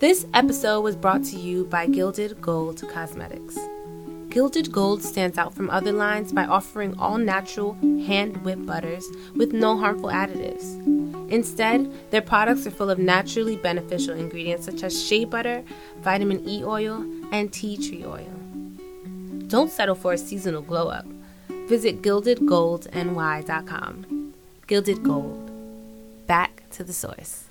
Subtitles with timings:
[0.00, 3.58] This episode was brought to you by Gilded Gold Cosmetics.
[4.30, 7.74] Gilded Gold stands out from other lines by offering all natural,
[8.06, 9.06] hand whipped butters
[9.36, 10.64] with no harmful additives.
[11.30, 15.62] Instead, their products are full of naturally beneficial ingredients such as shea butter,
[15.98, 18.32] vitamin E oil, and tea tree oil.
[19.48, 21.04] Don't settle for a seasonal glow up.
[21.68, 24.32] Visit gildedgoldny.com.
[24.66, 25.50] Gilded Gold.
[26.26, 27.44] Back to the source.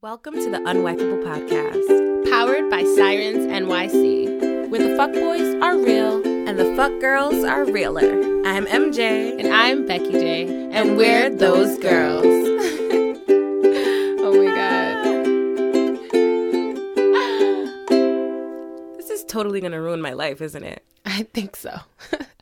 [0.00, 6.24] Welcome to the Unwifeable Podcast, powered by Sirens NYC, where the fuck boys are real
[6.24, 8.08] and the fuck girls are realer.
[8.46, 9.36] I'm MJ.
[9.40, 12.24] and I'm Becky J, and, we're those girls.
[14.20, 15.04] oh my god.
[18.98, 20.84] This is totally gonna ruin my life, isn't it?
[21.04, 21.76] I think so.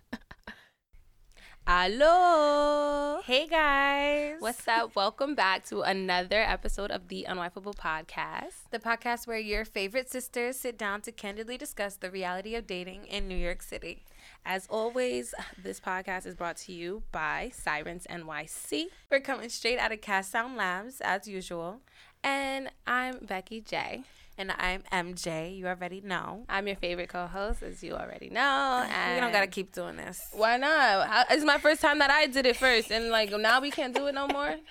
[1.68, 3.20] Hello.
[3.24, 4.36] Hey guys.
[4.38, 4.94] What's up?
[4.94, 8.70] Welcome back to another episode of the Unwifeable Podcast.
[8.70, 13.06] the podcast where your favorite sisters sit down to candidly discuss the reality of dating
[13.06, 14.04] in New York City.
[14.44, 18.84] As always, this podcast is brought to you by Sirens NYC.
[19.10, 21.80] We're coming straight out of Cast Sound Labs as usual.
[22.22, 24.04] And I'm Becky J.
[24.38, 25.56] And I'm MJ.
[25.56, 26.44] You already know.
[26.48, 28.84] I'm your favorite co-host, as you already know.
[28.86, 30.20] And We don't gotta keep doing this.
[30.32, 31.08] Why not?
[31.08, 33.94] How- It's my first time that I did it first, and like now we can't
[33.94, 34.56] do it no more.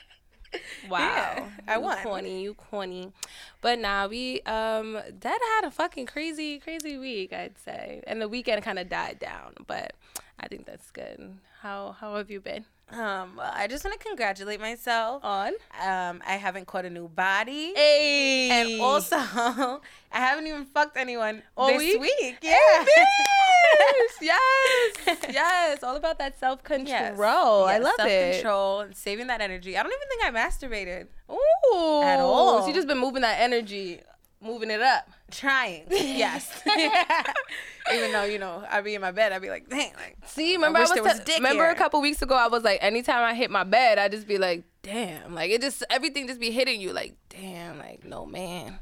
[0.88, 1.98] Wow, Yeah, I you won.
[2.04, 3.12] Corny, you corny.
[3.60, 8.30] But now we um Dad had a fucking crazy, crazy week, I'd say, and the
[8.30, 9.56] weekend kind of died down.
[9.68, 9.96] But
[10.40, 11.40] I think that's good.
[11.62, 12.64] How how have you been?
[12.92, 15.24] Um, I just want to congratulate myself.
[15.26, 15.48] On.
[15.82, 17.74] Um, I haven't caught a new body.
[17.76, 18.50] Hey.
[18.52, 19.80] And also, I
[20.12, 22.00] haven't even fucked anyone All this week?
[22.00, 22.38] week.
[22.42, 24.22] Hey, bitch!
[24.22, 26.88] yes, yes, all about that self control.
[26.88, 27.20] Yes.
[27.20, 28.34] I Yes, love it.
[28.36, 29.78] Self-control and saving that energy.
[29.78, 31.08] I don't even think I masturbated.
[31.32, 32.02] Ooh.
[32.04, 32.66] At all.
[32.66, 34.02] She just been moving that energy,
[34.46, 35.10] moving it up.
[35.32, 35.86] Trying.
[35.90, 36.62] Yes.
[37.94, 40.54] even though, you know, I'd be in my bed, I'd be like, dang, like, See,
[40.56, 41.72] remember I, wish was, was remember here.
[41.72, 44.38] a couple weeks ago I was like anytime I hit my bed I just be
[44.38, 48.80] like damn like it just everything just be hitting you like damn like no man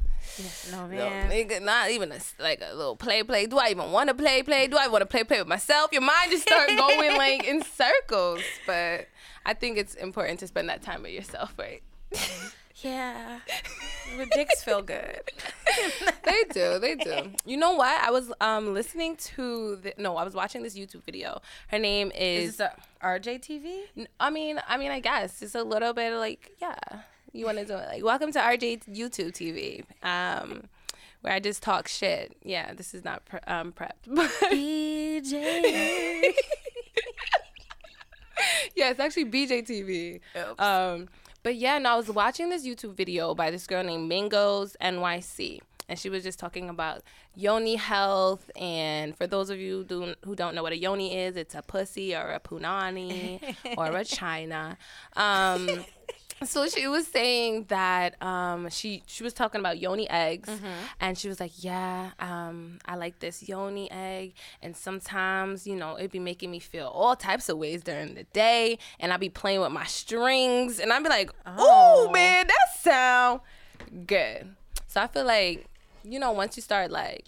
[0.71, 1.29] no no man.
[1.29, 4.41] nigga not even a, like a little play play do I even want to play
[4.43, 7.45] play do I want to play play with myself your mind just start going like
[7.45, 9.07] in circles but
[9.45, 11.83] I think it's important to spend that time with yourself right
[12.83, 13.39] Yeah.
[14.15, 15.21] Your dicks feel good.
[16.23, 20.23] they do they do you know what I was um listening to the, no I
[20.23, 23.81] was watching this YouTube video her name is, Is this a RJ TV?
[24.31, 26.75] Mean, I mean, I guess it's a little bit like, yeah,
[27.33, 27.87] you want to do it.
[27.87, 30.63] Like, welcome to RJ YouTube TV, um,
[31.21, 32.35] where I just talk shit.
[32.43, 33.91] Yeah, this is not pre- um, prepped.
[34.07, 36.33] but- BJ.
[38.75, 40.19] yeah, it's actually BJ TV.
[40.37, 40.61] Oops.
[40.61, 41.09] Um,
[41.43, 45.59] but yeah, no, I was watching this YouTube video by this girl named Mingos NYC.
[45.89, 47.03] And she was just talking about
[47.35, 48.49] yoni health.
[48.55, 51.61] And for those of you do, who don't know what a yoni is, it's a
[51.61, 54.77] pussy or a punani or a china.
[55.17, 55.83] Um,
[56.47, 60.49] so she was saying that um, she she was talking about yoni eggs,
[60.99, 65.95] and she was like, "Yeah, um, I like this yoni egg, and sometimes you know
[65.95, 69.29] it be making me feel all types of ways during the day, and I be
[69.29, 72.07] playing with my strings, and I'd be like, Oh.
[72.07, 73.41] "Ooh, man, that sound
[74.05, 74.55] good."
[74.87, 75.65] So I feel like
[76.03, 77.25] you know once you start like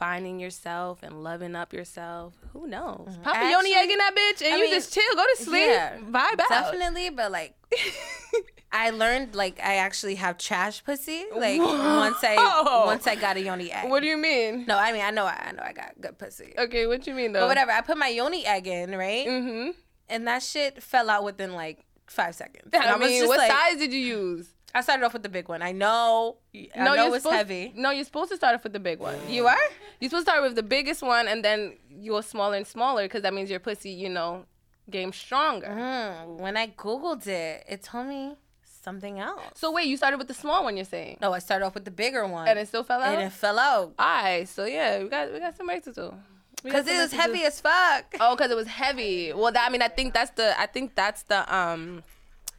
[0.00, 3.18] finding yourself and loving up yourself, who knows?
[3.22, 5.42] Pop a yoni egg in that bitch, and I you mean, just chill, go to
[5.44, 6.48] sleep, yeah, vibe out.
[6.48, 7.54] Definitely, but like,
[8.72, 11.24] I learned like I actually have trash pussy.
[11.36, 13.90] Like once I once I got a yoni egg.
[13.90, 14.64] What do you mean?
[14.66, 16.54] no, I mean I know I know I got good pussy.
[16.56, 17.40] Okay, what you mean though?
[17.40, 19.26] But whatever, I put my yoni egg in, right?
[19.26, 19.70] Mm-hmm.
[20.08, 22.70] And that shit fell out within like five seconds.
[22.72, 24.48] I, was mean, what like- size did you use?
[24.74, 25.62] I started off with the big one.
[25.62, 26.36] I know.
[26.54, 27.72] I know you're it's supposed, heavy.
[27.74, 29.18] No, you're supposed to start off with the big one.
[29.28, 29.56] You are?
[30.00, 33.02] You're supposed to start with the biggest one, and then you go smaller and smaller,
[33.04, 34.44] because that means your pussy, you know,
[34.90, 35.66] game stronger.
[35.68, 38.36] Mm, when I googled it, it told me
[38.82, 39.42] something else.
[39.54, 41.84] So wait, you started with the small one, you're saying, No, I started off with
[41.84, 42.48] the bigger one.
[42.48, 43.12] and it still fell out.
[43.14, 46.14] and it fell out Alright, so yeah, we got we got some work to do.
[46.62, 47.22] Because it was to do.
[47.22, 48.14] heavy as fuck.
[48.20, 49.32] Oh, because it was heavy.
[49.32, 52.02] Well, that, I mean, I think that's the I think that's the um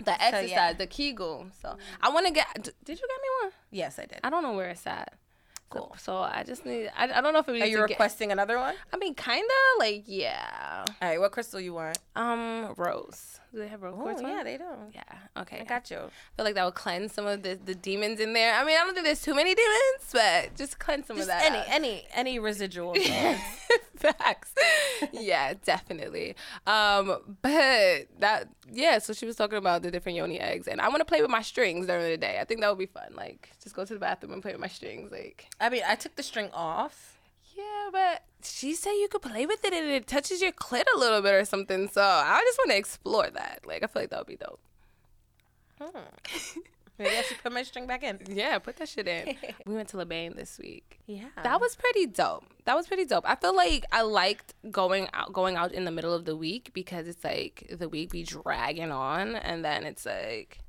[0.05, 0.73] the exercise, yeah.
[0.73, 1.47] the Kegel.
[1.61, 2.47] So I want to get.
[2.55, 3.51] d- Did you get me one?
[3.71, 4.19] Yes, I did.
[4.23, 5.13] I don't know where it's at.
[5.69, 5.95] Cool.
[5.97, 6.91] so I just need.
[6.97, 8.75] I, I don't know if it Are you to get- requesting another one?
[8.93, 9.47] I mean, kinda
[9.79, 10.83] like yeah.
[10.87, 11.97] All right, what crystal you want?
[12.15, 13.39] Um, rose.
[13.53, 14.21] Do they have rose Oh, quartz?
[14.21, 14.45] yeah, one?
[14.45, 14.63] they do.
[14.93, 15.01] Yeah.
[15.41, 15.59] Okay.
[15.59, 15.97] I got you.
[15.97, 16.01] I
[16.37, 18.55] feel like that would cleanse some of the, the demons in there.
[18.55, 21.33] I mean, I don't think there's too many demons, but just cleanse some Just of
[21.37, 21.43] that.
[21.45, 21.65] any, out.
[21.69, 22.95] any, any residual.
[23.97, 24.53] Facts.
[25.11, 26.35] yeah, definitely.
[26.65, 30.87] Um, but that yeah, so she was talking about the different yoni eggs, and I
[30.87, 32.37] want to play with my strings during the day.
[32.39, 33.13] I think that would be fun.
[33.15, 35.11] Like, just go to the bathroom and play with my strings.
[35.11, 37.10] Like, I mean, I took the string off.
[37.61, 40.97] Yeah, but she said you could play with it and it touches your clit a
[40.97, 41.87] little bit or something.
[41.87, 43.61] So I just want to explore that.
[43.65, 44.59] Like, I feel like that would be dope.
[45.79, 46.59] Hmm.
[47.01, 48.19] Maybe I should put my string back in.
[48.29, 49.35] Yeah, put that shit in.
[49.65, 50.99] we went to LeBain this week.
[51.07, 51.29] Yeah.
[51.43, 52.45] That was pretty dope.
[52.65, 53.23] That was pretty dope.
[53.27, 56.71] I feel like I liked going out going out in the middle of the week
[56.73, 60.59] because it's like the week be dragging on and then it's like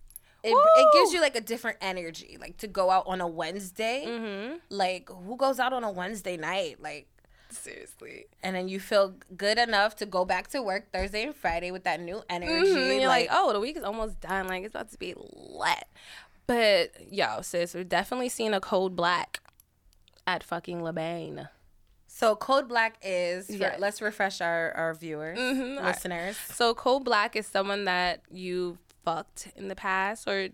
[0.44, 2.36] it, it gives you like a different energy.
[2.40, 4.04] Like to go out on a Wednesday.
[4.06, 4.56] mm-hmm.
[4.70, 6.82] Like who goes out on a Wednesday night?
[6.82, 7.08] Like
[7.50, 8.24] seriously.
[8.42, 11.84] and then you feel good enough to go back to work Thursday and Friday with
[11.84, 12.50] that new energy.
[12.70, 12.90] Mhm.
[12.92, 14.46] And you're like, oh, the week is almost done.
[14.48, 15.84] Like it's about to be lit.
[16.46, 19.40] But yo, sis, we're definitely seeing a code black
[20.26, 21.48] at fucking LeBain.
[22.06, 23.48] so Code Black is.
[23.50, 23.76] Yeah.
[23.78, 25.78] Let's refresh our our viewers, Mhm.
[25.80, 26.36] I- listeners.
[26.36, 30.49] So code black is someone that you fucked in the past or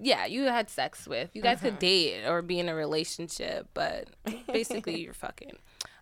[0.00, 1.30] yeah, you had sex with.
[1.34, 4.08] You guys could date or be in a relationship, but
[4.52, 5.56] basically you're fucking.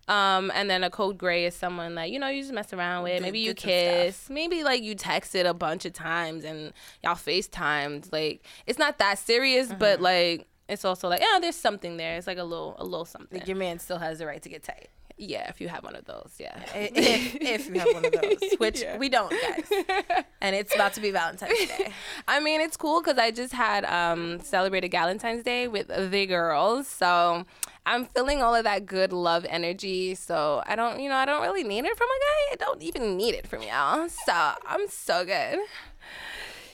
[0.07, 3.03] Um, and then a code gray is someone that you know you just mess around
[3.03, 3.21] with.
[3.21, 4.05] Maybe you did some stuff.
[4.05, 4.29] kiss.
[4.29, 6.73] Maybe like you texted a bunch of times and
[7.03, 8.11] y'all FaceTimed.
[8.11, 12.17] Like it's not that serious, but like it's also like yeah, there's something there.
[12.17, 13.39] It's like a little a little something.
[13.39, 14.89] Like your man still has the right to get tight.
[15.17, 16.57] Yeah, if you have one of those, yeah.
[16.75, 18.97] if, if you have one of those, which Yeah.
[18.97, 20.23] we don't, guys.
[20.41, 21.93] And it's about to be Valentine's Day.
[22.27, 26.87] I mean, it's cool because I just had um, celebrated Valentine's Day with the girls,
[26.87, 27.45] so
[27.85, 30.15] I'm feeling all of that good love energy.
[30.15, 32.53] So I don't, you know, I don't really need it from a guy.
[32.53, 34.09] I don't even need it from y'all.
[34.09, 34.33] So
[34.65, 35.59] I'm so good.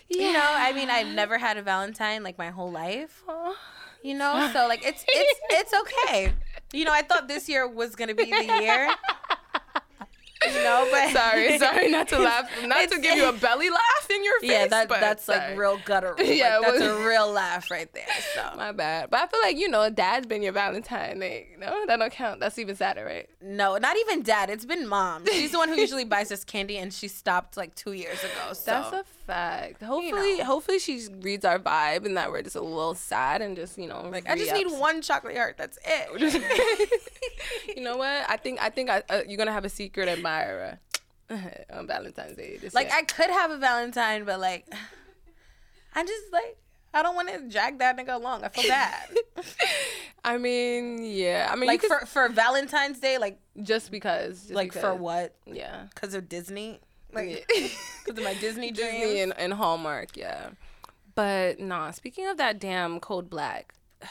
[0.10, 3.24] You know, I mean, I've never had a Valentine like my whole life.
[4.04, 6.32] You know, so like it's it's it's okay.
[6.74, 8.90] You know, I thought this year was gonna be the year.
[10.46, 14.08] You know, but sorry, sorry, not to laugh, not to give you a belly laugh
[14.10, 14.52] in your face.
[14.52, 15.50] Yeah, that that's sorry.
[15.50, 16.16] like real guttural.
[16.20, 18.06] Yeah, Yeah, that's a real laugh right there.
[18.36, 21.20] So My bad, but I feel like you know, dad's been your Valentine.
[21.20, 22.40] Like, no, that don't count.
[22.40, 23.28] That's even sadder, right?
[23.42, 24.52] no, not even dad.
[24.52, 25.26] It's been mom.
[25.26, 28.54] She's the one who usually buys us candy, and she stopped like two years ago.
[28.54, 29.84] So That's a fact.
[29.84, 30.46] Hopefully, know.
[30.46, 33.88] hopefully she reads our vibe and that we're just a little sad and just you
[33.88, 35.58] know like I just need one chocolate heart.
[35.58, 36.90] That's it.
[37.78, 38.26] you know what?
[38.30, 40.80] I think I think I, uh, you're gonna have a secret admirer
[41.30, 42.58] on Valentine's Day.
[42.58, 42.98] This Like year.
[42.98, 44.66] I could have a Valentine, but like
[45.94, 46.58] I just like
[46.94, 48.44] I don't want to drag that nigga along.
[48.44, 49.10] I feel bad.
[50.24, 51.48] I mean, yeah.
[51.52, 55.36] I mean, like could, for for Valentine's Day, like just because, just like for what?
[55.46, 55.86] Yeah.
[55.94, 56.80] Because of Disney,
[57.14, 57.46] like
[58.06, 58.92] because of my Disney dreams.
[58.92, 60.50] Disney and, and Hallmark, yeah.
[61.16, 63.74] But nah, speaking of that damn Code black,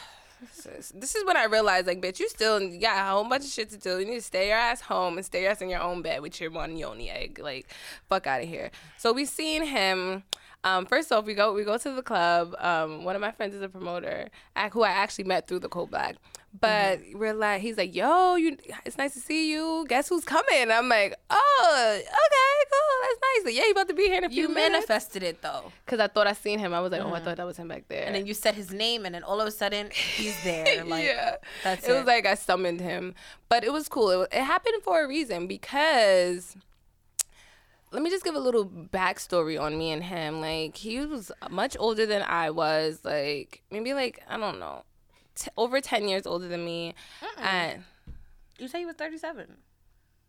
[0.64, 3.50] this is when I realized, like, bitch, you still you got a whole bunch of
[3.50, 3.98] shit to do.
[3.98, 6.20] You need to stay your ass home and stay your ass in your own bed
[6.20, 7.38] with your one yoni egg.
[7.38, 7.69] Like,
[8.08, 8.70] fuck out of here.
[8.96, 10.25] So we seen him.
[10.64, 12.56] Um, first off, we go we go to the club.
[12.58, 14.28] Um, one of my friends is a promoter,
[14.72, 16.16] who I actually met through the Code black.
[16.61, 17.19] But mm-hmm.
[17.19, 19.85] we're like, he's like, yo, you, it's nice to see you.
[19.88, 20.70] Guess who's coming?
[20.70, 23.47] I'm like, oh, okay, cool, that's nice.
[23.47, 24.49] Like, yeah, you about to be here in a few minutes.
[24.49, 24.88] You minutes.
[24.88, 26.73] manifested it though, Cause I thought I seen him.
[26.73, 27.25] I was like, oh, I mm-hmm.
[27.25, 28.05] thought that was him back there.
[28.05, 30.85] and then you said his name, and then all of a sudden he's there.
[30.85, 31.94] Like yeah, that's it, it.
[31.94, 33.14] was like I summoned him,
[33.49, 34.23] but it was cool.
[34.23, 36.56] It, it happened for a reason because.
[37.93, 40.41] Let me just give a little backstory on me and him.
[40.41, 43.00] Like he was much older than I was.
[43.05, 44.82] Like maybe like I don't know,
[45.37, 46.95] t- over ten years older than me.
[47.38, 47.85] And
[48.59, 49.47] you say he was thirty seven.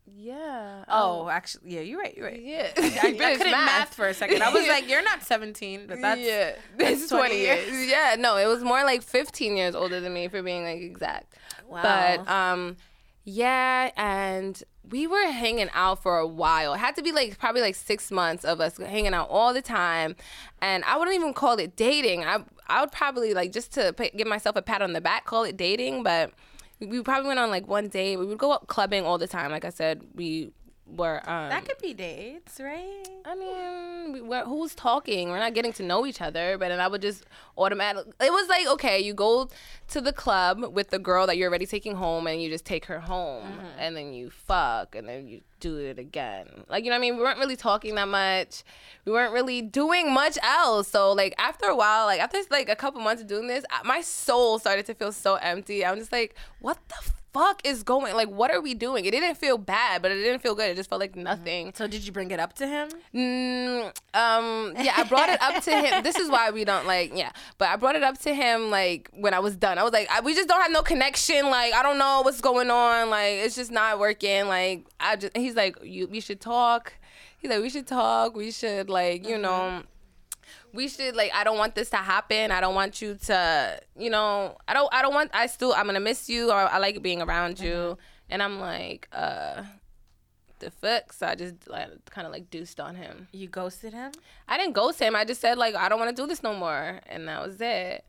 [0.06, 0.86] yeah.
[0.88, 2.16] Oh, actually, yeah, you're right.
[2.16, 2.42] You're right.
[2.42, 2.70] yeah.
[2.78, 3.94] I, I couldn't math.
[3.94, 4.42] for a second.
[4.42, 7.90] I was like, you're not 17, but that's yeah, that's it's 20 20 years.
[7.90, 11.36] Yeah, no, it was more like 15 years older than me for being like exact.
[11.68, 11.82] Wow.
[11.84, 12.78] But um,
[13.26, 16.74] yeah, and we were hanging out for a while.
[16.74, 19.62] It had to be like probably like six months of us hanging out all the
[19.62, 20.16] time,
[20.62, 22.24] and I wouldn't even call it dating.
[22.24, 25.44] I I would probably like just to give myself a pat on the back, call
[25.44, 26.32] it dating, but.
[26.80, 28.18] We probably went on like one date.
[28.18, 29.50] We would go out clubbing all the time.
[29.50, 30.52] Like I said, we
[30.96, 31.18] were.
[31.30, 33.08] Um, that could be dates, right?
[33.26, 35.30] I mean, we, we're, who's talking?
[35.30, 37.26] We're not getting to know each other, but then I would just
[37.58, 38.14] automatically.
[38.22, 39.50] It was like, okay, you go
[39.90, 42.86] to the club with the girl that you're already taking home, and you just take
[42.86, 46.48] her home, and then you fuck, and then you do it again.
[46.70, 47.18] Like, you know what I mean?
[47.18, 48.64] We weren't really talking that much.
[49.06, 50.88] We weren't really doing much else.
[50.88, 54.02] So, like, after a while, like, after like a couple months of doing this, my
[54.02, 55.86] soul started to feel so empty.
[55.86, 58.16] I'm just like, what the fuck is going?
[58.16, 59.06] Like, what are we doing?
[59.06, 60.70] It didn't feel bad, but it didn't feel good.
[60.70, 61.72] It just felt like nothing.
[61.76, 62.90] So did you bring it up to him?
[63.14, 66.04] Mm, um, yeah, I brought it up to him.
[66.04, 67.32] This is why we don't like, yeah.
[67.58, 69.78] But I brought it up to him like when I was done.
[69.78, 71.50] I was like, I, we just don't have no connection.
[71.50, 73.10] Like, I don't know what's going on.
[73.10, 74.48] Like, it's just not working.
[74.48, 75.36] Like, I just.
[75.38, 76.08] He's like, you.
[76.08, 76.94] We should talk.
[77.38, 78.36] He's like, we should talk.
[78.36, 79.84] We should like, you know
[80.74, 82.52] we should like I don't want this to happen.
[82.52, 85.84] I don't want you to, you know, I don't I don't want I still I'm
[85.84, 87.74] going to miss you or I like being around you.
[87.74, 88.02] Mm-hmm.
[88.30, 89.64] And I'm like, uh
[90.60, 91.14] the fuck?
[91.14, 93.28] So I just like kind of like deuced on him.
[93.32, 94.12] You ghosted him?
[94.48, 95.16] I didn't ghost him.
[95.16, 97.58] I just said like I don't want to do this no more, and that was
[97.62, 98.06] it.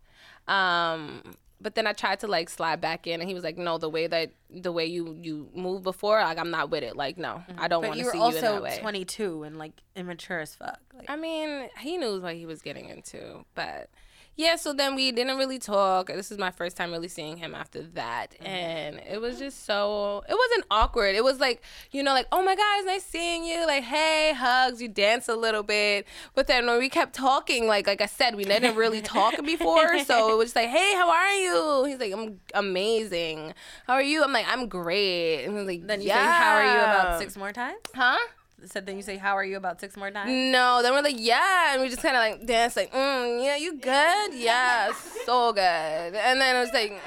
[0.46, 1.22] Um,
[1.60, 3.88] but then I tried to like slide back in, and he was like, "No, the
[3.88, 6.96] way that the way you you move before, like I'm not with it.
[6.96, 7.60] Like, no, mm-hmm.
[7.60, 10.54] I don't want to see you in that way." also 22 and like immature as
[10.54, 10.80] fuck.
[10.94, 13.90] Like, I mean, he knew what he was getting into, but
[14.38, 16.06] yeah, so then we didn't really talk.
[16.06, 18.34] This is my first time really seeing him after that.
[18.34, 18.46] Mm-hmm.
[18.46, 21.16] And it was just so, it wasn't awkward.
[21.16, 23.66] It was like, you know, like, oh my God, it's nice seeing you.
[23.66, 26.06] Like, hey, hugs, you dance a little bit.
[26.36, 29.98] But then when we kept talking, like, like I said, we didn't really talk before.
[30.04, 31.84] So it was just like, hey, how are you?
[31.86, 33.54] He's like, I'm amazing.
[33.88, 34.22] How are you?
[34.22, 35.46] I'm like, I'm great.
[35.46, 36.14] And he's like, then you yeah.
[36.14, 37.80] say, how are you about six more times?
[37.92, 38.16] Huh?
[38.66, 41.16] Said then you say how are you about six more times no then we're like
[41.18, 44.92] yeah and we just kind of like dance like mm, yeah you good yeah
[45.24, 47.00] so good and then I was like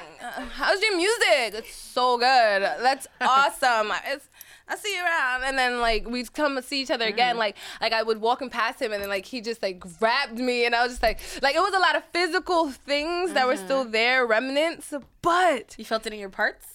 [0.52, 4.28] how's your music it's so good that's awesome it's
[4.68, 7.36] I see you around, and then like we'd come and see each other again.
[7.36, 7.40] Mm.
[7.40, 10.64] Like like I would walk past him, and then like he just like grabbed me,
[10.64, 13.34] and I was just like like it was a lot of physical things mm-hmm.
[13.34, 13.92] that were still mm-hmm.
[13.92, 14.94] there, remnants.
[15.20, 16.66] But you felt it in your parts.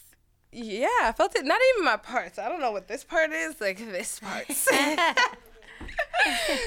[0.51, 1.45] Yeah, I felt it.
[1.45, 2.39] Not even my parts.
[2.39, 3.59] I don't know what this part is.
[3.59, 4.51] Like this part.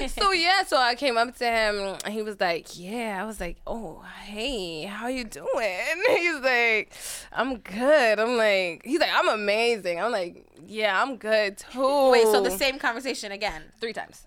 [0.07, 3.39] so yeah, so I came up to him and he was like, "Yeah." I was
[3.39, 6.93] like, "Oh, hey, how you doing?" He's like,
[7.31, 12.23] "I'm good." I'm like, he's like, "I'm amazing." I'm like, "Yeah, I'm good too." Wait,
[12.23, 14.25] so the same conversation again, three times.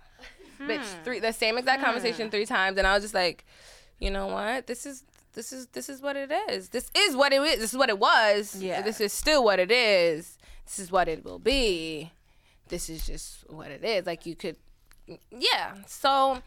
[0.59, 0.71] Hmm.
[0.71, 1.87] Bitch, three the same exact hmm.
[1.87, 3.45] conversation three times, and I was just like,
[3.99, 4.67] "You know what?
[4.67, 5.05] This is
[5.35, 6.71] this is this is what it is.
[6.71, 7.59] This is what it is.
[7.59, 8.57] This is what it was.
[8.57, 8.83] Yeah.
[8.83, 10.39] This is still what it is.
[10.65, 12.13] This is what it will be.
[12.69, 14.07] This is just what it is.
[14.07, 14.57] Like you could,
[15.31, 15.75] yeah.
[15.87, 16.39] So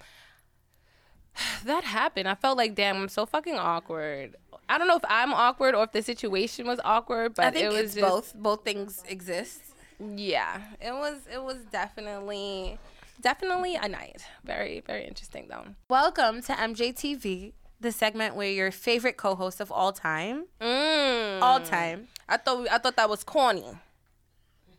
[1.65, 2.27] that happened.
[2.27, 4.35] I felt like, damn, I'm so fucking awkward.
[4.69, 7.93] I don't know if I'm awkward or if the situation was awkward, but it was
[7.93, 8.35] just, both.
[8.35, 9.61] Both things exist.
[9.99, 11.15] Yeah, it was.
[11.31, 12.79] It was definitely,
[13.21, 14.23] definitely a night.
[14.43, 15.65] Very, very interesting though.
[15.89, 21.41] Welcome to MJTV the segment where your favorite co-host of all time, mm.
[21.41, 22.07] all time.
[22.27, 23.65] I thought I thought that was corny.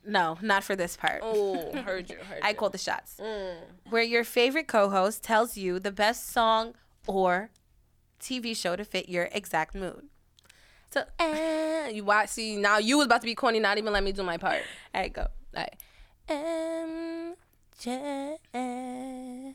[0.05, 1.21] No, not for this part.
[1.23, 2.17] Oh, heard you.
[2.17, 2.55] Heard I you.
[2.55, 3.21] called the shots.
[3.21, 3.57] Mm.
[3.91, 6.75] Where your favorite co-host tells you the best song
[7.07, 7.51] or
[8.21, 10.07] TV show to fit your exact mood.
[10.91, 12.31] So, uh, you watch.
[12.31, 13.61] See, now you was about to be corny.
[13.61, 14.63] Not even let me do my part.
[14.95, 15.27] All right, go.
[15.57, 17.35] All right.
[18.55, 19.55] MJ.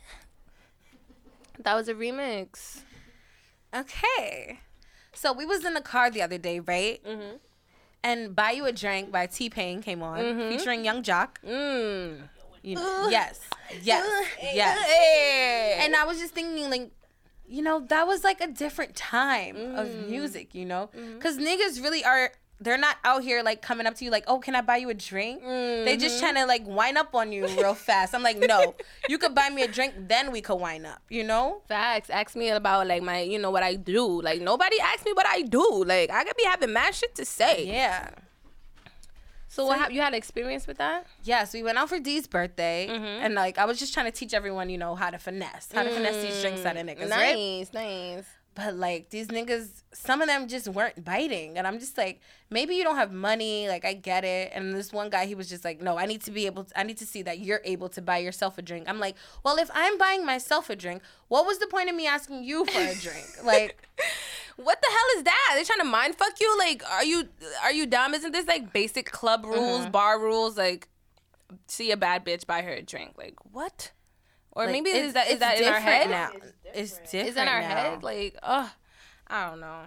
[1.60, 2.82] That was a remix.
[3.74, 4.60] Okay.
[5.14, 7.04] So we was in the car the other day, right?
[7.04, 7.38] Mm-hmm.
[8.04, 10.50] And "Buy You a Drink" by T Pain came on, mm-hmm.
[10.50, 11.38] featuring Young Joc.
[11.46, 12.22] Mm.
[12.62, 13.40] You know, yes,
[13.82, 15.80] yes, yes.
[15.84, 16.92] And I was just thinking, like,
[17.48, 19.78] you know, that was like a different time mm.
[19.80, 21.48] of music, you know, because mm-hmm.
[21.48, 22.32] niggas really are
[22.64, 24.90] they're not out here like coming up to you like, oh, can I buy you
[24.90, 25.44] a drink?
[25.44, 25.86] Mm-hmm.
[25.86, 26.26] They just mm-hmm.
[26.26, 28.16] trying to like wind up on you real fast.
[28.16, 28.76] I'm like, no,
[29.10, 31.02] you could buy me a drink, then we could wind up.
[31.10, 31.62] You know?
[31.68, 32.10] Facts.
[32.10, 34.22] Ask me about like my, you know, what I do.
[34.22, 35.84] Like nobody asks me what I do.
[35.86, 37.66] Like I could be having mad shit to say.
[37.68, 38.10] Yeah.
[39.54, 41.06] So, so what you had experience with that?
[41.24, 43.24] Yes, we went out for Dee's birthday, mm-hmm.
[43.24, 45.84] and like I was just trying to teach everyone, you know, how to finesse, how
[45.84, 47.08] to mm, finesse these drinks out of niggas.
[47.08, 47.74] Nice, right?
[47.76, 48.26] nice.
[48.56, 51.58] But like these niggas, some of them just weren't biting.
[51.58, 53.68] And I'm just like, maybe you don't have money.
[53.68, 54.52] Like, I get it.
[54.54, 56.80] And this one guy, he was just like, no, I need to be able to,
[56.80, 58.88] I need to see that you're able to buy yourself a drink.
[58.88, 62.08] I'm like, well, if I'm buying myself a drink, what was the point of me
[62.08, 63.26] asking you for a drink?
[63.44, 63.88] Like,
[64.56, 65.52] what the hell is that?
[65.56, 66.58] they're trying to mind fuck you?
[66.58, 67.28] Like, are you,
[67.62, 68.14] are you dumb?
[68.14, 69.92] Isn't this like basic club rules, mm-hmm.
[69.92, 70.58] bar rules?
[70.58, 70.88] Like,
[71.68, 73.14] see a bad bitch, buy her a drink.
[73.18, 73.92] Like, what?
[74.56, 76.32] Or like, maybe is that is that in our head now?
[76.74, 77.30] It's different.
[77.30, 77.68] Is in our now.
[77.68, 78.04] head?
[78.04, 78.72] Like, oh,
[79.28, 79.82] I don't know.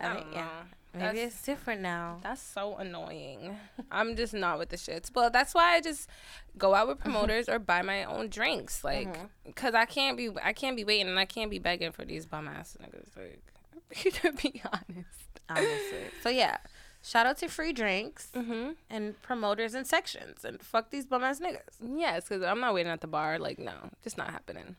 [0.00, 0.36] I, I don't know.
[0.36, 0.48] Yeah.
[0.94, 2.18] Maybe that's, it's different now.
[2.22, 3.56] That's so annoying.
[3.90, 5.12] I'm just not with the shits.
[5.12, 6.08] But that's why I just
[6.56, 9.50] go out with promoters or buy my own drinks, like, mm-hmm.
[9.52, 12.26] cause I can't be I can't be waiting and I can't be begging for these
[12.26, 13.16] bum ass niggas.
[13.16, 15.40] Like, to be honest.
[15.48, 16.10] Honestly.
[16.22, 16.58] So yeah,
[17.02, 18.72] Shout out to free drinks mm-hmm.
[18.90, 21.78] and promoters and sections and fuck these bum ass niggas.
[21.80, 23.38] Yes, because I'm not waiting at the bar.
[23.38, 24.76] Like, no, just not happening.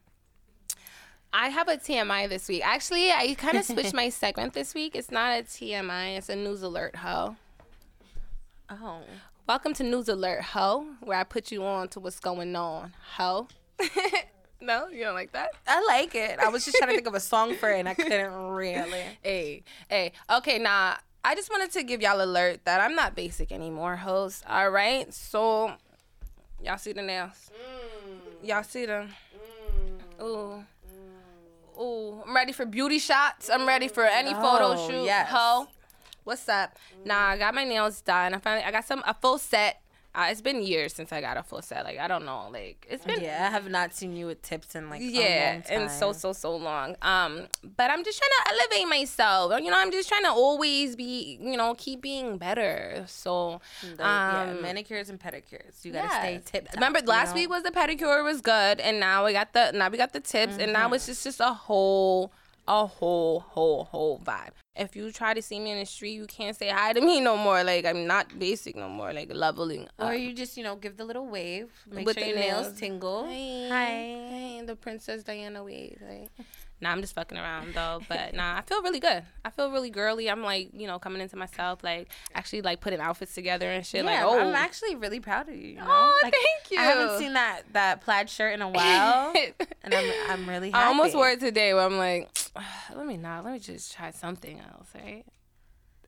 [1.31, 2.65] I have a TMI this week.
[2.65, 4.95] Actually, I kind of switched my segment this week.
[4.95, 7.35] It's not a TMI, it's a news alert, ho.
[8.69, 9.01] Oh.
[9.49, 13.47] Welcome to News Alert, ho, where I put you on to what's going on, ho.
[14.61, 15.49] no, you don't like that?
[15.67, 16.37] I like it.
[16.37, 19.01] I was just trying to think of a song for it and I couldn't really.
[19.23, 20.11] Hey, hey.
[20.29, 24.43] Okay, now I just wanted to give y'all alert that I'm not basic anymore, host.
[24.47, 25.73] All right, so
[26.63, 27.51] y'all see the nails?
[27.51, 28.47] Mm.
[28.47, 29.09] Y'all see them?
[30.19, 30.23] Mm.
[30.23, 30.65] Ooh.
[31.81, 33.49] Ooh, I'm ready for beauty shots.
[33.49, 34.11] I'm ready for mm.
[34.11, 35.05] any photo Oh, shoot.
[35.05, 35.29] yes.
[35.31, 35.67] Ho.
[36.23, 36.77] What's up?
[37.05, 38.33] Nah, I got my nails done.
[38.33, 39.78] I finally I got some a full set.
[40.15, 41.83] Uh, it's been years since I got a full set.
[41.83, 42.49] Like I don't know.
[42.51, 45.53] Like it's been Yeah, I have not seen you with tips in like yeah, a
[45.53, 46.95] long and so so so long.
[47.01, 47.47] Um,
[47.77, 49.61] but I'm just trying to elevate myself.
[49.61, 53.03] You know, I'm just trying to always be, you know, keep being better.
[53.07, 55.83] So, The- yeah, um, manicures and pedicures.
[55.85, 56.43] You gotta yes.
[56.43, 56.73] stay tip.
[56.73, 59.97] Remember last week was the pedicure was good, and now we got the now we
[59.97, 62.31] got the tips, and now it's just just a whole
[62.67, 64.51] a whole whole whole vibe.
[64.75, 67.19] If you try to see me in the street, you can't say hi to me
[67.19, 67.63] no more.
[67.63, 69.11] Like I'm not basic no more.
[69.13, 70.09] Like leveling up.
[70.09, 72.79] Or you just you know give the little wave, make With sure your nails, nails.
[72.79, 73.23] tingle.
[73.25, 73.67] Hi.
[73.69, 74.57] Hi.
[74.59, 75.97] Hi, the Princess Diana wave.
[76.07, 76.29] Like,
[76.81, 77.99] nah, I'm just fucking around though.
[78.07, 79.23] But nah, I feel really good.
[79.43, 80.29] I feel really girly.
[80.29, 84.05] I'm like, you know, coming into myself, like actually like putting outfits together and shit.
[84.05, 85.69] Yeah, like, oh, I'm actually really proud of you.
[85.71, 85.87] you know?
[85.89, 86.77] Oh, like, thank you.
[86.79, 89.33] I haven't seen that that plaid shirt in a while,
[89.83, 90.85] and I'm I'm really happy.
[90.85, 92.29] I almost wore it today where I'm like,
[92.95, 95.25] let me not, let me just try something else, right?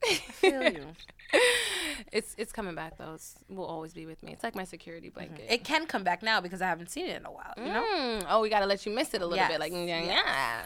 [0.04, 0.86] I feel you.
[2.12, 3.14] it's it's coming back though.
[3.14, 4.32] It's, will always be with me.
[4.32, 5.46] It's like my security blanket.
[5.48, 7.54] It can come back now because I haven't seen it in a while.
[7.56, 7.84] You know.
[7.84, 9.60] Mm, oh, we gotta let you miss it a little Yes, bit.
[9.60, 10.62] Like, yeah, yeah.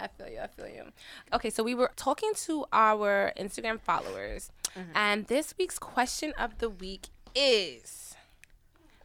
[0.00, 0.38] I feel you.
[0.38, 0.84] I feel you.
[1.32, 4.90] Okay, so we were talking to our Instagram followers, Mm-hmm.
[4.94, 8.14] and this week's question of the week is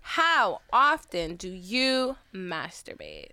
[0.02, 3.32] How often do you masturbate?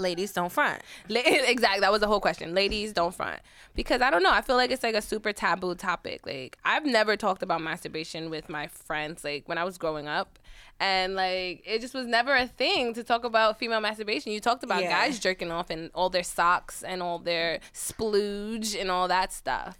[0.00, 0.80] Ladies don't front.
[1.08, 1.80] La- exactly.
[1.80, 2.54] That was the whole question.
[2.54, 3.40] Ladies, don't front.
[3.74, 4.32] Because I don't know.
[4.32, 6.26] I feel like it's like a super taboo topic.
[6.26, 10.38] Like, I've never talked about masturbation with my friends, like, when I was growing up.
[10.80, 14.32] And, like, it just was never a thing to talk about female masturbation.
[14.32, 14.90] You talked about Yeah.
[14.90, 19.78] guys jerking off and all their socks and all their splooge and all that stuff.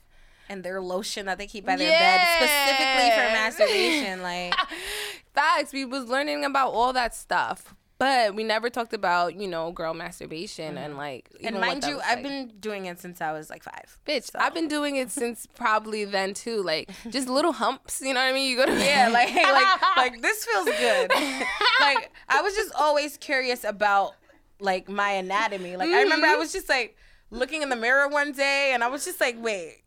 [0.49, 4.23] And their lotion that they keep by their bed specifically for masturbation.
[4.23, 4.53] Like
[5.35, 5.73] Facts.
[5.73, 7.75] We was learning about all that stuff.
[8.01, 11.29] But we never talked about, you know, girl masturbation and like.
[11.35, 11.47] Mm-hmm.
[11.47, 12.23] and mind you, I've like.
[12.23, 13.99] been doing it since I was like five.
[14.07, 16.63] Bitch, I've been doing it since probably then too.
[16.63, 18.49] Like just little humps, you know what I mean?
[18.51, 21.11] You go to Yeah, like hey, like like this feels good.
[21.81, 24.15] like I was just always curious about
[24.61, 25.77] like my anatomy.
[25.77, 26.97] Like I remember I was just like
[27.31, 29.83] looking in the mirror one day and I was just like, wait.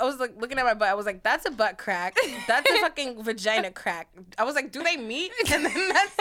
[0.00, 0.88] I was like looking at my butt.
[0.88, 2.16] I was like, "That's a butt crack.
[2.46, 4.08] That's a fucking vagina crack."
[4.38, 6.16] I was like, "Do they meet?" And then that's,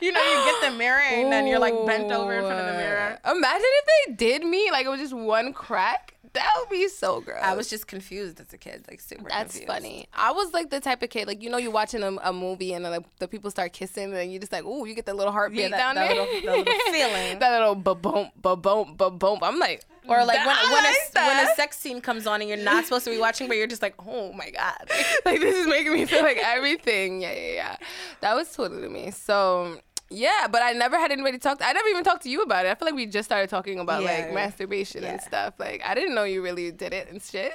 [0.00, 2.66] you know, you get the mirror and then you're like bent over in front of
[2.66, 3.18] the mirror.
[3.24, 6.13] Imagine if they did meet, like it was just one crack.
[6.34, 7.38] That would be so gross.
[7.42, 9.28] I was just confused as a kid, like super.
[9.28, 9.66] That's confused.
[9.66, 10.06] funny.
[10.12, 12.72] I was like the type of kid, like you know, you're watching a, a movie
[12.72, 15.16] and then like, the people start kissing, and you just like, ooh, you get that
[15.16, 17.38] little heartbeat Yeah, that- down that there, little- that little feeling.
[17.38, 19.38] that little ba boom, ba boom, ba boom.
[19.42, 22.48] I'm like, Or like when, when, like a, when a sex scene comes on and
[22.48, 24.90] you're not supposed to be watching, but you're just like, oh my god.
[25.24, 27.22] like this is making me feel like everything.
[27.22, 27.76] Yeah, yeah, yeah.
[28.22, 29.12] That was totally me.
[29.12, 29.78] So
[30.14, 31.58] yeah, but I never had anybody talk.
[31.62, 32.70] I never even talked to you about it.
[32.70, 34.24] I feel like we just started talking about Yeah.
[34.26, 35.54] like masturbation and stuff.
[35.58, 37.54] Like I didn't know you really did it and shit.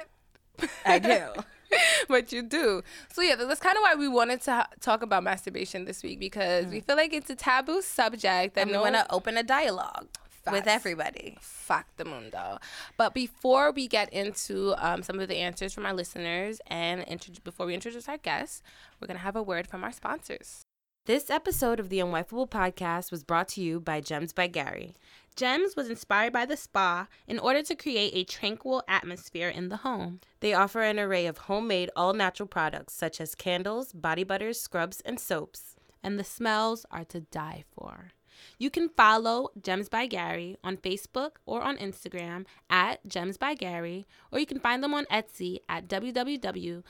[0.84, 1.28] I do.
[2.08, 2.82] but you do.
[3.12, 6.18] So yeah, that's kind of why we wanted to ha- talk about masturbation this week
[6.20, 9.42] because we feel like it's a taboo subject that And we want to open a
[9.42, 10.08] dialogue
[10.50, 11.36] with everybody.
[11.40, 12.58] fuck the mundo.
[12.96, 17.04] But before we get into um, some of the answers from our listeners and
[17.44, 18.62] before we introduce our guests,
[19.00, 20.62] we're gonna have a word from our sponsors.
[21.06, 24.94] This episode of the Unwifeable podcast was brought to you by Gems by Gary.
[25.34, 29.78] Gems was inspired by the spa in order to create a tranquil atmosphere in the
[29.78, 30.20] home.
[30.40, 35.00] They offer an array of homemade, all natural products such as candles, body butters, scrubs,
[35.00, 35.74] and soaps.
[36.02, 38.12] and the smells are to die for.
[38.58, 44.06] You can follow Gems by Gary on Facebook or on Instagram at Gems by Gary,
[44.32, 46.82] or you can find them on Etsy at www.etsy.com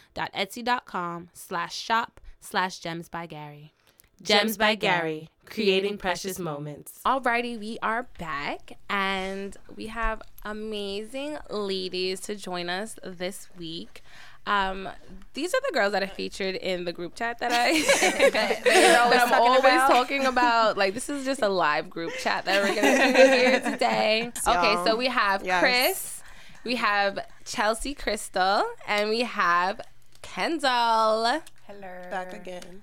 [1.33, 3.75] slash shop slash Gems by Gary.
[4.23, 7.01] Gems by Gary, creating precious moments.
[7.07, 14.03] Alrighty, we are back and we have amazing ladies to join us this week.
[14.47, 14.89] Um,
[15.35, 17.73] these are the girls that I featured in the group chat that I
[18.31, 19.89] that, always I'm talking always about.
[19.91, 20.77] talking about.
[20.77, 24.33] Like this is just a live group chat that we're gonna do here today.
[24.47, 25.61] Okay, so we have Yes.
[25.63, 26.23] Chris,
[26.65, 29.81] we have Chelsea Crystal, and we have
[30.23, 31.41] Kendall.
[31.67, 32.11] Hello.
[32.11, 32.83] Back again.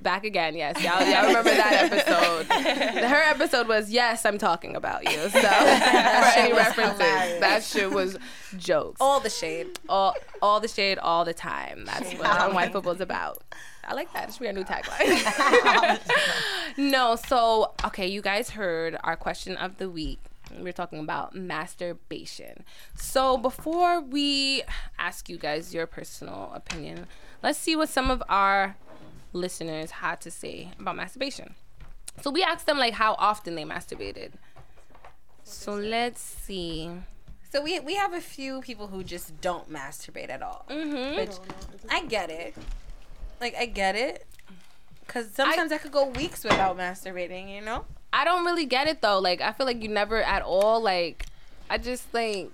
[0.00, 0.82] Back again, yes.
[0.82, 2.46] Y'all, y'all remember that episode.
[2.46, 5.18] Her episode was Yes, I'm talking about you.
[5.18, 7.40] So for any was references, hilarious.
[7.40, 8.16] that shit was
[8.56, 9.00] jokes.
[9.00, 9.78] All the shade.
[9.88, 11.84] all all the shade all the time.
[11.86, 13.42] That's what Unwifeable's about.
[13.86, 14.28] I like that.
[14.28, 16.00] It should be our new tagline.
[16.76, 20.18] no, so okay, you guys heard our question of the week.
[20.58, 22.64] We're talking about masturbation.
[22.94, 24.62] So before we
[24.98, 27.06] ask you guys your personal opinion,
[27.42, 28.76] let's see what some of our
[29.34, 31.54] listeners had to say about masturbation.
[32.22, 34.32] So we asked them like how often they masturbated.
[35.42, 36.90] So let's see.
[37.52, 40.64] So we we have a few people who just don't masturbate at all.
[40.70, 41.16] Mm-hmm.
[41.16, 41.36] Which
[41.90, 42.54] I get it.
[43.40, 44.26] Like I get it.
[45.06, 47.84] Cause sometimes I, could go weeks without masturbating, you know?
[48.10, 49.18] I don't really get it though.
[49.18, 51.26] Like I feel like you never at all like
[51.68, 52.50] I just like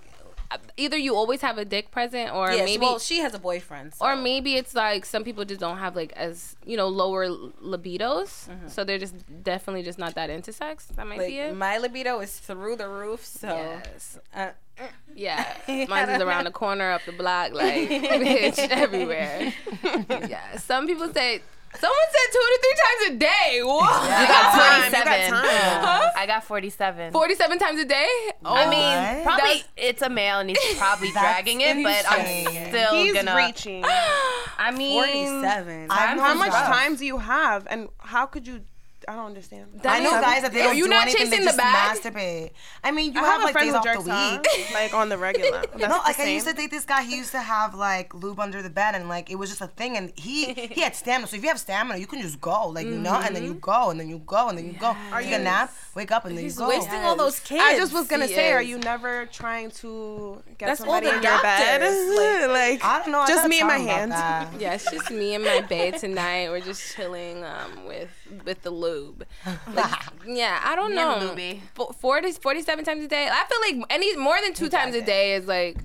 [0.77, 3.95] either you always have a dick present or Yes, maybe well, she has a boyfriend.
[3.95, 4.05] So.
[4.05, 8.49] or maybe it's like some people just don't have like as you know lower libidos,
[8.69, 10.85] so they're just definitely just not that into sex.
[10.95, 11.55] That might be it.
[11.55, 14.19] my libido is through the roof, so yes.
[14.33, 14.49] uh,
[15.15, 15.45] Yeah,
[15.89, 19.53] mine is around the corner, up the block, like bitch, everywhere.
[20.27, 21.41] yeah, some people say.
[21.79, 23.61] Someone said two to three times a day.
[23.63, 23.89] What?
[23.91, 25.31] I got time, you got 47.
[25.81, 26.11] time.
[26.17, 27.11] I got 47.
[27.13, 28.07] Forty-seven times a day.
[28.45, 29.23] Oh, I mean, oh, What?
[29.23, 32.25] probably That's- it's a male and he's probably dragging it, but I'm
[32.69, 33.35] still He's gonna.
[33.35, 33.83] reaching.
[33.85, 35.89] I mean, forty-seven.
[35.89, 36.65] How much rough.
[36.67, 38.61] time do you have, and how could you?
[39.07, 39.81] I don't understand.
[39.83, 41.57] I know guys that they Are don't you do not anything, chasing they the just
[41.57, 41.97] bag?
[41.97, 42.51] masturbate.
[42.83, 44.73] I mean, you I have, have like friend days who off the jerks off, week.
[44.73, 45.51] like on the regular.
[45.61, 47.03] That's No, the like I used to date this guy.
[47.03, 49.67] He used to have like lube under the bed, and like it was just a
[49.67, 49.97] thing.
[49.97, 51.27] And he he had stamina.
[51.27, 53.55] So if you have stamina, you can just go, like you know, and then you
[53.55, 54.95] go, and then you go, and then you go.
[55.11, 55.73] Are you a nap?
[55.95, 56.69] Wake up, and then He's you go.
[56.69, 57.61] wasting all those kids.
[57.63, 61.13] I just was gonna He say, are you never trying to get That's somebody in
[61.21, 61.79] your bed?
[61.81, 63.25] doctors, like, I don't know.
[63.27, 64.11] Just me and my him about
[64.47, 64.61] hands.
[64.61, 66.49] Yeah, it's just me and my bed tonight.
[66.49, 68.09] We're just chilling um, with
[68.45, 69.25] with the lube.
[69.73, 69.91] Like,
[70.27, 71.35] yeah, I don't Me know.
[71.35, 73.29] the 40, 47 times a day.
[73.31, 75.77] I feel like any more than two times a day is like.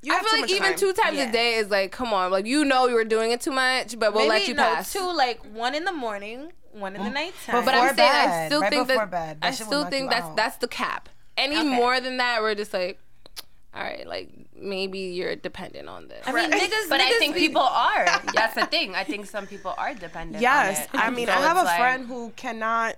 [0.00, 0.76] You I feel like even time.
[0.78, 1.28] two times Yeah.
[1.28, 3.98] a day is like, come on, like you know you were doing it too much,
[3.98, 4.92] but we'll Maybe let you no, pass.
[4.92, 7.64] two like one in the morning, one in the nighttime.
[7.64, 9.40] but I'm Before saying I still right think that bed.
[9.40, 10.36] That I still think that's out.
[10.36, 11.08] that's the cap.
[11.36, 11.68] Any Okay.
[11.68, 13.00] more than that, we're just like,
[13.74, 16.22] all right, like maybe you're dependent on this.
[16.26, 16.88] I mean, niggas.
[16.88, 18.04] But I think be- people are.
[18.34, 18.94] That's the thing.
[18.94, 20.42] I think some people are dependent.
[20.42, 21.04] Yes, on it.
[21.06, 22.96] I mean, So I have a like- friend who cannot.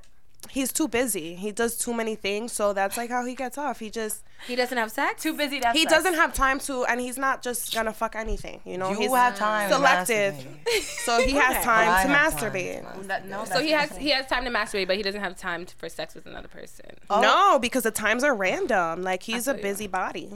[0.48, 1.34] He's too busy.
[1.34, 3.78] He does too many things, so that's like how he gets off.
[3.78, 5.22] He just He doesn't have sex.
[5.22, 5.60] too busy.
[5.60, 5.92] To have he sex.
[5.92, 8.60] doesn't have time to, and he's not just gonna fuck anything.
[8.64, 9.70] You know, You he's have time.
[9.70, 10.34] selective,
[11.04, 12.52] so he has I time to have time.
[12.52, 13.06] masturbate.
[13.08, 15.66] That, no, so he has he has time to masturbate, but he doesn't have time
[15.66, 16.86] to, for sex with another person.
[17.10, 17.20] Oh.
[17.20, 19.02] No, because the times are random.
[19.02, 19.62] Like he's a feel you.
[19.62, 20.30] busy body.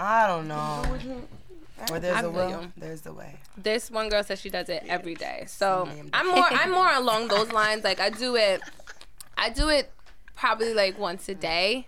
[0.00, 0.82] I don't know.
[1.88, 2.72] Where there's I a will, you.
[2.76, 3.36] there's the way.
[3.56, 5.44] This one girl says she does it every day.
[5.46, 7.84] So I'm more I'm more along those lines.
[7.84, 8.60] Like I do it
[9.36, 9.90] I do it
[10.36, 11.86] probably like once a day.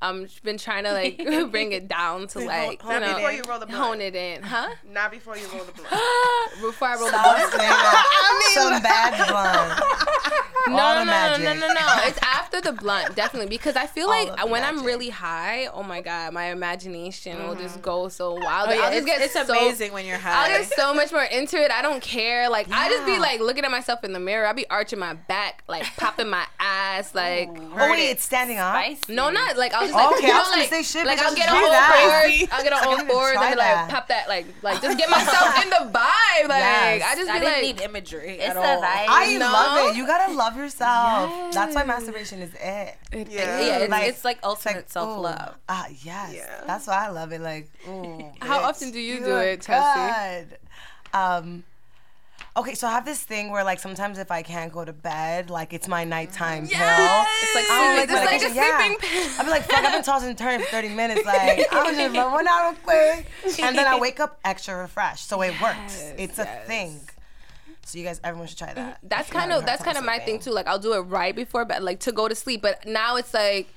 [0.00, 1.16] Um been trying to like
[1.52, 3.82] bring it down to like hold you know before you roll the blunt.
[3.84, 4.42] hone it in.
[4.42, 4.68] Huh?
[4.90, 5.88] Not before you roll the blunt.
[6.60, 7.52] Before I roll the Stop blunt.
[7.52, 8.50] saying that.
[8.54, 9.82] Some bad blunt.
[10.68, 11.86] No, no, no, no, no, no, no.
[12.06, 12.18] It's
[12.52, 13.48] after the blunt, definitely.
[13.48, 17.54] Because I feel like the when I'm really high, oh my god, my imagination will
[17.54, 17.82] just mm-hmm.
[17.82, 18.68] go so wild.
[18.70, 20.44] Oh, yeah, I'll it's, just get it's so, amazing when you're high.
[20.44, 21.70] I'll get so much more into it.
[21.70, 22.48] I don't care.
[22.48, 24.46] Like I just be like looking at myself in the mirror.
[24.46, 27.48] I'll be arching my back, like popping my ass, like.
[27.48, 28.74] Oh wait, it's standing up.
[28.74, 29.14] Spicy.
[29.14, 31.06] No, not like I'll just like Okay, you I know, was gonna like, say shit,
[31.06, 32.28] like I'll get just on do all that.
[32.38, 32.48] fours.
[32.52, 34.98] I'll get on I all didn't fours and be like pop that like like just
[34.98, 36.48] get myself in the vibe.
[36.48, 37.02] Like Yes.
[37.06, 38.64] I just I be didn't like need imagery It's at all.
[38.82, 39.06] vibe.
[39.08, 39.96] I love it.
[39.96, 41.52] You gotta love yourself.
[41.52, 42.96] That's why masturbation is it.
[43.30, 43.60] Yeah.
[43.60, 45.50] Yeah, it's Like- it's like ultimate Like, self love.
[45.54, 45.58] ooh.
[45.68, 46.32] Ah, yes.
[46.34, 46.60] Yeah.
[46.66, 47.40] That's why I love it.
[47.40, 50.46] Like, ooh, How bitch, often do you do you're it, Chelsea?
[50.46, 50.58] good.
[51.14, 51.64] Um,
[52.56, 55.50] okay, so I have this thing where like sometimes if I can't go to bed,
[55.50, 56.78] like it's my nighttime pill.
[57.42, 58.14] It's like I'm sleeping.
[58.16, 58.78] like, It's like a yeah.
[58.78, 59.30] sleeping pill.
[59.38, 61.24] I'll be like, fuck, I've been tossing and turning for 30 minutes.
[61.26, 63.26] Like, I'm just run one out real quick.
[63.62, 65.28] And then I wake up extra refreshed.
[65.28, 66.12] So it works.
[66.18, 67.00] It's a thing.
[67.84, 68.98] So you guys, everyone should try that.
[69.02, 70.50] That's kind of that's kind of my thing too.
[70.50, 72.62] Like I'll do it right before bed, like to go to sleep.
[72.62, 73.68] But now it's like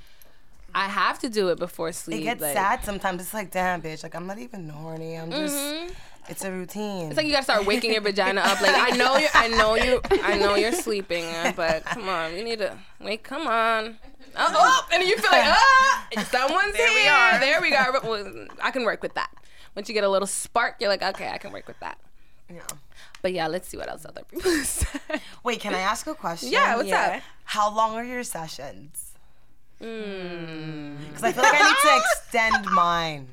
[0.75, 2.19] I have to do it before sleep.
[2.19, 3.21] It gets like, sad sometimes.
[3.21, 4.03] It's like, damn, bitch.
[4.03, 5.15] Like, I'm not even horny.
[5.15, 5.55] I'm just,
[6.27, 7.07] it's a routine.
[7.07, 8.59] It's like you gotta start waking your vagina up.
[8.61, 12.35] Like I know you, I know you, I know you're sleeping, uh, but come on,
[12.35, 13.23] you need to wake.
[13.23, 13.97] Come on.
[14.37, 17.11] Oh, oh, and you feel like ah, someone's There we here.
[17.11, 17.39] are.
[17.39, 17.71] There we.
[17.71, 19.31] Well, I can work with that.
[19.75, 21.97] Once you get a little spark, you're like, okay, I can work with that.
[22.53, 22.61] Yeah.
[23.25, 24.87] But yeah, let's see what else other people say.
[25.43, 26.51] Wait, can I ask a question?
[26.51, 27.15] Yeah, what's Yeah.
[27.17, 27.23] up?
[27.45, 29.13] How long are your sessions?
[29.81, 30.99] Mm.
[31.07, 33.27] Because I feel like I need to extend mine.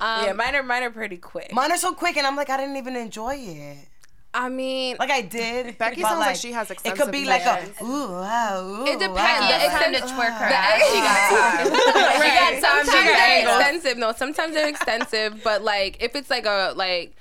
[0.00, 1.52] Um, yeah, mine are mine are pretty quick.
[1.52, 3.88] Mine are so quick, and I'm like, I didn't even enjoy it.
[4.32, 5.76] I mean, Like I did.
[5.82, 9.00] Becky sounds like she has It could extensive be like a ooh, wow, ooh, It
[9.00, 9.18] depends.
[9.18, 9.48] wow.
[9.50, 10.82] The It's time to twerk her the ass.
[10.92, 11.66] She got time.
[11.74, 12.22] right.
[12.22, 12.84] She got time.
[12.86, 13.56] Sometimes they're angles.
[13.58, 13.98] extensive.
[13.98, 17.16] No, sometimes they're extensive, but like if it's like a like.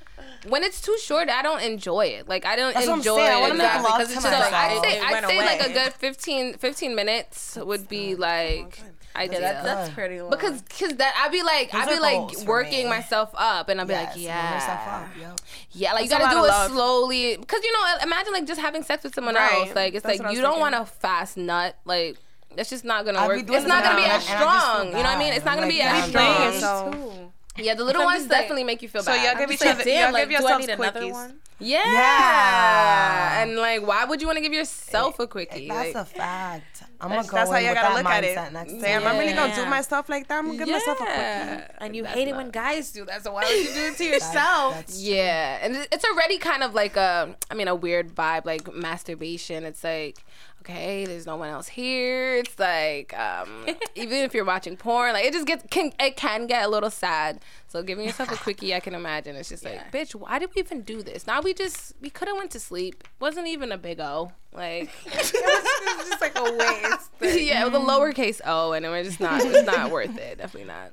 [0.47, 2.27] When it's too short, I don't enjoy it.
[2.27, 3.31] Like I don't That's what I'm enjoy saying.
[3.31, 5.45] I it wanna make enough love because to it's just like I'd say, I'd say
[5.45, 8.79] like a good 15, 15 minutes would be like
[9.15, 9.39] ideal.
[9.41, 10.29] That's, that's pretty long.
[10.29, 12.89] because cause that I'd be like I'd be like working me.
[12.89, 15.35] myself up and I'd be Yes, like yeah up, yo.
[15.71, 16.71] yeah like you That's a gotta do it love.
[16.71, 19.51] slowly because you know imagine like just having sex with someone Right.
[19.53, 22.17] else like it's That's like you don't want a fast nut like
[22.55, 23.39] that's just not gonna I'd work.
[23.49, 24.85] It's not gonna be now, as and I just feel strong.
[24.87, 25.33] You know what I mean?
[25.33, 27.33] It's not gonna be as damn, strong.
[27.57, 27.65] Yourself.
[27.65, 29.23] Yeah, the little ones just like- definitely make you feel So bad.
[29.23, 30.99] y'all I'm give just each like, other, damn, y'all like, give do I need another
[31.01, 31.11] quickies.
[31.11, 31.39] one?
[31.59, 31.81] Yeah.
[31.91, 33.41] Yeah.
[33.43, 35.67] And like, why would you want to give yourself eh, a quickie?
[35.67, 36.83] That's Like, a fact.
[36.99, 38.53] I'm gonna go that's how in you with gotta that look at it.
[38.53, 39.11] next Damn, time.
[39.11, 39.69] I'm really gonna do Yeah.
[39.69, 40.37] myself like that.
[40.39, 41.73] I'm gonna give myself a quickie.
[41.79, 43.23] And you That's hate it when guys do that.
[43.23, 44.73] So why would you do it to yourself?
[44.75, 48.73] That's Yeah, and it's already kind of like a, I mean, a weird vibe, like
[48.73, 49.63] masturbation.
[49.63, 50.17] It's like,
[50.61, 52.35] okay, there's no one else here.
[52.35, 53.65] It's like, um,
[53.95, 56.89] even if you're watching porn, like it just gets, can it can get a little
[56.89, 57.39] sad.
[57.67, 60.61] So giving yourself a quickie, I can imagine, it's just like, bitch, why did we
[60.61, 61.27] even do this?
[61.27, 63.03] Now we just, we could have went to sleep.
[63.19, 64.31] Wasn't even a big O.
[64.53, 67.11] Like, it was just like a waste.
[67.21, 70.37] yeah, it was a lowercase O, and it was just not, it's not worth it.
[70.37, 70.91] Definitely not.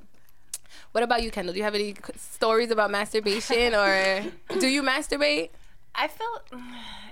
[0.92, 1.52] What about you, Kendall?
[1.52, 4.22] Do you have any stories about masturbation, or
[4.60, 5.50] do you masturbate?
[5.96, 6.26] I feel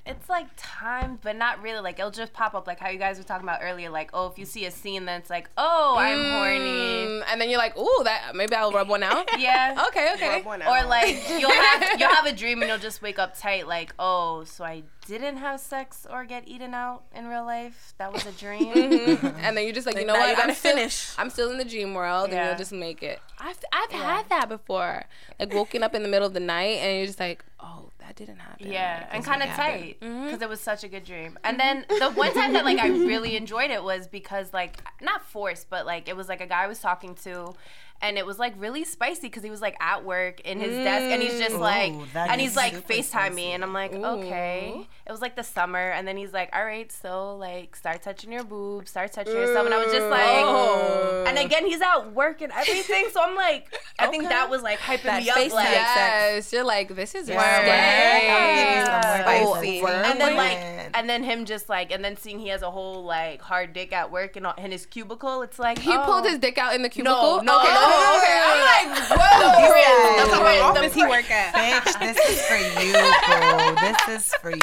[0.07, 1.81] it's like timed, but not really.
[1.81, 3.91] Like it'll just pop up, like how you guys were talking about earlier.
[3.91, 7.07] Like, oh, if you see a scene, then it's like, oh, I'm horny.
[7.07, 9.29] Mm, and then you're like, ooh, that maybe I'll rub one out.
[9.39, 9.85] Yeah.
[9.93, 10.29] Okay, okay.
[10.37, 13.39] Rub one Or like you'll have you'll have a dream and you'll just wake up
[13.39, 17.93] tight, like, oh, so I didn't have sex or get eaten out in real life.
[17.99, 19.19] That was a dream.
[19.41, 20.31] And then you're just like, you know now what?
[20.31, 21.13] you gotta I'm still, finish.
[21.19, 22.49] I'm still in the dream world, and Yeah.
[22.49, 23.21] you'll just make it.
[23.39, 25.05] I've I've had that before,
[25.41, 28.17] like woken up in the middle of the night, and you're just like, oh, that
[28.17, 28.71] didn't happen.
[28.71, 30.25] Yeah, Like, and kind of tight mm-hmm.
[30.25, 31.39] because it was such a good dream.
[31.45, 35.25] And then the one time that like I really enjoyed it was because like not
[35.25, 37.55] forced, but like it was like a guy I was talking to.
[38.03, 41.05] And it was like really spicy because he was like at work in his desk
[41.05, 41.61] and he's just mm.
[41.61, 44.87] like, Ooh, and he's like super FaceTime me and I'm like, okay.
[45.07, 48.33] It was like the summer and then he's like, all right, so like start touching
[48.33, 49.67] your boobs, start touching yourself.
[49.67, 51.25] And I was just like, Oh.
[51.27, 53.07] and again, he's at work and everything.
[53.13, 55.37] So I'm like, I think that was like hyping That me up.
[55.37, 57.61] FaceTime Like, Yes, you're like, this is Yeah.
[57.61, 59.23] risque.
[59.23, 59.81] Spicy.
[59.81, 63.05] And then like and then him just like and then seeing he has a whole
[63.05, 66.03] like hard dick at work and in his cubicle it's like He oh.
[66.05, 67.43] pulled his dick out in the no cubicle.
[67.43, 67.69] no okay.
[67.73, 68.73] no Oh, okay I'm oh.
[68.73, 68.89] like
[69.21, 71.55] whoa He the said, print, the the office he work at?
[71.55, 73.75] Bitch, this is for you, boo.
[73.81, 74.59] This is for you.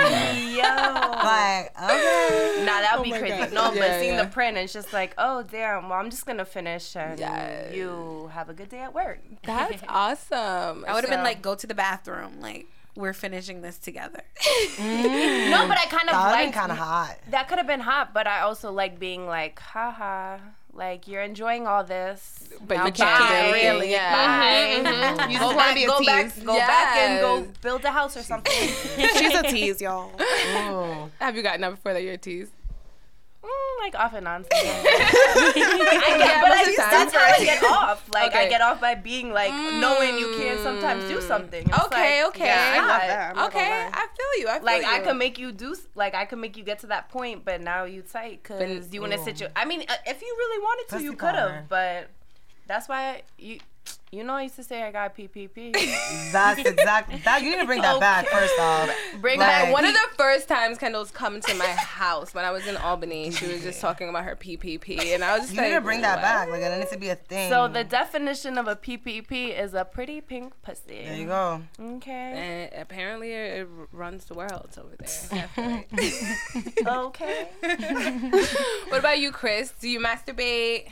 [0.56, 2.64] yo Like, okay.
[2.66, 3.38] Nah, that would be crazy.
[3.38, 3.54] God.
[3.54, 4.24] No, Yeah, but seeing yeah.
[4.24, 5.90] the print, it's just like, oh damn.
[5.90, 7.74] Well, I'm just gonna finish, and Yes.
[7.74, 9.20] you have a good day at work.
[9.44, 10.86] That's awesome.
[10.88, 12.40] I would have been like, go to the bathroom.
[12.42, 14.21] Like, we're finishing this together.
[14.77, 15.49] Mm.
[15.51, 17.17] No, but I kind of That would like been kind of hot.
[17.30, 20.38] that could have been hot, but I also like being like, haha,
[20.73, 23.27] like you're enjoying all this, But now you can't bye.
[23.27, 24.12] do anything, Really, yeah.
[24.13, 24.84] bye.
[24.84, 25.19] Mm-hmm, mm-hmm.
[25.19, 25.32] Mm-hmm.
[25.32, 26.43] You Go just wanna back, be a go back, tease.
[26.43, 28.51] go back, and go build a house or something.
[29.17, 30.12] She's a tease, y'all.
[30.19, 31.10] Ooh.
[31.19, 32.51] Have you gotten that before that you're teased?
[33.43, 34.43] Mm, like off and on.
[34.43, 34.86] Sometimes.
[34.86, 36.91] I get, Yeah, but most I, of the time.
[36.91, 38.10] that's how I get off.
[38.13, 39.51] Like I get off by being like
[39.82, 41.67] knowing you can sometimes do something.
[41.67, 42.45] It's Okay, like, okay.
[42.45, 43.38] yeah, I love that.
[43.38, 43.88] I'm Okay.
[43.91, 44.47] I feel you.
[44.47, 44.65] I feel you.
[44.65, 44.89] Like you.
[44.89, 47.62] I can make you do, like I can make you get to that point, but
[47.62, 49.23] now you tight because you in a Ooh.
[49.23, 49.54] situation.
[49.56, 52.10] I mean, uh, if you really wanted to, Pussy you could have, but
[52.67, 53.60] that's why you,
[54.12, 55.72] you know, I used to say I got PPP.
[56.34, 57.41] That's exactly that.
[57.41, 58.89] You need to bring that back first off.
[59.22, 62.52] Bring Like- back One of the first times Kendall's come to my house when I
[62.52, 65.62] was in Albany, she was just talking about her PPP, and I was just You
[65.62, 66.22] like, need to bring that what?
[66.24, 66.50] back.
[66.50, 67.50] Like, it needs to be a thing.
[67.50, 71.04] So the definition of a PPP is a pretty pink pussy.
[71.06, 71.62] there you go.
[71.80, 72.70] Okay.
[72.74, 75.86] And apparently, it runs the world over there.
[76.86, 77.48] Okay.
[78.89, 79.72] what about you, Chris?
[79.80, 80.89] Do you masturbate?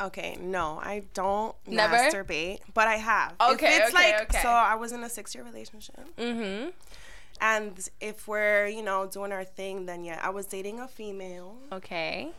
[0.00, 1.94] Okay, no, I don't Never?
[1.96, 3.34] masturbate, but I have.
[3.40, 4.42] Okay, if it's okay, like, okay.
[4.42, 6.70] so I was in a six-year relationship, Mm-hmm.
[7.40, 11.56] and if we're, you know, doing our thing, then yeah, I was dating a female,
[11.72, 12.30] Okay.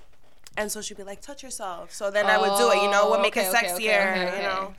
[0.57, 3.07] and so she'd be like, "Touch yourself." So then I would do it, you know,
[3.09, 4.37] what make Oh, it okay, okay, sexier, okay, okay.
[4.37, 4.73] you know.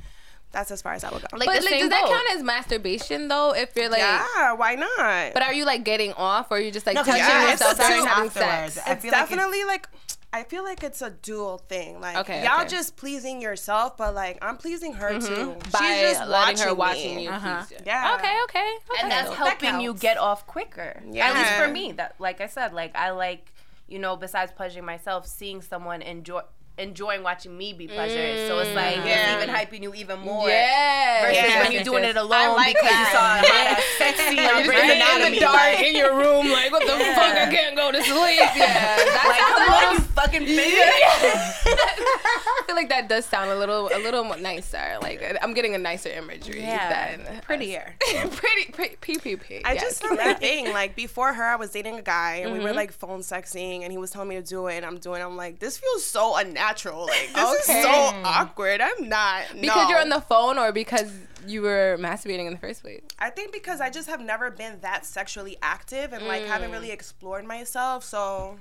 [0.51, 1.29] That's as far as I would go.
[1.39, 3.55] Like But the like, same does that count as masturbation though?
[3.55, 5.33] If you're like, yeah, why not?
[5.33, 7.51] but are you like getting off, or are you just like No, 'cause touching yeah,
[7.53, 8.75] yourself it's during having afterwards.
[8.75, 8.87] sex?
[8.87, 9.89] I it's feel like it's- definitely like,
[10.35, 12.01] I feel like it's a dual thing.
[12.01, 12.69] Like Okay, y'all okay.
[12.69, 15.57] just pleasing yourself, but like I'm pleasing her too.
[15.71, 17.25] By She's just letting watching her watching me.
[17.25, 17.31] you.
[17.31, 17.63] Uh-huh.
[17.67, 17.85] please you.
[17.87, 18.17] Yeah.
[18.19, 18.35] Okay.
[18.45, 18.59] Okay.
[18.91, 19.03] okay.
[19.03, 21.03] and that's That helping you get off quicker.
[21.11, 21.29] Yeah.
[21.29, 23.53] At least for me, that like I said, like I like
[23.89, 26.41] you know, besides pleasuring myself, seeing someone enjoy
[26.79, 28.49] enjoying watching me be pleasured.
[28.49, 29.35] So it's like Yeah.
[29.37, 30.49] it's even hyping you even more.
[30.49, 31.27] Yeah.
[31.27, 31.63] Versus Yeah.
[31.63, 32.99] when you're doing it I alone like because that.
[32.99, 34.91] you saw a hot ass on You're Grey's
[35.27, 37.37] in the dark like, in your room, like, what the fuck?
[37.37, 38.41] I can't go to sleep.
[38.57, 40.57] Yeah, that like, sounds come a on, you fucking bitch.
[41.67, 44.99] I feel like that does sound a little a little nicer.
[45.01, 47.17] Like I'm getting a nicer imagery Yeah.
[47.17, 47.95] than Prettier.
[48.31, 49.63] pretty pretty PPP.
[49.65, 49.83] I yes.
[49.83, 50.73] just found that thing.
[50.73, 52.69] Like before her, I was dating a guy and we Mm-hmm.
[52.69, 55.21] were like phone sexing, and he was telling me to do it, and I'm doing.
[55.21, 55.25] it.
[55.25, 57.07] I'm like, this feels so unnatural.
[57.07, 57.79] Like this Okay.
[57.81, 57.91] is so
[58.25, 58.81] awkward.
[58.81, 59.89] I'm not because no.
[59.89, 61.13] you're on the phone or because
[61.47, 63.03] you were masturbating in the first place.
[63.19, 66.75] I think because I just have never been that sexually active and like haven't Mm.
[66.75, 68.05] really explored myself.
[68.05, 68.59] So,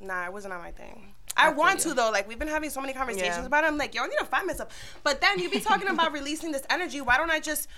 [0.00, 1.14] nah, it wasn't on my thing.
[1.36, 2.10] I, want to though.
[2.10, 3.46] Like we've been having so many conversations Yeah.
[3.46, 3.68] about it.
[3.68, 4.68] I'm like, yo, I need to find myself.
[5.02, 7.00] But then you be talking about releasing this energy.
[7.00, 7.68] Why don't I just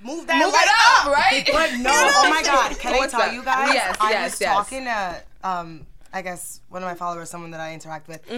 [0.00, 1.12] move that Move it up, up?
[1.12, 1.48] right?
[1.52, 2.76] But no, oh my God!
[2.78, 3.32] Can I tell up?
[3.32, 3.72] you guys?
[3.74, 4.52] Yes, I yes, was yes.
[4.54, 8.28] talking to, um, I guess one of my followers, someone that I interact with.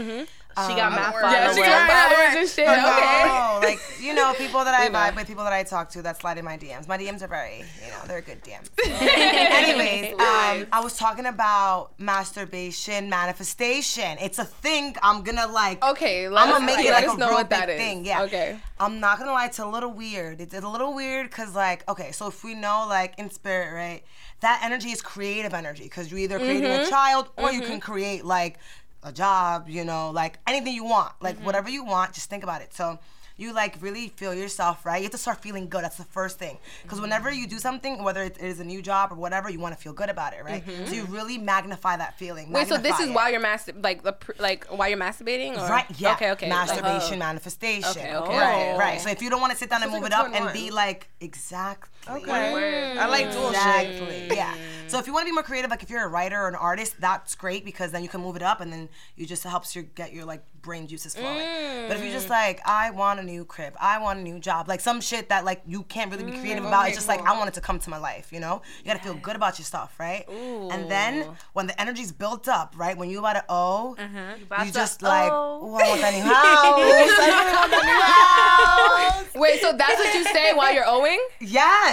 [0.66, 1.56] She got mad Yeah, followers.
[1.56, 2.68] she got followers and shit.
[2.68, 3.16] Okay.
[3.30, 6.20] No, like you know, people that I vibe with, people that I talk to, that
[6.20, 6.88] slide in my DMs.
[6.88, 8.68] My DMs are very, you know, they're good DMs.
[8.84, 14.16] Anyways, um, I was talking about masturbation manifestation.
[14.20, 14.96] It's a thing.
[15.02, 15.84] I'm gonna like.
[15.84, 18.04] Okay, let I'm gonna make it like a know real what big thing.
[18.04, 18.22] Yeah.
[18.22, 18.58] Okay.
[18.78, 20.40] I'm not gonna lie, it's a little weird.
[20.40, 23.74] It's, it's a little weird because, like, okay, so if we know, like, in spirit,
[23.74, 24.02] right,
[24.40, 26.86] that energy is creative energy because you're either creating Mm-hmm.
[26.86, 28.58] a child or you can create, like,
[29.02, 31.44] a job, you know, like anything you want, like, Mm-hmm.
[31.46, 32.74] whatever you want, just think about it.
[32.74, 32.98] So,
[33.36, 34.98] you like really feel yourself, right?
[34.98, 35.82] You have to start feeling good.
[35.82, 36.58] That's the first thing.
[36.82, 37.02] Because Mm-hmm.
[37.04, 39.80] whenever you do something, whether it is a new job or whatever, you want to
[39.80, 40.62] feel good about it, right?
[40.86, 42.46] So you really magnify that feeling.
[42.46, 42.54] Mm-hmm.
[42.56, 43.14] Wait, so this is it.
[43.14, 46.12] while you're mastur- like the pr- like while you're masturbating, or Right, yeah.
[46.16, 46.50] Okay, okay.
[46.50, 47.26] Like, Masturbation, oh.
[47.26, 47.88] manifestation.
[48.02, 49.00] Okay, okay, right, right.
[49.00, 50.70] So if you don't want to sit down and move like it up and be
[50.70, 51.88] like, exactly.
[52.08, 52.98] Okay.
[52.98, 54.28] I like dual Exactly.
[54.28, 54.36] shit.
[54.36, 54.54] Yeah.
[54.54, 54.90] Mm.
[54.90, 56.56] So if you want to be more creative, like if you're a writer or an
[56.56, 59.76] artist, that's great because then you can move it up and then you just helps
[59.76, 61.46] you get your like brain juices flowing.
[61.88, 62.30] But if you're just mm.
[62.30, 65.44] like, I want a new crib, I want a new job, like some shit that
[65.44, 66.88] like you can't really be creative about.
[66.88, 67.38] It's just like I mm.
[67.38, 68.32] want it to come to my life.
[68.32, 70.28] You know, you gotta feel good about your stuff, right?
[70.28, 74.34] And then when the energy's built up, right, when you about to owe, uh-huh.
[74.42, 76.34] about you to just like, oh, I want that new house.
[76.34, 79.34] I want that new house.
[79.40, 81.20] Wait, so that's what you say while you're owing?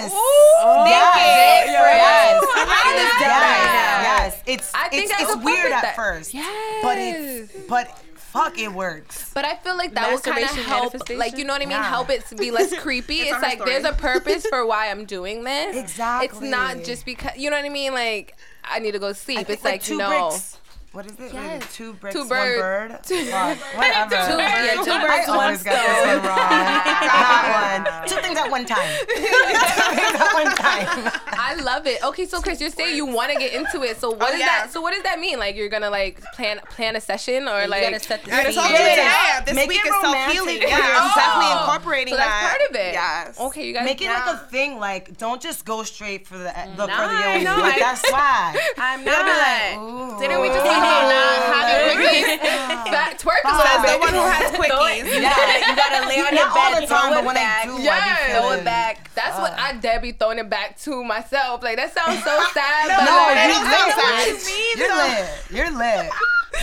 [0.03, 0.11] Yes.
[0.13, 1.67] Oh, yes.
[1.67, 2.43] Yes.
[2.55, 3.19] I Yes.
[3.21, 4.01] that.
[4.03, 4.43] Yes.
[4.45, 5.95] It's I think it's, it's weird at that.
[5.95, 6.33] first.
[6.33, 6.83] Yes.
[6.83, 9.31] But it's but fuck it works.
[9.33, 11.71] But I feel like that would kind of help, like you know what I mean,
[11.71, 11.89] Yeah.
[11.89, 13.21] help it to be less creepy.
[13.21, 15.75] it's on her like there's a purpose for why I'm doing this.
[15.75, 16.27] Exactly.
[16.27, 17.93] It's not just because you know what I mean.
[17.93, 19.39] Like I need to go sleep.
[19.39, 20.09] I think it's like, two no.
[20.29, 20.57] bricks.
[20.97, 21.31] What is it?
[21.31, 21.61] Yes.
[21.61, 22.99] Like two bricks, Two one bird- bird.
[23.05, 24.15] two- Fuck, whatever.
[24.15, 26.37] Two- yeah, two birds, I one always got this one wrong.
[26.41, 28.09] that one.
[28.09, 28.89] Two things at one time.
[29.05, 31.11] Two things at one time.
[31.37, 32.03] I love it.
[32.03, 33.97] Okay, so Chris, you're saying you want to get into it.
[33.97, 34.45] So oh, what Oh, is yeah.
[34.65, 34.71] that?
[34.71, 35.37] So what does that mean?
[35.37, 38.45] Like you're gonna like plan plan a session or You like gotta set the I
[38.51, 38.55] scene.
[38.55, 40.61] yeah, this Make week it is self healing.
[40.61, 41.13] Yeah, I'm Oh.
[41.15, 42.57] definitely incorporating so that's that.
[42.57, 42.93] part of it.
[42.93, 43.39] Yes.
[43.39, 44.25] Okay, you guys Make it yeah.
[44.25, 44.79] like a thing.
[44.79, 47.43] Like, don't just go straight for the the for the yoni.
[47.43, 48.57] no, like, that's why.
[48.77, 50.15] I'm You be like, not.
[50.17, 50.19] ooh.
[50.19, 51.03] Didn't we just Oh.
[51.03, 52.19] say nah, have quickly?
[52.91, 53.91] Back, twerk a little bit.
[53.91, 55.03] the one who has quickies.
[55.03, 57.35] You gotta, you gotta lay on your Not bed, the time, throw but it when
[57.35, 57.65] back.
[57.79, 58.39] Yeah.
[58.39, 59.13] Throw it back.
[59.13, 61.61] That's what I dare be throwing it back to myself.
[61.63, 62.87] Like that sounds so sad.
[62.87, 64.27] No, but No, like, you lit.
[64.31, 65.27] you mean, You're lit.
[65.51, 66.11] You're lit.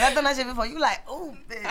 [0.00, 0.66] I've done that shit before.
[0.66, 1.62] You like, ooh, bitch.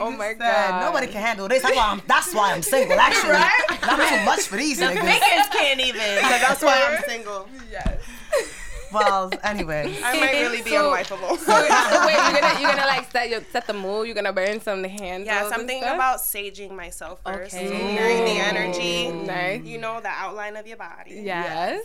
[0.00, 0.80] Oh my god.
[0.86, 1.62] Nobody can handle this.
[1.62, 3.36] That's why I'm, that's why I'm single, actually.
[3.82, 5.00] I'm too much for these niggas.
[5.00, 6.00] Fingers can't even.
[6.00, 7.48] That's why I'm single.
[7.70, 8.00] Yes.
[8.92, 9.96] Well, anyway.
[10.04, 11.38] I might really be So- unwifeable.
[11.38, 14.06] So wait, you're gonna you're gonna like set your set the mood.
[14.06, 15.26] You're gonna burn some candles.
[15.26, 15.94] Yes, I'm thinking stuff?
[15.94, 17.54] about saging myself first.
[17.54, 17.68] Okay.
[17.68, 19.12] So hearing the energy.
[19.12, 19.62] Nice.
[19.62, 21.20] You know, the outline of your body.
[21.24, 21.82] Yes,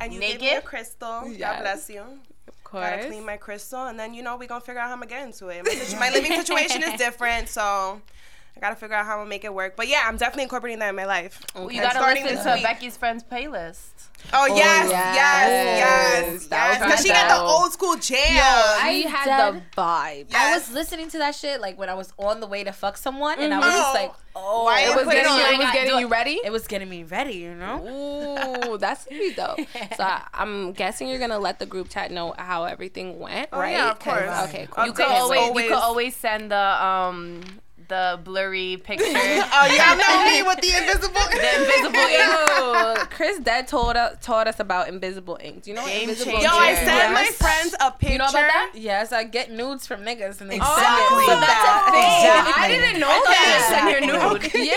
[0.00, 1.28] And you give me a crystal.
[1.28, 1.38] Yes.
[1.38, 2.02] God bless you.
[2.72, 5.00] Of Gotta clean my crystal, and then you know we're gonna figure out how I'm
[5.00, 5.64] gonna get into it.
[5.64, 8.00] My, my living situation is different, so
[8.58, 9.76] I gotta figure out how I'm gonna make it work.
[9.76, 11.40] But yeah, I'm definitely incorporating that in my life.
[11.56, 12.62] You gotta starting listen to week.
[12.64, 13.90] Becky's friends playlist.
[14.32, 15.14] Oh yes, yes.
[15.14, 16.84] yes, yes, That was yes.
[16.84, 18.18] Because she got the old school jam.
[18.20, 19.62] I You had dead?
[19.76, 20.34] the vibe.
[20.34, 22.96] I was listening to that shit like when I was on the way to fuck
[22.96, 23.92] someone, and I was just Oh.
[23.94, 25.38] like, oh, Why It was getting, on?
[25.38, 26.40] you, I it was getting you ready.
[26.44, 28.66] it was getting me ready, you know.
[28.66, 29.54] Ooh, that's sweet though.
[29.96, 33.60] So I, I'm guessing you're gonna let the group chat know how everything went, Oh,
[33.60, 33.70] right?
[33.70, 34.48] yeah, of 'Cause- course.
[34.48, 34.84] Okay, cool.
[34.86, 35.64] You could always, always.
[35.64, 37.40] you could always send the um
[37.88, 39.04] the blurry picture.
[39.50, 41.20] Oh, y'all know me with the invisible.
[41.30, 43.10] the invisible ink.
[43.10, 45.62] Chris Dead told us taught us about invisible ink.
[45.62, 46.46] Do you know what Game invisible changer.
[46.48, 46.84] Yo, I ink is?
[46.86, 48.12] sent my friends a picture.
[48.12, 48.72] You know about that?
[48.74, 51.06] Yes, I get nudes from niggas and they Exactly.
[51.08, 51.26] send it.
[51.26, 52.04] So oh, that's a thing.
[52.28, 52.62] Exactly.
[52.62, 53.68] I didn't know that.
[53.70, 54.54] Send your nude.
[54.68, 54.74] Yeah,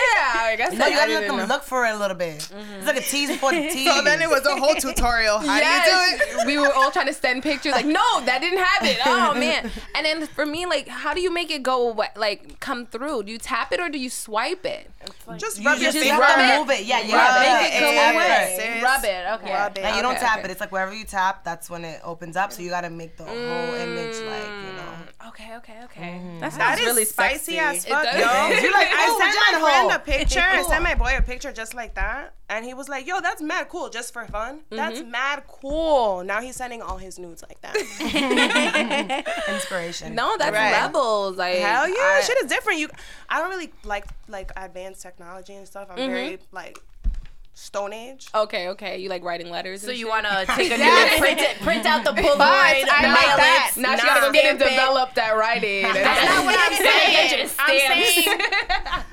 [0.51, 1.45] I guess No, you gotta let them know.
[1.45, 2.49] look for it a little bit.
[2.77, 3.87] It's like a tease before the tease.
[3.93, 5.39] So then it was a whole tutorial.
[5.39, 6.47] How do you do it?
[6.47, 10.05] we were all trying to send pictures like no that didn't happen oh man and
[10.05, 13.31] then for me like how do you make it go away, like come through do
[13.31, 14.89] you tap it or do you swipe it
[15.37, 16.13] Just You rub your just finger.
[16.13, 16.59] have rub to it.
[16.59, 16.85] move it.
[16.85, 17.61] Yeah, you Rub have to it.
[17.61, 18.81] make it go away.
[18.83, 19.83] rub it okay Rub it.
[19.83, 20.45] Like you don't Okay, tap okay.
[20.47, 20.51] it.
[20.51, 22.51] It's like wherever you tap, that's when it opens up.
[22.51, 24.93] So you gotta make the whole image like you know.
[25.27, 26.39] Okay okay okay mm-hmm.
[26.39, 27.59] That That sounds really spicy sexy.
[27.59, 28.15] as fuck, does.
[28.15, 28.21] yo.
[28.61, 30.39] You're like, I oh, sent my vagina friend a picture.
[30.41, 33.41] I sent my boy a picture just like that, and he was like, "Yo, that's
[33.41, 34.59] mad cool, just for fun.
[34.59, 34.75] Mm-hmm.
[34.75, 37.75] That's mad cool." Now he's sending all his nudes like that.
[39.49, 40.15] Inspiration.
[40.15, 40.71] no that's Right.
[40.71, 42.79] levels like Hell yeah, I- shit is different.
[42.79, 42.89] You,
[43.29, 45.87] I don't really like like advanced technology and stuff.
[45.91, 46.11] I'm mm-hmm.
[46.11, 46.79] very like
[47.53, 48.27] Stone Age.
[48.33, 51.57] okay okay you like writing letters So you want to take a nude, print it,
[51.59, 53.73] print out the Polaroid, I mail like that.
[53.75, 55.15] it, Now she gotta go get and develop it.
[55.15, 55.83] that writing.
[55.83, 57.49] That's not what I'm saying.
[57.59, 58.39] I'm saying,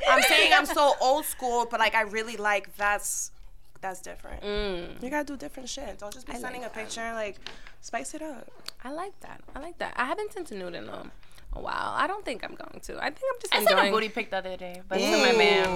[0.09, 3.33] I'm saying I'm so old school, but like I really like that's
[3.81, 4.43] that's different.
[4.43, 5.03] Mm.
[5.03, 5.99] You gotta do different shit.
[5.99, 7.13] Don't just be sending a picture.
[7.15, 7.37] Like
[7.81, 8.49] spice it up.
[8.85, 9.41] I like that.
[9.55, 9.95] I like that.
[9.97, 11.11] I haven't sent a nude in um,
[11.55, 11.63] a, a.
[11.65, 12.99] I don't think I'm going to.
[12.99, 15.33] I think I'm just I sent a booty pic the other day, but to my
[15.33, 15.69] man.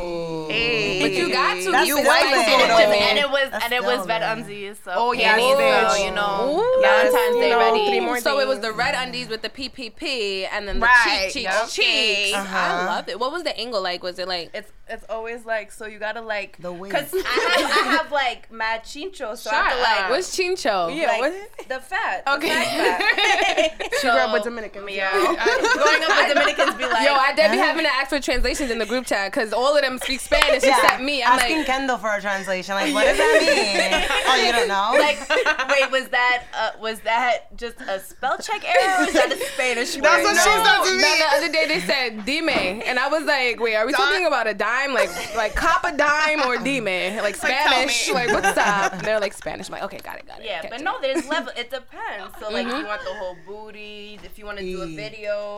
[1.01, 1.71] But you got to.
[1.71, 2.75] That's you still white And it though.
[2.77, 4.81] was, and it was, That's and it was red undies.
[4.85, 5.97] So Oh, yeah, panties, bitch.
[5.97, 6.81] so, you know, Ooh.
[6.83, 7.87] Valentine's Day You ready.
[7.89, 11.25] three more So it was the red undies with the PPP and then the Right,
[11.27, 11.69] cheek, cheek, yup.
[11.71, 12.35] cheeks.
[12.35, 12.85] I Uh-huh.
[12.87, 13.19] love it.
[13.19, 14.03] What was the angle like?
[14.03, 14.51] Was it like?
[14.55, 16.91] It's it's always like so you gotta like The wig.
[16.93, 20.95] because I have, I have like mad chincho so I have to like What's chincho?
[20.95, 21.69] Yeah, like what?
[21.69, 22.49] the fat the Okay.
[22.49, 23.93] fat fat.
[24.01, 24.87] She grew up with Dominican.
[24.89, 25.11] Yeah,
[25.63, 28.71] growing up with Dominicans be like Yo, I did be having to ask for translations
[28.71, 30.77] in the group chat because all of them speak Spanish Yeah.
[30.77, 31.23] except me.
[31.23, 32.75] I'm Asking like, Kendall for a translation.
[32.75, 34.11] Like, what does that mean?
[34.27, 34.93] oh, you don't know?
[34.99, 35.19] like
[35.71, 39.37] wait was that uh, was that just a spell check error or was that a
[39.55, 40.05] Spanish word?
[40.05, 40.65] That's what she no.
[40.65, 41.03] said to me.
[41.03, 44.27] No, the other day they said dime, and I was like, wait, are we talking
[44.27, 46.85] about a dime, like like cop a dime or dime,
[47.17, 48.09] like Like, Spanish?
[48.09, 48.15] me.
[48.15, 48.93] Like, what's up?
[48.95, 49.69] And they're like Spanish.
[49.69, 50.47] I'm like, okay, got it, got it.
[50.47, 50.85] Yeah, catch but it.
[50.85, 51.53] no, there's level.
[51.57, 52.35] It depends.
[52.41, 55.52] So like, if you want the whole booty, if you want to do a video,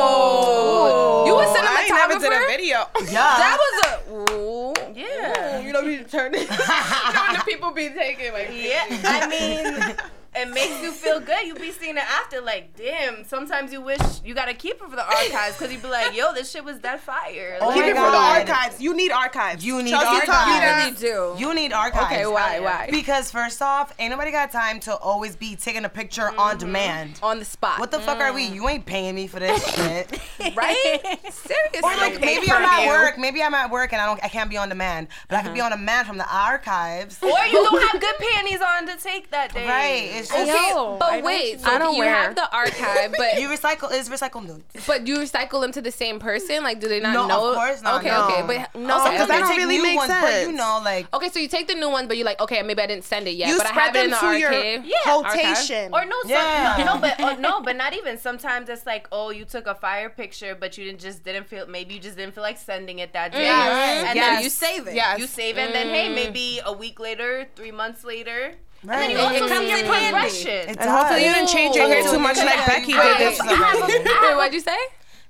[0.00, 2.78] Oh, you a I ain't never did a video.
[3.10, 3.36] yeah.
[3.38, 3.90] That was a.
[4.34, 4.72] Ooh.
[4.94, 6.48] yeah, You know, you turn it.
[7.14, 8.50] Knowing the people be taking like.
[8.52, 8.84] yeah.
[9.04, 9.96] I mean,
[10.38, 11.46] it makes you feel good.
[11.46, 13.24] You be seeing it after, like, damn.
[13.24, 16.32] Sometimes you wish you gotta keep it for the archives because you be like, yo,
[16.32, 17.58] this shit was that fire.
[17.60, 18.80] Oh Keep my it for the archives.
[18.80, 19.64] You need archives.
[19.64, 21.00] You need Chelsea taught me archives.
[21.00, 21.06] that.
[21.06, 21.34] do.
[21.38, 22.06] You need archives.
[22.06, 22.88] Okay, why, why?
[22.90, 26.58] Because first off, ain't nobody got time to always be taking a picture on mm-hmm.
[26.58, 27.20] demand.
[27.22, 27.78] On the spot.
[27.78, 28.48] What the fuck are we?
[28.48, 28.54] Mm.
[28.54, 30.20] You ain't paying me for this shit.
[30.56, 31.00] right?
[31.30, 31.80] Seriously.
[31.82, 33.18] Or like maybe I'm at work.
[33.18, 34.22] Maybe I'm at work and I don't.
[34.22, 35.08] I can't be on demand.
[35.28, 35.72] But I can be uh-huh.
[35.72, 37.18] on demand from the archives.
[37.22, 39.66] or you don't have good panties on to take that day.
[39.66, 40.18] Right.
[40.18, 42.54] It's just Okay, Yo, but know wait, what so I don't you wear- have the
[42.54, 43.92] archive, but you recycle.
[43.92, 44.64] Is recycle nudes.
[44.86, 46.62] but you recycle them to the same person?
[46.62, 47.54] Like, do they not No, of know?
[47.54, 48.24] course not, Okay, no.
[48.28, 48.94] okay, but no.
[48.94, 49.32] Also, okay, 'cause okay.
[49.34, 51.68] that don't take really new make ones, But you know, like Okay, so you take
[51.68, 53.66] the new ones, but you're like, okay, maybe I didn't send it yet, You but
[53.66, 54.84] I spread have it in the archive.
[54.86, 55.42] your archive.
[55.42, 55.92] quotation.
[55.94, 56.74] Or no, some, Yeah.
[56.78, 58.18] no, no, but uh, no, but not even.
[58.18, 61.66] Sometimes it's like, oh, you took a fire picture, but you didn't just didn't feel.
[61.66, 63.42] Maybe you just didn't feel like sending it that day.
[63.44, 64.06] Yes.
[64.08, 64.26] And Yes.
[64.34, 64.94] then you save it.
[64.94, 65.18] Yes.
[65.18, 69.10] You save it, and then hey, maybe a week later, three months later, and then
[69.10, 70.10] you It- also it comes your in handy.
[70.10, 70.68] progression.
[70.70, 73.18] It And hopefully you didn't change your hair oh, too much like Becky did did.
[73.18, 73.40] this.
[74.22, 74.76] Wait, what'd you say?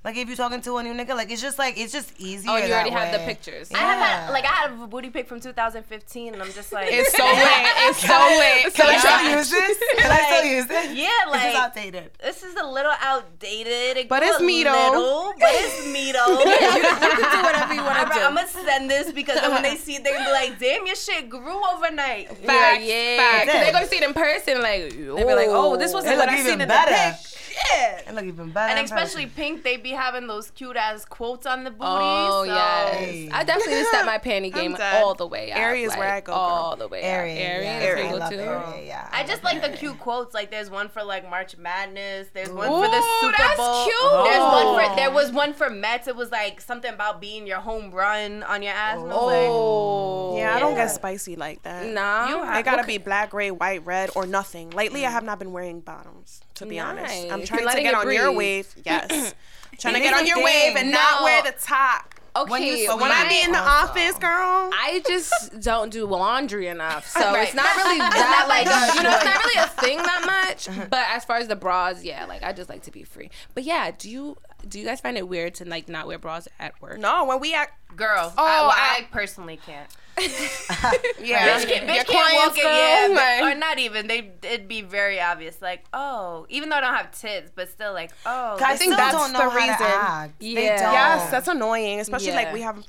[0.01, 2.51] Like if you're talking to a new nigga, like it's just like it's just easier.
[2.51, 3.25] Oh, you already that have the way.
[3.25, 3.69] pictures.
[3.73, 6.87] I have had, like I had a booty pic from 2015, and I'm just like,
[6.89, 7.35] It's so lit.
[7.35, 8.73] It's so lit.
[8.75, 9.77] Can I still use this?
[9.99, 10.95] Can I still use this?
[10.97, 12.11] yeah, like This is outdated.
[12.23, 13.97] this is a little outdated.
[13.97, 14.71] It But grew it's a me, though.
[14.71, 16.43] little, But it's me though.
[16.79, 18.19] You can do whatever you want I'm, to do.
[18.21, 20.85] I'm gonna send this because then when they see it, they're gonna be like, "Damn,
[20.85, 23.45] your shit grew overnight." Facts, yeah, facts.
[23.45, 24.61] because they're gonna see it in person.
[24.61, 26.91] Like, They be like, oh, this wasn't It what look I even seen in better.
[26.91, 27.25] the pic.
[27.59, 28.01] Yeah.
[28.09, 28.73] It look even better.
[28.77, 29.25] And especially.
[29.25, 31.83] Pink, they be having those cute ass quotes on the booty.
[31.85, 32.53] Oh so.
[32.53, 35.51] yes, I definitely just set my panty game all the way.
[35.51, 36.41] Out, Aerie is like, where I go, girl.
[36.41, 37.01] All the way.
[37.01, 37.37] Aerie, out.
[37.37, 38.39] Aerie, yeah, is where I love too.
[38.39, 39.09] Aerie, yeah.
[39.11, 40.33] I just love like the cute quotes.
[40.33, 42.27] Like there's one for like March Madness.
[42.33, 43.83] There's one Ooh, for the Super that's Bowl.
[43.85, 44.25] cute.
[44.25, 44.89] There's one Oh.
[44.89, 46.07] for there was one for Mets.
[46.07, 48.97] It was like something about being your home run on your ass.
[48.99, 51.85] And I was like, Oh, Yeah, I don't get spicy like that.
[51.87, 54.69] Nah, You I gotta be black, gray, white, red, or nothing.
[54.71, 55.13] Lately, I mm.
[55.13, 57.31] have not been wearing bottoms, to be honest.
[57.31, 58.37] I'm trying to letting get it on your breathe.
[58.37, 58.75] wave.
[58.85, 59.33] Yes.
[59.79, 60.45] trying to get on your thing.
[60.45, 62.15] wave and not wear the top.
[62.35, 63.87] Okay, When you- But when I be in the Also.
[63.87, 67.47] office, girl, I just don't do laundry enough, so Right.
[67.47, 70.69] it's not really that like like- you know it's not really a thing that much.
[70.69, 70.85] Uh-huh.
[70.89, 73.31] But as far as the bras, yeah, like I just like to be free.
[73.55, 76.47] But yeah, do you do you guys find it weird to like not wear bras
[76.59, 76.99] at work?
[76.99, 79.87] no, when we act, Girl, Oh, I, well, I- I personally can't.
[80.19, 82.73] yeah, Bitch can't, bitch can't clients, walk in, girl,
[83.15, 84.07] yeah, but- or not even.
[84.07, 87.93] They it'd be very obvious, like oh, even though I don't have tits, but still
[87.93, 89.75] like oh, I think still that's don't know the reason.
[89.79, 90.39] act.
[90.39, 90.81] They Yeah.
[90.83, 90.93] don't.
[90.93, 92.35] Yes, that's annoying, especially Yeah.
[92.35, 92.83] like we have.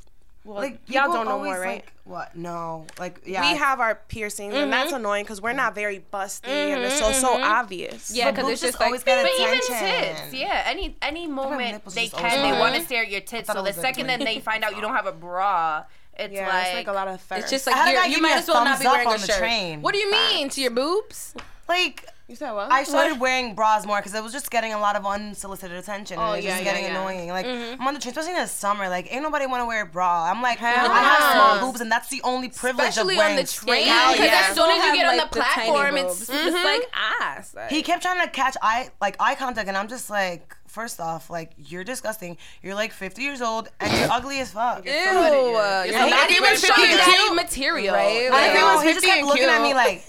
[0.45, 1.85] Well, like y'all don't know always, more, right?
[1.85, 2.35] Like, what?
[2.35, 3.53] No, like yeah.
[3.53, 4.97] we have our piercings, and that's mm-hmm.
[4.97, 7.45] annoying because we're not very busty, and it's so so mm-hmm.
[7.45, 8.11] obvious.
[8.15, 10.63] Yeah, because it's just just like always get But even tits, yeah.
[10.67, 13.53] Any any moment they can, they want to stare at your tits.
[13.53, 15.85] So the second that they find out you don't have a bra,
[16.19, 17.43] it's yeah, like, it's like a lot of thirst.
[17.43, 19.09] It's just like had a you're, guy you give might as well not be wearing
[19.09, 19.39] a on the shirt.
[19.39, 19.83] train.
[19.83, 21.35] What do you mean to your boobs?
[21.71, 22.71] like you said what?
[22.71, 26.17] I started wearing bras more because it was just getting a lot of unsolicited attention.
[26.19, 27.01] Oh, and it was yeah, just yeah, getting yeah.
[27.01, 27.29] annoying.
[27.29, 27.83] Like Mm-hmm.
[27.83, 28.89] I'm on the train, especially in the summer.
[28.89, 30.31] Like ain't nobody want to wear a bra.
[30.31, 31.59] I'm like Hell I have no.
[31.59, 34.27] small boobs, and that's the only privilege Especially of wearing on the train, Hell because
[34.27, 34.47] yeah.
[34.49, 36.21] as soon as you Still get on the like, the tiny platform, boobs.
[36.23, 36.83] it's just like
[37.21, 37.55] ass.
[37.55, 41.01] Like, He kept trying to catch eye like eye contact, and I'm just like, first
[41.01, 42.39] off, like you're disgusting.
[42.63, 44.85] You're like 50 years old, and you're ugly as fuck.
[44.87, 47.35] Ew, somebody- uh, you're you're not somebody- even If he was 50 and daddy cute,
[47.35, 47.95] material.
[47.95, 48.31] right?
[48.31, 48.75] Like, I Like, know.
[48.75, 50.05] was He just 50 kept and looking at me like,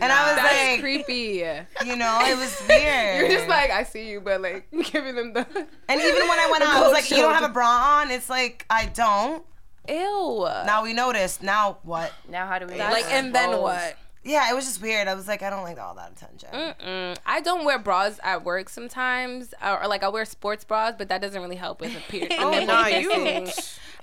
[0.00, 1.44] and I was That's like, creepy.
[1.84, 3.18] you know, it was weird.
[3.20, 5.46] You're just like, I see you, but like giving them the
[5.88, 8.10] and even when I went out, I was like, you don't have a bra on.
[8.10, 9.44] It's like I don't.
[9.88, 10.46] ew.
[10.64, 11.42] Now we noticed.
[11.42, 12.10] Now what?
[12.28, 13.96] now how do we Like, and then what?
[14.24, 15.08] Yeah, it was just weird.
[15.08, 16.48] I was like, I don't like all that attention.
[16.52, 20.94] Mm, I don't wear bras at work sometimes, or, or, like I wear sports bras,
[20.96, 22.32] but that doesn't really help with the period.
[22.38, 23.10] Oh, nah, you-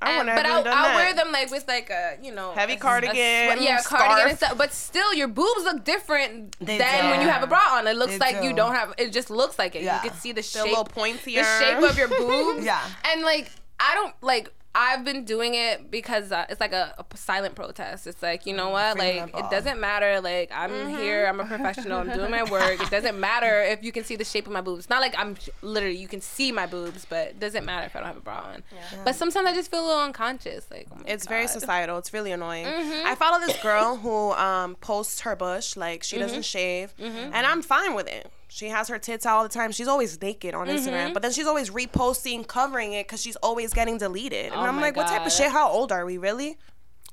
[0.02, 2.76] I and, but I'll, I'll wear them like with like a you know Heavy a-
[2.78, 4.02] a cardigan, sweat- yeah, scarf.
[4.02, 4.58] cardigan and stuff.
[4.58, 7.10] But still, your boobs look different They than do.
[7.12, 7.86] when you have a bra on.
[7.88, 8.56] It looks They like you do.
[8.56, 8.94] don't have.
[8.98, 9.84] It just looks like it.
[9.84, 10.02] Yeah.
[10.04, 12.64] You can see the a shape, little the shape of your boobs.
[12.66, 12.80] Yeah.
[13.12, 14.54] and like I don't like.
[14.76, 18.06] I've been doing it because uh, it's like a, a silent protest.
[18.06, 20.22] It's like you know mm, what, Freeing like it doesn't matter.
[20.22, 20.98] Like I'm mm-hmm.
[20.98, 22.80] here, I'm a professional, I'm doing my work.
[22.80, 24.90] It doesn't matter if you can see the shape of my boobs.
[24.90, 28.00] Not like I'm literally you can see my boobs, but it doesn't matter if I
[28.00, 28.64] don't have a bra on.
[29.04, 30.70] But sometimes I just feel a little unconscious.
[30.70, 31.98] Like oh It's very societal.
[31.98, 32.66] It's really annoying.
[32.66, 33.08] Mm-hmm.
[33.08, 36.26] I follow this girl who um, posts her bush, like she mm-hmm.
[36.26, 38.32] doesn't shave, and I'm fine with it.
[38.52, 39.72] She has her tits out all the time.
[39.72, 41.14] She's always naked on Instagram, mm-hmm.
[41.14, 44.48] but then she's always reposting, covering it because she's always getting deleted.
[44.48, 45.52] And Oh I'm like, what type of shit?
[45.52, 46.58] How old are we, really?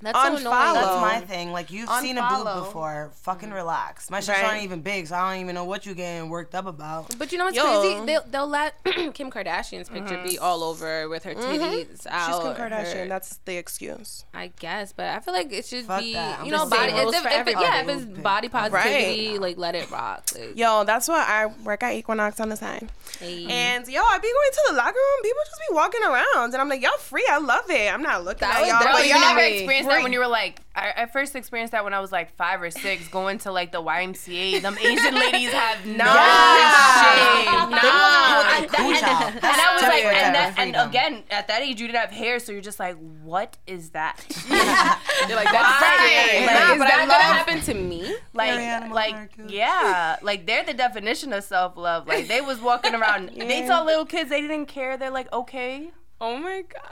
[0.00, 0.74] That's so annoying.
[0.74, 1.52] That's my thing.
[1.52, 3.10] Like you've seen a boob before.
[3.22, 3.56] Fucking mm-hmm.
[3.56, 4.10] relax.
[4.10, 4.44] My shits Right.
[4.44, 7.16] aren't even big, so I don't even know what you're getting worked up about.
[7.18, 7.80] But you know what's Yo.
[7.80, 8.04] crazy?
[8.06, 8.82] They'll, they'll let
[9.14, 10.44] Kim Kardashian's picture be mm-hmm.
[10.44, 11.62] all over with her mm-hmm.
[11.62, 12.26] titties out.
[12.26, 13.02] She's Kim Kardashian.
[13.04, 14.24] her- That's the excuse.
[14.34, 16.92] I guess, but I feel like it should Fuck be, you know, body.
[16.92, 20.28] saying If, if, it- yeah, if it's body positivity, like let it rock.
[20.34, 22.88] Like, Yo, that's what I work at Equinox on the side.
[23.18, 23.46] hey.
[23.48, 25.22] And yo, I be going to the locker room.
[25.22, 27.26] People just be walking around, and I'm like, y'all free.
[27.30, 27.92] I love it.
[27.92, 28.82] I'm not looking That at y'all.
[28.82, 28.92] dope.
[28.92, 29.52] But You you y'all never Free.
[29.58, 32.34] experienced that when you were like I, I first experienced that when I was like
[32.36, 34.60] five or six, going to like the YMCA.
[34.60, 37.70] Them Asian ladies have no shame.
[37.70, 38.56] Nah.
[38.56, 42.10] And, and I was like, and, that, and again, at that age, you didn't have
[42.10, 44.24] hair, so you're just like, what is that?
[45.28, 45.96] You're like, that's Why?
[45.96, 46.46] scary.
[46.46, 48.14] Like, Like, is but that gonna love- happen to me?
[48.34, 49.50] Like, Hairy like, are cute.
[49.50, 52.06] yeah, like they're the definition of self love.
[52.06, 54.96] Like they was walking around, they saw little kids, they didn't care.
[54.96, 55.90] They're like, okay.
[56.20, 56.82] Oh my god.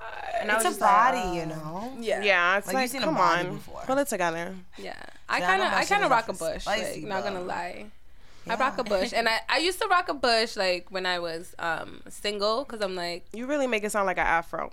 [0.40, 1.92] And It's a just like, body, you know.
[1.98, 2.22] Yeah.
[2.22, 3.82] Yeah, it's Like, like, you've seen a come body on, before.
[3.86, 4.54] pull it together.
[4.76, 4.94] Yeah,
[5.28, 6.62] I kind of, I kind of rock a bush.
[6.62, 7.86] spicy, like, not gonna lie,
[8.46, 11.18] I rock a bush, and I, I used to rock a bush like when I
[11.18, 14.70] was um single, cause I'm like, You really make it sound like an afro.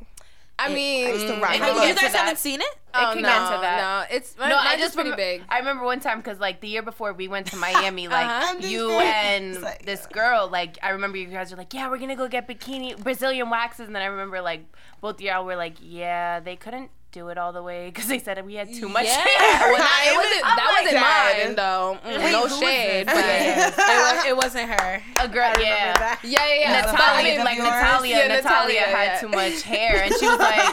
[0.70, 1.76] I mean, used to rock it can.
[1.88, 2.12] You guys that.
[2.16, 2.68] haven't seen it?
[2.94, 4.08] Oh, can no, get to that.
[4.10, 5.44] No, it's my, No, mine's I just just pretty remember, big.
[5.50, 8.56] I remember one time because like the year before we went to Miami, like Uh-huh.
[8.68, 12.16] you and like, this girl, like I remember you guys were like, yeah, we're gonna
[12.16, 14.66] go get bikini Brazilian waxes, and then I remember like
[15.00, 18.20] both of y'all were like, yeah, they couldn't do it all the way because they
[18.20, 19.72] said we had too much Yeah, hair.
[19.72, 21.46] well, not- it wasn't, Oh that my wasn't God.
[21.46, 21.98] mine though.
[22.06, 25.04] Mm, Wait, no who was shade, but yeah, It, was, it wasn't her.
[25.20, 26.18] A girl, yeah.
[26.24, 26.72] yeah, yeah.
[26.82, 27.58] Natalia, But I mean, like?
[27.58, 29.20] Natalia, Yeah, Natalia, Natalia, had yeah.
[29.20, 30.64] too much hair, and she was like,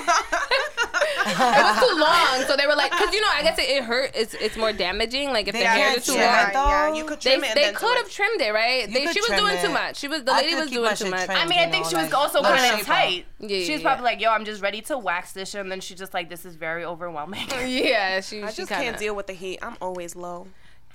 [1.31, 3.85] it was too long, so they were like, because you know, I guess it, it
[3.85, 4.12] hurt.
[4.14, 5.31] It's it's more damaging.
[5.31, 6.53] Like if They the hair is too trim long.
[6.53, 7.55] yeah, you could They, trim it.
[7.55, 8.87] they could have trimmed it, right?
[8.93, 9.62] They, she was doing it.
[9.62, 9.97] too much.
[9.97, 11.29] She was the lady was doing too much.
[11.29, 13.26] I mean, I think she was also let kind of tight.
[13.39, 15.81] Yeah, she was probably like, yo, I'm just ready to wax this shit, and then
[15.81, 17.47] she's just like, this is very overwhelming.
[17.68, 18.43] Yeah, she.
[18.43, 19.59] I just can't deal with the heat.
[19.62, 20.49] I'm always low.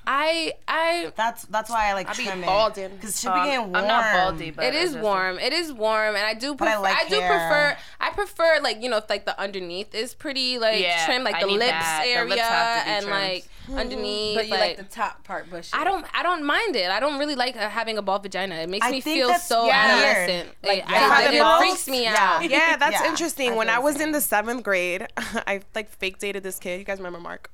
[0.06, 2.96] I I That's that's why I like I be trim balding.
[2.96, 3.76] because she Um, be getting warm.
[3.76, 5.40] I'm not baldy, but it is I is warm.
[5.40, 6.56] It is warm, and I do.
[6.56, 7.30] But I Prefer, like I do hair.
[7.30, 7.78] prefer.
[8.00, 11.36] I prefer like you know if like the underneath is pretty like Yeah, trim, like
[11.36, 12.02] I the need lips that.
[12.06, 13.22] The area lips have and trimmed.
[13.22, 13.48] like
[13.78, 14.36] underneath.
[14.36, 15.70] But you like, like the top part bushy.
[15.74, 16.06] I don't.
[16.14, 16.90] I don't mind it.
[16.92, 18.56] I don't really like uh, having a bald vagina.
[18.56, 19.76] It makes I me feel so weird.
[19.76, 20.50] adolescent.
[20.64, 20.96] Like, Like, yeah.
[20.96, 21.62] I, Have it, balls?
[21.62, 22.16] freaks me Yeah.
[22.42, 22.50] out.
[22.50, 23.52] Yeah, that's Yeah, interesting.
[23.54, 26.80] I when I was in the seventh grade, I like fake dated this kid.
[26.80, 27.50] You guys remember Mark?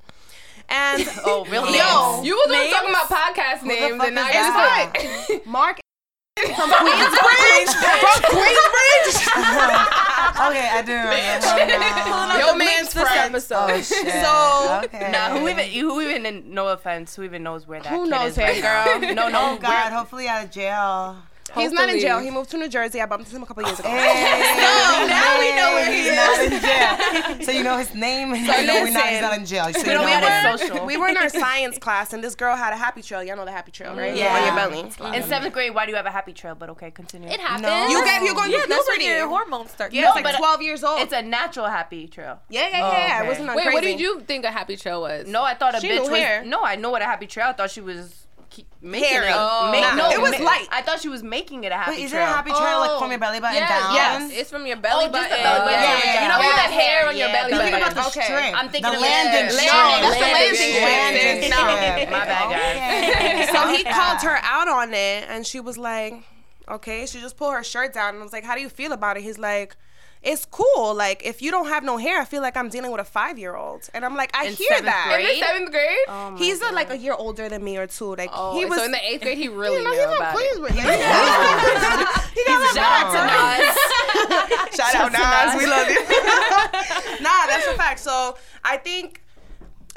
[0.70, 2.22] And Oh, real Yo.
[2.22, 2.72] You was Names?
[2.72, 5.80] talking about podcast names, and now you're like, Mark
[6.38, 7.74] from Queensbridge.
[8.00, 9.96] from Queensbridge.
[10.40, 12.38] Okay, I do remember.
[12.38, 13.70] Yo, man's this episode.
[13.72, 14.08] Oh shit.
[14.24, 15.10] So- okay.
[15.12, 18.36] Nah, who even who even no offense, who even knows where that Who knows is
[18.38, 19.14] him, right girl?
[19.14, 21.16] No, no, Oh God, hopefully out of jail.
[21.54, 22.18] He's not in jail.
[22.20, 23.00] He moved to New Jersey.
[23.00, 23.88] I bumped into him a couple years ago.
[23.88, 23.96] Hey,
[25.08, 27.44] now we know where he he's not in jail.
[27.46, 29.64] So you know his name, and you know we're not, he's not in jail.
[29.72, 30.58] So you don't know have that.
[30.60, 30.86] his social.
[30.86, 33.22] we were in our science class, and this girl had a happy trail.
[33.22, 34.14] Y'all know the happy trail, right?
[34.16, 34.36] Yeah.
[34.36, 35.16] On your belly.
[35.16, 36.54] In seventh grade, why do you have a happy trail?
[36.54, 37.28] But okay, continue.
[37.28, 37.62] it happens.
[37.62, 37.88] No.
[37.88, 39.18] You get you're going Yeah, through that's when puberty.
[39.18, 39.92] your hormones start.
[39.92, 41.00] Yeah, No, it's like but 12 years old.
[41.00, 42.40] It's a natural happy trail.
[42.48, 43.16] yeah, yeah, Oh, yeah.
[43.16, 43.24] okay.
[43.24, 43.74] It wasn't that Wait, crazy.
[43.74, 45.26] what did you think a happy trail was?
[45.26, 46.20] No, I thought a She bitch knew was.
[46.20, 46.44] hair.
[46.44, 47.48] No, I know what a happy trail.
[47.48, 48.14] I thought she was
[48.50, 49.28] keep making Hairy.
[49.28, 49.34] it.
[49.36, 49.70] Oh.
[49.70, 50.66] make- no, it was ma- light.
[50.70, 52.26] I thought she was making it a happy Wait, is it trail.
[52.26, 53.94] a happy trail like from your belly button yeah, down?
[53.94, 55.38] Yes, it's from your belly Oh, just button.
[55.38, 55.80] the belly button.
[55.80, 56.56] Yeah, yeah, You know Yeah.
[56.66, 57.92] the hair on your Yeah, belly belly Think button.
[57.98, 58.26] about the Okay.
[58.26, 58.54] strip.
[58.58, 59.72] I'm thinking the of landing the- strip.
[59.72, 60.70] landing- that's the landing strip.
[60.74, 60.90] strip.
[60.90, 62.10] Landing No.
[62.10, 63.48] My bad, guys.
[63.48, 66.14] Oh, so he called her out on it, and she was like,
[66.68, 68.92] "Okay." She just pulled her shirt down, and I was like, "How do you feel
[68.92, 69.76] about it?" He's like.
[70.22, 70.94] It's cool.
[70.94, 73.38] Like if you don't have no hair, I feel like I'm dealing with a five
[73.38, 75.18] year old, and I'm like, I In hear seventh that.
[75.18, 76.38] In the seventh grade?
[76.38, 78.14] He's uh, like a year older than me or two.
[78.16, 78.78] Like Oh, he was.
[78.78, 80.60] so in the eighth grade, he really you know, knew he's about it.
[80.60, 84.76] with he got Shout out to Nas.
[84.76, 86.00] Shout out to Nas, we love you.
[87.22, 88.00] nah, that's a fact.
[88.00, 89.22] So I think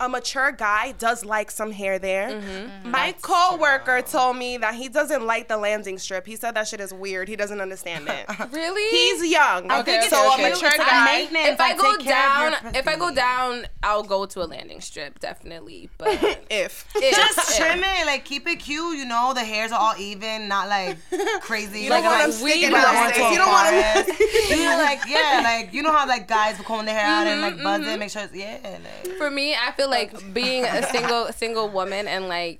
[0.03, 2.29] a mature guy does like some hair there.
[2.29, 2.47] Mm-hmm.
[2.49, 2.91] mm-hmm.
[2.91, 6.25] My coworker told me that he doesn't like the landing strip.
[6.27, 7.27] He said that shit is weird.
[7.27, 8.29] He doesn't understand it.
[8.53, 8.89] Really?
[8.91, 9.71] He's young.
[9.71, 10.49] Okay, so okay, a okay.
[10.49, 11.05] mature It's a guy.
[11.05, 11.47] maintenance.
[11.49, 14.43] if I like, go take care of down, if I go down, I'll go to
[14.43, 15.89] a landing strip, definitely.
[15.97, 16.09] But
[16.49, 18.97] If if- Just if- trim it, like keep it cute.
[18.97, 20.97] You know, the hairs are all even, not like
[21.41, 21.81] crazy.
[21.81, 23.13] You don't like, want like, them sticking out.
[23.13, 24.49] to a You don't want 'em- forest.
[24.49, 27.27] You know, like yeah, like you know how like guys will comb their hair out
[27.27, 27.99] and like mm-hmm, buzz it, mm-hmm.
[27.99, 28.57] make sure it's yeah.
[28.63, 32.59] Like, for me, I feel like being a single single woman and like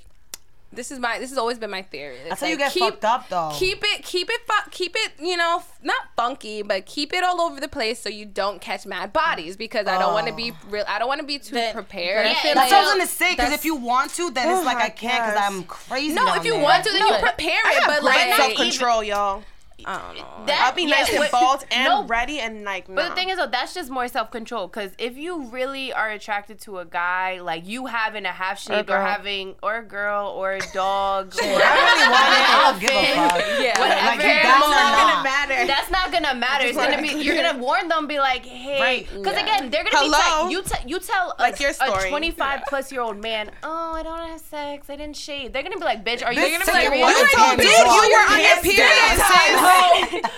[0.72, 2.16] this is my this has always been my theory.
[2.16, 3.52] It's That's how you like, get fucked up though.
[3.54, 5.12] Keep it, keep it, fu- keep it.
[5.22, 8.60] You know, f- not funky, but keep it all over the place so you don't
[8.60, 10.84] catch mad bodies because I don't want to be real.
[10.88, 12.26] I don't want to be too That- prepared.
[12.26, 13.36] Yeah, That's like- what I was gonna say.
[13.36, 15.40] Because if you want to, then it's like I I can't because.
[15.48, 16.16] I'm crazy.
[16.16, 16.64] no, down if you there.
[16.64, 17.80] want to, then you prepare it.
[17.84, 19.44] have But like, self control, y'all.
[19.86, 20.46] I don't know.
[20.46, 22.88] That- I'll be nice yeah, and but- bald and no, ready and like.
[22.88, 23.10] But nah.
[23.10, 24.68] the thing is, though, that's just more self control.
[24.68, 28.90] Because if you really are attracted to a guy, like you having a half shaped
[28.90, 29.06] or, girl.
[29.06, 32.50] having, or a girl or a dog, or I really want it.
[32.50, 32.94] I don't give a
[33.30, 33.62] fuck.
[33.64, 34.06] Yeah, Whatever.
[34.06, 35.12] Like, you It's down or not not?
[35.14, 35.68] gonna matter.
[35.68, 36.66] That's not gonna matter.
[36.68, 37.10] It's gonna be.
[37.24, 38.08] You're gonna warn them.
[38.08, 39.08] Be like, hey, Right.
[39.08, 39.44] because Yeah.
[39.44, 40.48] again, they're gonna Hello?
[40.48, 40.50] be.
[40.50, 42.10] Te- you te- you tell Like a, your a story.
[42.10, 44.90] 25 plus year old man, oh, I don't have sex.
[44.90, 45.54] I didn't shave.
[45.54, 46.42] They're gonna be like, bitch, are you?
[46.42, 49.18] Bitch, gonna take be like, white told dude you were on your period, down.
[49.18, 49.60] sis.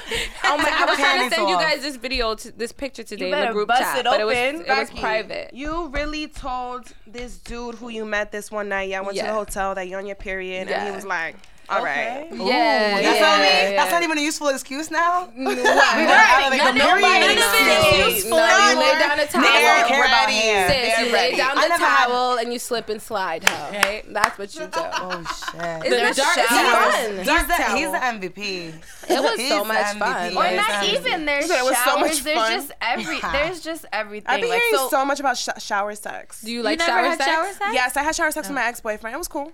[0.48, 0.70] Oh my!
[0.72, 3.52] I was trying to send you guys this video, to, this picture today in the
[3.52, 5.54] group chat, it but it was it was private.
[5.54, 9.34] You really told this dude who you met this one night, y'all went to the
[9.34, 11.36] hotel that you're on your period, and he was like,
[11.70, 12.28] all right.
[12.32, 13.72] Yeah, That's, yeah, not, yeah.
[13.76, 15.30] that's not even a useful excuse now.
[15.36, 16.46] Right.
[16.46, 18.38] Like, None the of- none of is it is useful.
[18.38, 19.88] No, you lay down a They don't towel.
[19.88, 20.34] care about ready.
[20.36, 23.72] Sis, They're you lay down the never had- towel and you slip and slide, huh?
[23.74, 24.04] Right?
[24.14, 24.80] That's what you do.
[24.98, 25.86] Oh shit.
[25.92, 27.18] Isn't it dark it's fun?
[27.18, 28.74] He's Dark the, he's the MVP.
[29.10, 30.00] It was He's so much MVP.
[30.00, 30.32] fun.
[30.38, 31.26] Or not I'm- even.
[31.30, 32.02] There's said it was so showers.
[32.02, 33.20] much there's just every.
[33.20, 34.28] There's just everything.
[34.30, 36.42] I've been like, hearing so, so, much about sh- shower sex.
[36.42, 37.30] Do you like never shower had sex?
[37.32, 37.70] shower sex?
[37.74, 38.62] yes, I had shower sex with oh.
[38.62, 39.14] my ex boyfriend.
[39.16, 39.52] It was cool.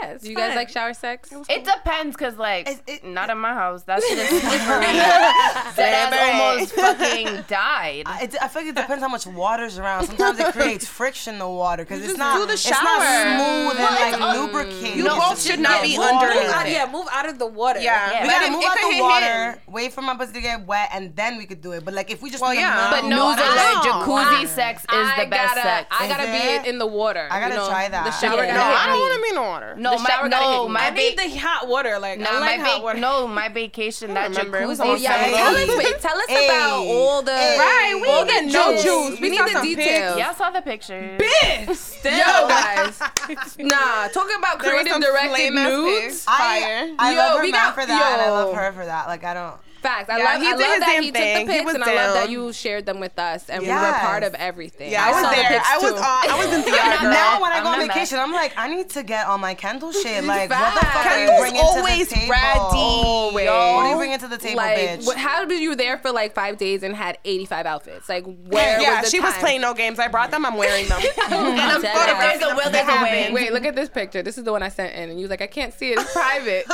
[0.00, 0.22] Yes.
[0.22, 1.30] Do you guys like shower sex?
[1.48, 3.82] It depends, cause like It- it- not in my house.
[3.84, 4.86] That shit is slippery.
[5.76, 6.16] that Baby.
[6.16, 8.04] ass almost fucking died.
[8.22, 10.06] It, I feel like it depends how much water's around.
[10.06, 12.80] Sometimes it creates friction in the water because it's just not do the it's not
[13.02, 14.96] smooth Well, and like un- lubricated.
[14.96, 16.26] You both should not be water.
[16.26, 16.72] underneath Move out, it.
[16.72, 17.80] yeah, move out of the water.
[17.80, 18.10] Yeah.
[18.12, 18.22] Yeah.
[18.22, 19.60] We But gotta it- move out could the water, hidden.
[19.68, 21.84] wait for my pussy to get wet, and then we could do it.
[21.84, 22.90] But like if we just Well, yeah.
[22.90, 25.88] But no, of water, like jacuzzi sex is I the best gotta, sex.
[25.90, 27.28] I gotta be in the water.
[27.30, 28.04] I gotta try that.
[28.04, 29.74] The shower gotta No, I don't want to be in the water.
[29.82, 30.72] No, the my, shower gotta hit no, me.
[30.74, 31.98] my I need the hot water.
[31.98, 32.98] Like Nah, I my like hot water.
[33.00, 34.14] no, my vacation.
[34.14, 34.58] That remember.
[34.60, 34.84] It was jacuzzi.
[34.86, 35.32] all Yeah, Hey.
[35.32, 36.44] tell us, wait, tell us Hey.
[36.46, 37.58] about all the Hey.
[37.58, 38.82] Right, we all the get no juice.
[38.84, 39.20] juice.
[39.20, 40.18] We We need the some details.
[40.18, 41.20] Y'all saw the pictures.
[42.04, 43.00] Yo, guys.
[43.58, 46.02] nah, talking about There was creative some directed nudes.
[46.02, 46.24] pigs.
[46.28, 48.84] I, I Yo, love her we man got- for that, and I love her for
[48.86, 49.06] that.
[49.08, 49.56] Like I don't.
[49.82, 50.08] Facts.
[50.08, 51.36] I Yeah, love, he I did love his that he thing.
[51.38, 53.68] took the pics, was and I love that you shared them with us, and we
[53.68, 54.92] were part of everything.
[54.92, 55.48] Yeah, I, was saw the there.
[55.50, 55.96] pics I was too.
[55.98, 57.00] uh, I was in theater.
[57.02, 57.10] girl.
[57.10, 57.94] Now when I I'm go on not mad.
[57.94, 60.22] vacation, I'm like, I need to get all my Kendall shit.
[60.24, 60.94] Like, what the Facts.
[60.94, 62.30] fuck are you bringing always to the table?
[62.30, 63.44] ratty, Always.
[63.44, 63.52] yo.
[63.74, 65.06] What are you bringing to the table, like, bitch?
[65.06, 68.08] what, how did you there for like five days and had 85 outfits?
[68.08, 69.98] Like, where yeah, was the she was playing no games.
[69.98, 70.46] I brought them.
[70.46, 71.00] I'm wearing them.
[71.26, 73.22] and I'm Dead photographing There's a will, to there's a have way.
[73.24, 73.32] it.
[73.32, 74.22] Wait, look at this picture.
[74.22, 75.98] This is the one I sent in, and you was like, I can't see it.
[75.98, 76.66] It's private.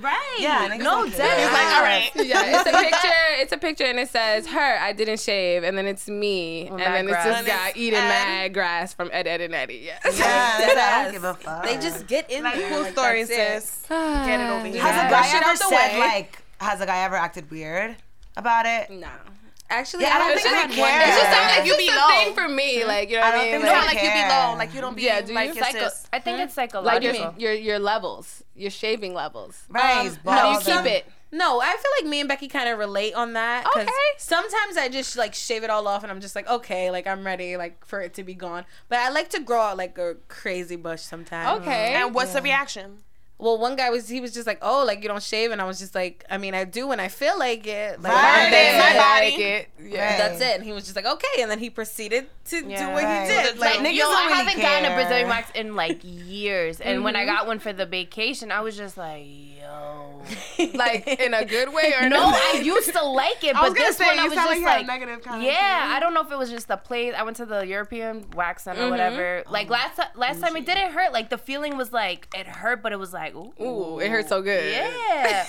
[0.00, 0.36] Right.
[0.38, 1.38] Yeah, niggas No, don't dead.
[1.38, 2.10] He's like, all right.
[2.16, 3.42] yeah, it's a picture.
[3.42, 4.78] It's a picture, and it says her.
[4.78, 7.98] I didn't shave, and then it's me, and mad then it's this guy it's eating
[8.00, 9.82] mad grass from Ed, Edd, and Eddy.
[9.84, 10.18] Yes.
[10.18, 11.64] Yeah, Dead I don't give a fuck.
[11.64, 12.68] They just get in Like, there.
[12.70, 13.84] cool like, story, sis.
[13.88, 14.82] Get it over here.
[14.82, 16.38] Has a guy ever said like?
[16.60, 17.96] Has a guy ever acted weird
[18.36, 18.90] about it?
[18.90, 19.08] No.
[19.70, 21.00] Actually, Yeah, I don't haven't think had they care.
[21.02, 21.56] It's just, Yeah.
[21.58, 22.08] it's You just be low.
[22.08, 22.84] thing for me.
[22.84, 23.60] Like, you know I what I don't mean?
[23.60, 24.54] think No, Like, like you be low.
[24.56, 25.60] Like you don't be Yeah, do like you?
[25.60, 26.08] Psycho- sis.
[26.12, 27.34] I think it's like psychological.
[27.36, 29.64] your, your your levels, your shaving levels.
[29.68, 30.08] Right.
[30.08, 31.06] Um, How do you keep and- it?
[31.30, 33.64] No, I feel like me and Becky kind of relate on that.
[33.64, 33.92] 'cause Okay.
[34.16, 37.22] Sometimes I just like shave it all off and I'm just like, okay, like I'm
[37.22, 38.64] ready, like for it to be gone.
[38.88, 41.60] But I like to grow out like a crazy bush sometimes.
[41.60, 41.92] Okay.
[41.94, 43.00] And what's the reaction?
[43.40, 45.64] Well, one guy was he was just like, oh, like you don't shave, and I
[45.64, 48.02] was just like, I mean, I do when I feel like it.
[48.02, 48.44] Like, Right.
[48.44, 49.30] my day, My my body.
[49.30, 49.68] Like it.
[49.80, 50.18] Yeah.
[50.18, 50.56] That's it.
[50.56, 53.28] And he was just like, okay, and then he proceeded to do what Right.
[53.28, 53.58] he did.
[53.58, 54.94] Like, Like, niggas Yo, I really haven't gotten a.
[54.96, 57.36] Brazilian wax in like years, and when I mm-hmm.
[57.36, 60.22] got one for the vacation, I was just like, yo.
[60.74, 62.18] Like in a good way or No.
[62.20, 65.24] I used to like it, but this say one I was just like like, negative
[65.40, 67.14] yeah, I don't know if it was just the place.
[67.16, 68.90] I went to the European wax center or mm-hmm.
[68.90, 69.44] whatever.
[69.48, 71.12] Like last ti- last time, it didn't hurt.
[71.12, 74.28] Like the feeling was like it hurt, but it was like ooh, Ooh, it hurts
[74.28, 74.72] so good.
[74.72, 75.44] Yeah.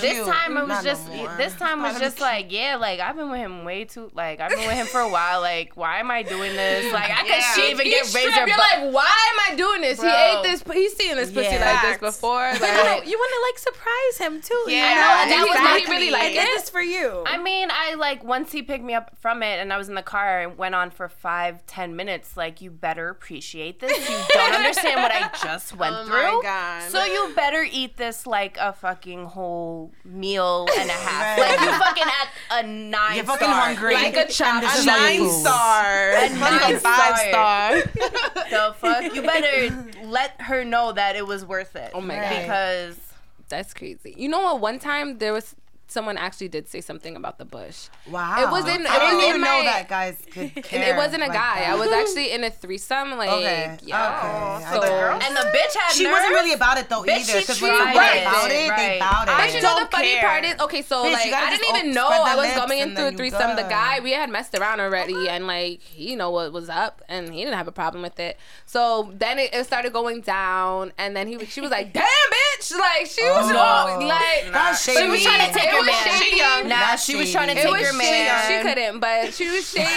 [0.00, 1.34] This- time it was no just more.
[1.36, 4.50] this time was just like yeah like I've been with him way too like I've
[4.50, 7.28] been with him for a while like why am I doing this like I could
[7.30, 7.54] Yeah.
[7.54, 9.98] shave and get razor You're like, why am I doing this?
[10.00, 10.08] Bro.
[10.10, 10.62] He ate this.
[10.72, 11.72] He's seen this pussy Yeah.
[11.82, 12.40] like this before.
[12.40, 14.64] Like, you know, you want to like surprise him too.
[14.68, 17.24] Yeah, I know, that was like, he really like I did this for you.
[17.26, 19.94] I mean, I like once he picked me up from it and I was in
[19.94, 22.36] the car and went on for five, ten minutes.
[22.36, 24.08] Like, you better appreciate this.
[24.08, 26.04] You don't understand what I just oh went Oh
[26.36, 26.42] my.
[26.42, 26.90] God.
[26.90, 31.38] So you better eat this like a fucking whole meal and a half.
[31.38, 31.50] Right.
[31.56, 33.16] Like you fucking at a nine.
[33.16, 33.60] You're fucking star.
[33.66, 33.94] hungry.
[33.94, 35.40] Like a chop- A is all your nine food.
[35.40, 36.10] star.
[36.12, 37.80] A Fucking nine five star.
[37.80, 37.82] star.
[38.50, 39.14] The fuck?
[39.14, 41.92] You better let her know that it was worth it.
[41.94, 42.28] Oh my God.
[42.42, 43.00] Because
[43.48, 44.14] That's crazy.
[44.16, 44.60] You know what?
[44.60, 45.54] One time there was
[45.90, 47.88] someone actually did say something about the bush.
[48.10, 48.42] Wow.
[48.42, 50.94] It was in- it I didn't was in even know that guys could care.
[50.94, 51.60] it wasn't a like guy.
[51.60, 51.70] that.
[51.70, 53.16] I was actually in a threesome.
[53.16, 53.78] Like, Okay.
[53.82, 54.60] yeah.
[54.60, 54.74] Okay.
[54.74, 55.28] So- I guess.
[55.28, 56.12] and the bitch had She nerve.
[56.12, 57.32] wasn't really about it though Bitch, either.
[57.32, 58.22] she Because when tried someone it.
[58.22, 58.96] about it, they Right.
[58.96, 59.26] about it.
[59.26, 60.22] But I you know the don't funny care.
[60.22, 60.82] part is okay.
[60.82, 62.46] So Bitch, you like gotta I just didn't even op- know spread the I was
[62.46, 63.56] lips going and into a then you threesome.
[63.56, 63.70] The good.
[63.70, 67.42] guy we had messed around already, and like he know what was up, and he
[67.44, 68.38] didn't have a problem with it.
[68.66, 72.04] So then it, it started going down, and then he was- she was like, "Damn,
[72.04, 74.06] bitch!" Like she was Oh, all, no.
[74.06, 75.08] like That's she shady.
[75.08, 76.18] was trying to take It her was man.
[76.20, 76.30] shady.
[76.30, 76.62] She young.
[76.68, 77.98] Nah, That's she was trying to take was your shady.
[78.28, 78.62] man.
[78.62, 79.88] She couldn't, but she was shady.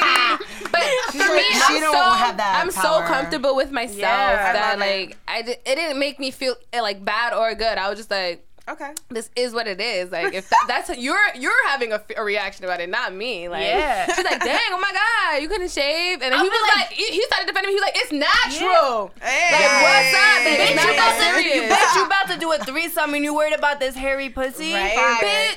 [0.72, 0.82] but
[1.12, 4.54] for me, She I'm don't so have that I'm so comfortable with myself Yeah, I
[4.54, 4.80] that it.
[4.80, 7.78] like I di- it didn't make me feel eh, like bad or good.
[7.78, 8.46] I was just like.
[8.70, 8.92] Okay.
[9.10, 10.10] This is what it is.
[10.12, 13.50] Like if that, that's you're you're having a reaction about it, not me.
[13.50, 14.06] Like Yeah.
[14.06, 16.92] she's like, dang, oh my god, you couldn't shave, and then he was like- like,
[16.92, 17.74] he, he started defending me.
[17.74, 19.12] He was like, it's natural.
[19.22, 19.52] Hey.
[19.52, 20.80] Like what's up, baby?
[20.80, 21.74] Bitch, you about to, serious.
[21.74, 24.74] bitch, you about to do a threesome and you worried about this hairy pussy?
[24.74, 24.94] Right.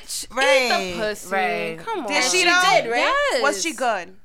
[0.01, 0.93] Bitch, eat Right.
[0.93, 1.29] the pussy.
[1.33, 1.79] Right.
[1.79, 2.07] Come on.
[2.11, 2.51] Did she she did,
[2.91, 3.13] right?
[3.31, 3.41] Yes.
[3.41, 4.15] Was she good?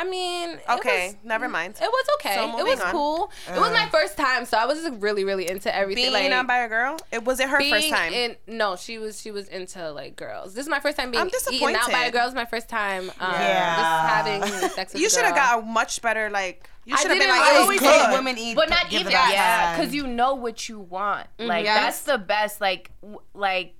[0.00, 1.74] I mean, Okay, was- never mm, mind.
[1.80, 2.34] It was okay.
[2.34, 2.90] So it was on.
[2.90, 3.30] cool.
[3.48, 3.88] it was my uh.
[3.90, 6.04] first time, so I was really, really into everything.
[6.04, 6.96] Being like, eaten on by a girl?
[7.12, 8.12] It was it her being first time?
[8.12, 10.54] in no, she was she was into like girls.
[10.54, 12.26] This is my first time being I'm eaten out by a girl.
[12.26, 13.76] It's my first time um, Yeah.
[13.76, 16.68] just having sex with you should have got a much better like.
[16.86, 18.06] You I should have been didn't like, it was always good.
[18.06, 18.56] Take women eat.
[18.56, 21.26] But not even yeah, because you know what you want.
[21.38, 21.46] Mm-hmm.
[21.48, 21.78] Like Yes.
[21.82, 22.60] that's the best.
[22.60, 23.79] Like w- like.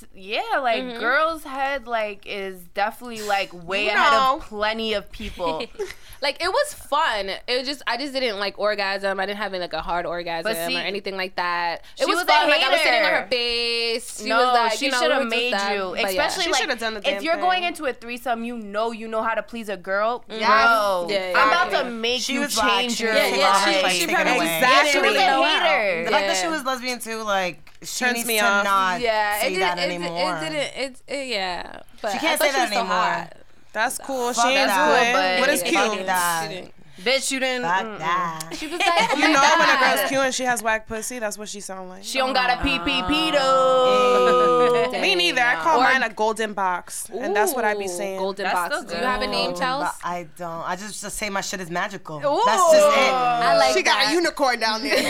[0.00, 0.98] T- Yeah, like mm-hmm.
[1.00, 4.36] girls' head like is definitely like way You ahead know.
[4.36, 5.64] of plenty of people.
[6.22, 7.28] like it was fun.
[7.28, 9.20] It was just I just didn't like orgasm.
[9.20, 11.82] I didn't have like a hard orgasm see, or anything like that.
[11.98, 12.48] It she was, was a fun.
[12.48, 14.20] Like I was sitting on her face.
[14.22, 15.78] She no, was like, she you know, should have made just, you.
[15.90, 16.26] but yeah.
[16.26, 19.22] Especially She like done the if you're going into a threesome, you know you know
[19.22, 20.24] how to please a girl.
[20.28, 21.82] Bro, Yeah, yeah, I'm about yeah.
[21.82, 23.34] to make She you change She your was life.
[23.34, 23.90] black.
[23.92, 24.38] she- she probably away.
[24.38, 25.16] was- Yeah, she was Exactly.
[25.16, 26.04] a know hater.
[26.04, 28.64] The fact that she was lesbian too, like she Turns needs me to off.
[28.64, 30.36] not yeah, say it that didn't, it, anymore.
[30.36, 30.56] it didn't.
[30.56, 31.80] It, it uh, yeah.
[32.02, 32.96] But She can't thought say she that was so anymore.
[32.96, 33.36] hot.
[33.72, 34.32] That's cool.
[34.32, 35.04] Fuck she ain't that.
[35.04, 35.12] good.
[35.14, 36.48] but- What is Yeah.
[36.64, 36.72] cute?
[36.96, 37.22] Fuck that.
[37.22, 37.24] She didn't.
[37.24, 37.62] Bitch, you didn't.
[37.64, 37.98] Fuck mm-mm.
[37.98, 38.50] that.
[38.56, 40.86] She was like, oh You my know when a girl's cute and she has whack
[40.86, 42.04] pussy, that's what she sound like.
[42.04, 44.88] She don't got a PPP though.
[44.90, 45.40] Dang, Me neither.
[45.42, 48.18] I call Or- mine a golden box, and that's what I be saying.
[48.18, 48.76] Golden That's box.
[48.76, 49.60] still Do you have a name, good.
[49.62, 49.90] Chels?
[50.04, 50.62] I don't.
[50.68, 52.16] I just just say my shit is magical.
[52.18, 52.42] Ooh.
[52.46, 53.12] That's just it.
[53.12, 54.94] I like she got a unicorn down there.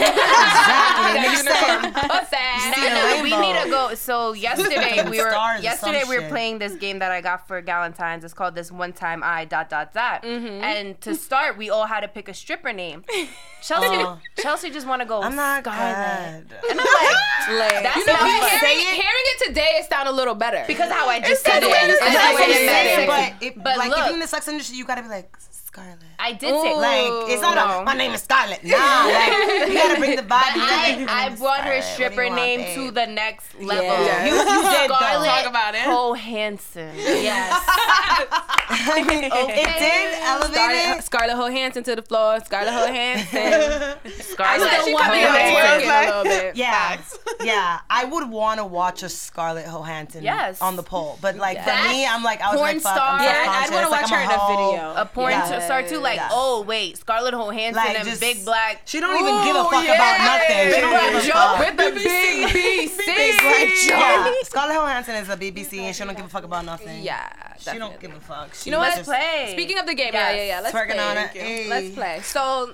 [0.44, 1.20] Exactly.
[1.20, 2.74] Niggas say- Pussy.
[2.74, 3.94] See the we need to go.
[3.94, 5.30] So yesterday we were
[5.60, 8.24] yesterday we were playing this game that I got for Galentine's.
[8.24, 10.22] It's called this one time I dot dot dot.
[10.22, 10.64] Mm-hmm.
[10.64, 13.04] And to start, we all had to pick a stripper name.
[13.62, 14.18] Chelsea Oh.
[14.38, 15.22] Chelsea just want to go.
[15.22, 16.48] I'm not Scarlett.
[16.48, 16.58] good.
[16.70, 16.86] And I'm
[17.58, 18.50] like, that's You know, not what?
[18.52, 18.60] fun.
[18.60, 20.64] hearing, hearing it today, it sounded a little better.
[20.66, 21.66] because how I just said it.
[21.66, 22.34] It's say the it.
[22.34, 23.06] way It's the way to say say it.
[23.06, 23.98] but, if, But like look.
[23.98, 25.98] if you're in the sex industry, you gotta be like Scarlett.
[26.18, 27.80] I did say Like it's not no.
[27.80, 28.62] a, my name is Scarlett.
[28.64, 30.54] Nah, like you gotta bring the vibe.
[30.56, 33.84] You I, I brought her Scarlett, what stripper want, name babe?" to the next level.
[33.84, 34.26] Yeah.
[34.26, 34.94] You, you did though.
[34.96, 35.84] Scarlett Talk about it.
[35.84, 36.90] Johansson.
[37.24, 37.64] Yes.
[37.66, 41.04] I mean, oh, it did elevate Scarlett, it.
[41.04, 42.38] Scarlett Johansson to the floor.
[42.44, 44.10] Scarlett Johansson.
[44.20, 45.84] Scarlett She want coming to out do it.
[45.84, 46.56] twerking a little bit.
[46.56, 47.00] Yeah,
[47.42, 47.80] yeah.
[47.90, 50.60] I would want to watch a Scarlett Johansson Yes.
[50.60, 52.94] on the pole, but like That for me, I'm like I was porn like, fuck,
[52.96, 53.18] star.
[53.18, 54.94] I'm Yeah, I'd want to watch I'm her in a video.
[55.02, 55.98] a porn star too.
[56.04, 56.30] Like, Yes.
[56.32, 58.82] oh wait, Scarlett Johansson Like, and just- Big Black.
[58.84, 60.56] She don't even give a fuck about nothing.
[60.66, 61.58] She Big don't Black give a Joe fuck.
[61.58, 63.00] with the big BC.
[63.88, 67.02] Yeah, Scarlett Johansson is a BBC and she don't give a fuck about nothing.
[67.02, 67.28] Yeah,
[67.58, 68.54] she don't give a fuck.
[68.54, 68.94] She You know what?
[68.96, 69.48] Let's Play.
[69.52, 70.36] Speaking of the game, Yes.
[70.36, 70.60] yeah, yeah, yeah.
[70.60, 70.98] Let's Twerking play.
[70.98, 71.30] on it.
[71.30, 71.68] Hey.
[71.68, 72.20] Let's play.
[72.22, 72.72] So,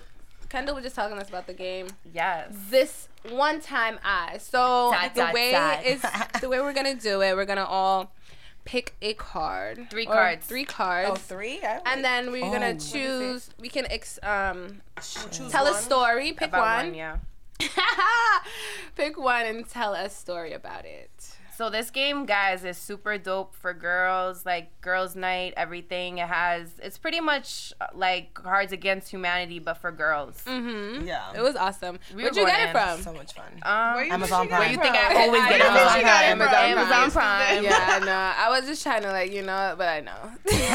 [0.48, 1.86] Kendall was just talking to us about the game.
[2.12, 2.48] Yes.
[2.70, 4.38] This one time I.
[4.38, 5.84] So Dot, the dot, way dot.
[5.84, 6.02] is
[6.40, 7.34] the way we're gonna do it.
[7.36, 8.12] We're gonna all
[8.64, 9.88] pick a card.
[9.90, 10.46] Three cards.
[10.46, 11.10] Three cards.
[11.10, 11.60] Oh, three?
[11.62, 12.78] I And then we're gonna Oh.
[12.78, 13.50] choose.
[13.58, 14.82] We can ex, um
[15.30, 16.32] choose tell a story.
[16.32, 16.86] Pick About one.
[16.86, 17.16] one, yeah.
[18.96, 21.36] pick one and tell a story about it.
[21.60, 26.16] So this game, guys, is super dope for girls, like girls' night, everything.
[26.16, 30.42] It has, it's pretty much like Cards Against Humanity, but for girls.
[30.46, 31.06] Mm-hmm.
[31.06, 31.34] Yeah.
[31.36, 31.98] It was awesome.
[32.16, 33.02] We Where'd you get going it from?
[33.02, 33.44] so much fun.
[33.60, 34.60] Um, Where you Amazon think Prime.
[34.62, 36.24] where you think I always I get know Amazon got Prime?
[36.24, 36.72] Amazon Prime.
[36.80, 37.64] Amazon Prime.
[37.64, 38.32] Yeah, I know.
[38.38, 40.16] I was just trying to like, you know, but I know.
[40.46, 40.66] Listen,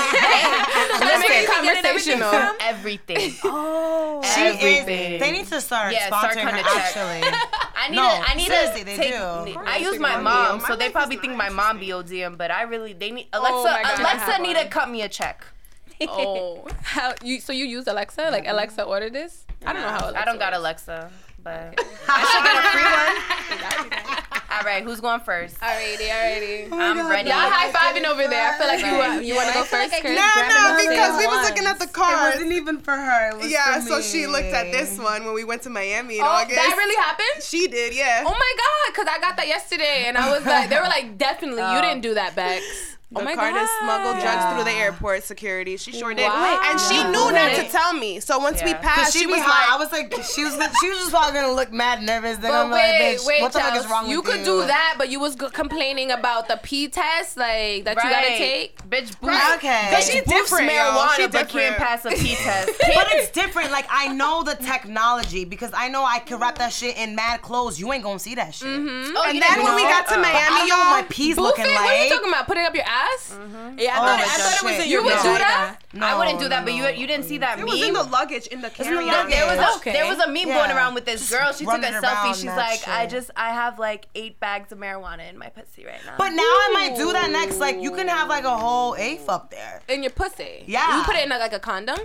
[1.02, 2.52] Trying to make it conversational.
[2.62, 3.34] Everything.
[3.44, 5.14] Oh, she Everything.
[5.14, 5.20] is.
[5.20, 6.50] They need to start Yeah, start sponsoring her.
[6.52, 6.96] cutting a check.
[6.98, 7.22] Actually,
[7.76, 8.30] I need No, to.
[8.32, 9.14] I need seriously, to they take.
[9.14, 9.60] do.
[9.66, 12.64] I use my mom, My so they probably think my mom be ODM, but I
[12.64, 13.58] really they need oh Alexa.
[13.58, 14.00] Oh my God.
[14.00, 15.46] I Alexa have need to cut me a check.
[16.02, 17.40] oh, how you?
[17.40, 18.30] So you use Alexa?
[18.30, 18.52] Like mm-hmm.
[18.52, 19.46] Alexa ordered this?
[19.66, 20.10] I don't know how.
[20.10, 20.88] Alexa I don't got works.
[20.88, 21.12] Alexa,
[21.46, 21.80] but
[22.10, 24.02] I should get a free one.
[24.56, 25.60] All right, who's going first?
[25.60, 26.72] Alrighty, alrighty.
[26.72, 27.30] I'm ready.
[27.30, 28.54] Y'all high fiving over there.
[28.54, 30.16] I feel like you uh, you want to go first, Chris?
[30.16, 31.50] No, no, because we was once.
[31.50, 32.36] looking at the it cards.
[32.38, 33.32] wasn't even for her.
[33.32, 36.18] It was Yeah, for so she looked at this one when we went to Miami
[36.20, 36.56] in Oh, August.
[36.56, 37.44] that really happened?
[37.44, 38.24] She did, yeah.
[38.26, 41.18] Oh my god, because I got that yesterday and I was like, they were like,
[41.18, 42.95] definitely, you didn't do that, Bex.
[43.12, 43.62] The oh my car god.
[43.62, 44.54] to smuggle drugs Yeah.
[44.56, 45.78] through the airport security.
[45.78, 46.26] She sure did.
[46.28, 46.60] Wow.
[46.66, 47.12] And she Yeah.
[47.12, 48.20] knew not to tell me.
[48.20, 48.82] So once we Yeah.
[48.82, 49.74] Cause passed, she, she was high.
[49.76, 52.38] I was like, she was, she was just probably gonna look mad nervous.
[52.38, 54.40] Then But I'm like, wait, bitch, wait, what the fuck is wrong you with could
[54.40, 54.46] you?
[54.46, 58.10] Could do that, but you was g- complaining about the P test, like that you
[58.10, 58.78] gotta take.
[58.90, 59.22] Bitch, boost.
[59.22, 59.56] Right.
[59.58, 59.88] Okay.
[59.94, 60.80] Cause she Boost different, yo.
[60.80, 61.78] marijuana, She but can't different.
[61.78, 62.72] pass a P test.
[62.80, 63.72] But it's different.
[63.72, 67.44] Like I know the technology because I know I can wrap that shit in mad
[67.44, 67.80] clothes.
[67.80, 68.68] You ain't gonna see that shit.
[68.68, 69.14] Mm-hmm.
[69.16, 71.08] Oh, and then didn't when we got to I Miami, don't know what my y'all,
[71.10, 71.70] peas looking it?
[71.70, 72.46] What are you talking about?
[72.48, 73.22] Putting up your ass?
[73.36, 73.80] Mm-hmm.
[73.80, 75.78] Yeah, I Oh, thought, I thought it was in You your would do that?
[75.94, 77.70] No, I wouldn't do no, that, but you you didn't see that it meme.
[77.74, 79.30] was in the luggage in the carry on.
[79.30, 79.94] there was a Okay.
[79.98, 80.58] there was a meme Yeah.
[80.60, 81.52] going around with this Just girl.
[81.54, 82.34] She took a selfie.
[82.36, 85.86] She's that like, I just I have like eight bags of marijuana in my pussy
[85.86, 86.16] right now.
[86.18, 87.60] But now I might do that next.
[87.60, 89.82] Like you can have like a whole eighth up there.
[89.88, 90.64] In your pussy.
[90.68, 90.98] Yeah.
[90.98, 92.00] You put it in a, like a condom?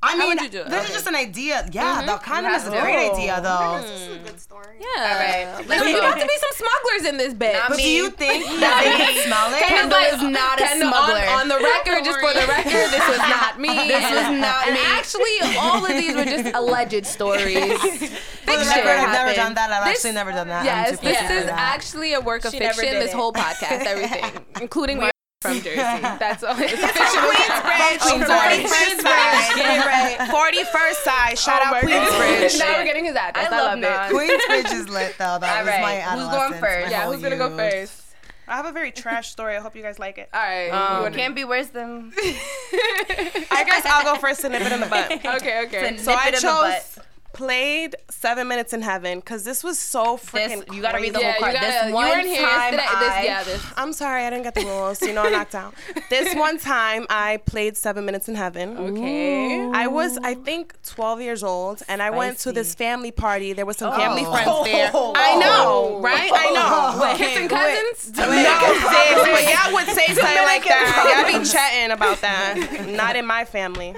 [0.00, 0.68] I mean, would you do it?
[0.70, 0.86] this Okay.
[0.88, 1.66] is just an idea.
[1.72, 2.06] Yeah, mm-hmm.
[2.06, 2.80] the condom have is a to.
[2.80, 3.82] great idea though.
[3.82, 4.76] This is a good story.
[4.78, 4.86] Yeah.
[5.02, 7.54] All right, There's let's about to be some smugglers in this bit.
[7.54, 9.62] Not But do you think that they can smell it?
[9.66, 11.26] Kendall is not a Kendall, smuggler.
[11.34, 13.74] On, on the record, just for the record, this was not me.
[13.90, 14.82] This was not and me.
[14.86, 17.58] Actually, all of these were just alleged stories.
[17.82, 19.36] Fiction record, I've never happened.
[19.36, 19.70] done that.
[19.72, 20.64] I've This- actually never done that.
[20.64, 21.58] Yes, this is that.
[21.58, 23.02] actually a work of She fiction.
[23.02, 24.24] This whole podcast, everything,
[24.62, 25.10] including my
[25.40, 25.76] from Jersey.
[25.76, 26.56] That's all.
[26.58, 28.64] It's a fictional Queensbridge, Queensbridge.
[28.66, 29.86] 41st side.
[29.86, 30.16] Right.
[30.18, 31.38] 41st side.
[31.38, 32.08] Shout Oh out my God.
[32.12, 32.58] Queensbridge.
[32.58, 33.46] now we're getting his address.
[33.50, 34.14] I I, love love, it.
[34.14, 35.38] Queensbridge is lit though.
[35.38, 36.90] That All was my right, who's going first?
[36.90, 38.04] Yeah, who's gonna go first?
[38.48, 39.56] I have a very trash story.
[39.56, 40.30] I hope you guys like it.
[40.32, 40.70] All right.
[40.70, 44.86] Um, can't be worse than I guess I'll go first to nip it in the
[44.86, 45.12] butt.
[45.36, 45.90] okay, okay.
[45.90, 46.72] Nip So I it in the butt.
[46.96, 46.98] chose
[47.32, 50.30] played Seven Minutes in Heaven because this was so this.
[50.30, 50.74] freaking.
[50.74, 51.24] You gotta read the crazy.
[51.24, 51.54] whole yeah, card.
[51.54, 51.66] gotta.
[51.66, 52.82] this one weren't here time yesterday.
[52.88, 53.66] I, This, yeah, this.
[53.76, 55.02] I'm sorry, I didn't get the rules.
[55.02, 55.74] You know, I knocked out.
[56.10, 58.76] This one time, I played Seven Minutes in Heaven.
[58.78, 59.60] Okay.
[59.74, 63.52] I was, I think, 12 years old, and I went to this family party.
[63.52, 64.32] There was some family Oh.
[64.32, 64.90] friends there.
[64.94, 65.12] Oh.
[65.14, 66.30] I know, right?
[66.32, 66.62] I know.
[66.64, 67.00] Oh.
[67.02, 68.16] Wait, kissing cousins?
[68.16, 71.24] No, sis, but y'all would say something like that.
[71.28, 72.86] Y'all be chatting about that.
[72.88, 73.94] Not in my family.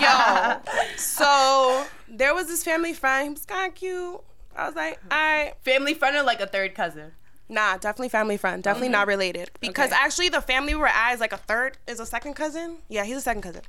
[0.00, 0.60] Yo,
[0.96, 3.24] so there was this family friend.
[3.24, 4.20] He was kind of cute.
[4.56, 5.14] I was like, uh-huh.
[5.14, 5.52] all right.
[5.62, 7.12] family friend or like a third cousin.
[7.48, 8.62] Nah, definitely family friend.
[8.62, 9.50] Definitely not related.
[9.60, 10.00] Because Okay.
[10.02, 12.78] actually, the family we were at is like a third, is a second cousin.
[12.88, 13.62] Yeah, he's a second cousin.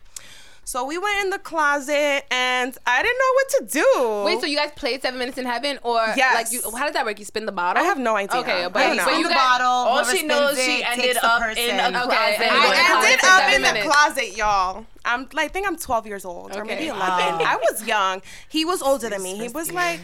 [0.63, 4.24] So we went in the closet and I didn't know what to do.
[4.26, 6.34] Wait, so you guys played Seven Minutes in Heaven, or Yes.
[6.36, 6.59] like you?
[6.76, 7.20] How does that work?
[7.20, 7.82] You spin the bottle.
[7.82, 8.41] I have no idea.
[8.41, 9.05] Okay, I but, don't know.
[9.05, 9.38] but you the guys.
[9.38, 9.68] bottle.
[9.68, 12.41] All she knows, spins she ended up in a Okay, closet.
[12.41, 14.86] and I you went in the ended up seven in the closet, y'all.
[15.08, 16.99] I'm like, I think I'm 12 years old or maybe Okay.
[16.99, 17.45] 11.
[17.45, 18.22] I was young.
[18.49, 19.38] He was older than me.
[19.38, 20.01] He was like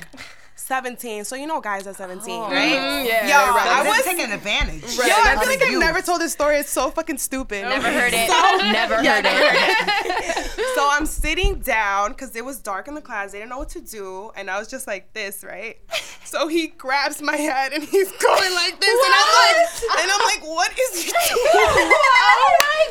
[0.55, 1.25] 17.
[1.25, 3.05] So you know, guys at 17, Mhm, right?
[3.05, 3.67] yeah, Yo, right.
[3.67, 4.83] I was taking advantage.
[4.97, 5.07] Right.
[5.09, 6.57] Yo, I feel like I've never told this story.
[6.57, 7.63] It's so fucking stupid.
[7.63, 8.27] Never heard it.
[8.73, 9.51] Never Yeah, heard never it.
[9.51, 10.75] heard it.
[10.75, 13.31] so I'm sitting down because it was dark in the class.
[13.31, 15.77] They didn't know what to do, and I was just like this, right?
[16.23, 20.21] So he grabs my head and he's going like this, and I'm like, and I'm
[20.21, 21.91] like, what is he doing?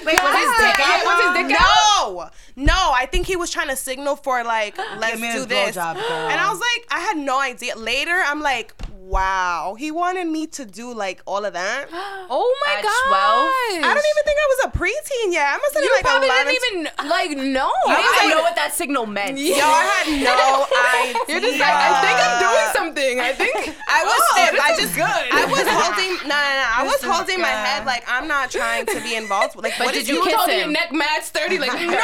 [0.05, 1.05] Wait, was his dick out?
[1.05, 1.77] Was his dick out?
[2.05, 2.93] No, no.
[2.95, 5.75] I think he was trying to signal for like, let's do this.
[5.77, 5.85] girl.
[5.87, 7.52] And I was like, I had no idea.
[7.77, 11.87] Later, I'm like, wow, he wanted me to do like all of that.
[12.35, 13.77] Oh my At god!
[13.77, 13.85] 12?
[13.85, 15.53] I don't even think I was a preteen yet.
[15.53, 16.49] I must have You been like probably 11.
[16.49, 17.69] didn't even like know.
[17.85, 19.37] I didn't I- even know what that signal meant.
[19.37, 21.13] Yo, I had no idea.
[21.29, 23.15] You're just like, I think I'm doing something.
[23.21, 23.53] I think
[23.89, 24.51] I was Oh, stiff.
[24.57, 25.25] this I is just good.
[25.29, 26.13] I was holding.
[26.25, 26.67] No, no, no.
[26.73, 29.57] I was This is holding my head like I'm not trying to be involved.
[29.61, 30.59] Like, what did did you you kiss was him?
[30.59, 31.59] your neck mad thirty.
[31.61, 32.01] like no.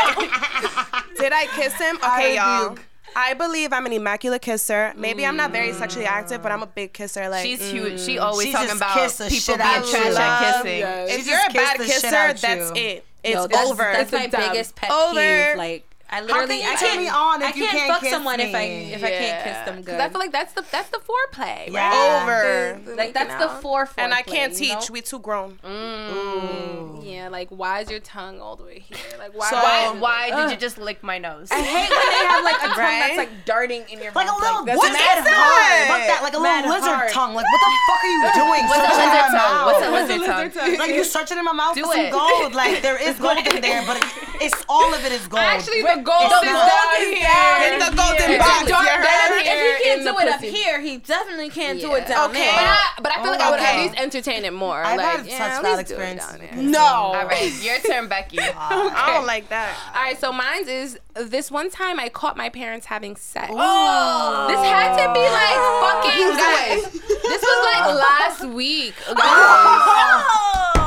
[1.17, 1.97] Did I kiss him?
[2.05, 2.69] Okay, y'all.
[2.77, 2.85] rebuke.
[3.17, 4.93] I believe I'm an immaculate kisser.
[4.97, 7.29] Maybe I'm not very sexually active, but I'm a big kisser.
[7.29, 7.95] Like, She's huge.
[7.95, 8.07] Mm.
[8.07, 10.09] She always She talking just about kissed the people shit being out trash you.
[10.11, 10.79] at Love, kissing.
[10.79, 11.11] yes.
[11.19, 12.83] if She you're a bad kissed the shit kisser, out that's you.
[12.83, 13.05] it.
[13.25, 13.83] It's Yo, that's, over.
[13.83, 15.15] That's my It's biggest pet Over.
[15.15, 15.57] peeve.
[15.59, 18.01] Like I literally, you I turn can't me on if I you can't can't fuck
[18.01, 18.93] kiss someone if I me?
[18.95, 19.85] if I can't kiss them good.
[19.85, 21.71] Because I feel like that's the that's the foreplay, right?
[21.71, 22.21] Yeah.
[22.23, 22.81] over.
[22.85, 24.89] The- the like that's making the four foreplay, and I can't you teach.
[24.89, 24.93] know?
[24.93, 25.59] We too grown.
[25.63, 27.05] Mm.
[27.05, 28.97] Yeah, like why is your tongue all the way here?
[29.19, 29.51] Like why?
[29.51, 31.49] So- Why, um, why did you just lick my nose?
[31.51, 33.01] I hate when they have like a tongue Right?
[33.05, 34.41] that's like darting in your Like a mouth.
[34.41, 35.85] little, that's what is mad that?
[35.89, 37.11] Fuck that, like a Mad little lizard hard.
[37.13, 37.35] tongue.
[37.35, 38.63] Like, what the fuck are you doing?
[38.69, 39.65] What's a lizard tongue?
[39.67, 40.79] What's a lizard tongue?
[40.79, 42.55] Like you searching in my mouth Do for some gold.
[42.55, 43.99] Like there is gold in there, but
[44.41, 45.43] it's all of it is gold.
[45.43, 47.29] Actually, the gold The is gold down is here.
[47.29, 48.69] down In the golden It's box.
[48.69, 49.45] dark you down here.
[49.49, 52.09] If he can't do it up here, he definitely can't do it Yeah.
[52.09, 52.47] down Okay.
[52.51, 52.69] But there.
[52.69, 54.83] I, but I feel like I would at least entertain it more.
[54.83, 56.31] I've like, had yeah, such at bad least do it experiences.
[56.31, 56.71] down there.
[56.71, 56.79] No.
[57.19, 58.39] All right, your turn, Becky.
[58.71, 59.75] Oh, I don't like that.
[59.95, 63.49] All right, so mine's is this one time I caught my parents having sex.
[63.51, 65.83] Oh, This had to be like oh.
[65.83, 66.93] fucking guys.
[67.29, 69.15] This was like last week, oh.
[69.15, 70.25] guys.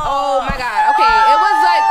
[0.03, 0.81] Oh my god.
[0.95, 1.85] Okay, it was like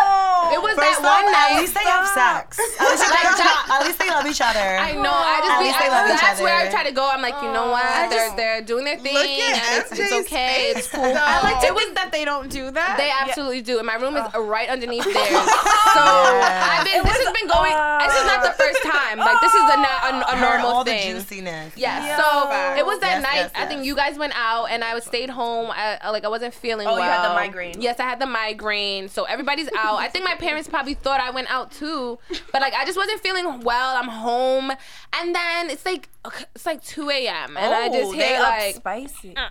[0.55, 1.53] it was First that one night.
[1.55, 2.59] at least they have sex.
[2.59, 3.71] At least, they love each other.
[3.71, 4.69] At least they love each other.
[4.83, 5.13] I know.
[5.15, 7.07] I just At be, least they I, love each that's where I try to go.
[7.09, 7.85] I'm like, you know what?
[7.85, 10.73] I they're they're doing their thing, Look and it's, it's MJ's okay.
[10.75, 10.91] It's face.
[10.91, 11.05] cool.
[11.15, 12.97] I like to It was- think that they don't do that.
[12.99, 15.47] They absolutely do, and my room is uh, right underneath theirs.
[15.95, 17.03] So I've been.
[17.05, 17.73] This has been going.
[18.05, 19.19] this is not the first time.
[19.19, 21.15] Like this is a, na- a, a normal all thing.
[21.15, 21.73] the juiciness.
[21.77, 22.17] Yeah.
[22.17, 23.35] So it was that Yes, night.
[23.37, 25.71] yes, I think you guys went out, and I was stayed home.
[25.71, 27.05] I, I- like I wasn't feeling Oh, well.
[27.05, 27.81] you had the migraine.
[27.81, 29.09] Yes, I had the migraine.
[29.09, 29.99] So everybody's out.
[29.99, 32.19] I think my parents probably thought I went out too,
[32.53, 33.97] but like I just wasn't feeling well.
[33.97, 34.73] I'm home,
[35.13, 36.09] and then it's like
[36.55, 37.57] it's like 2 a.m.
[37.57, 39.35] and I just Oh, they hear up like spicy.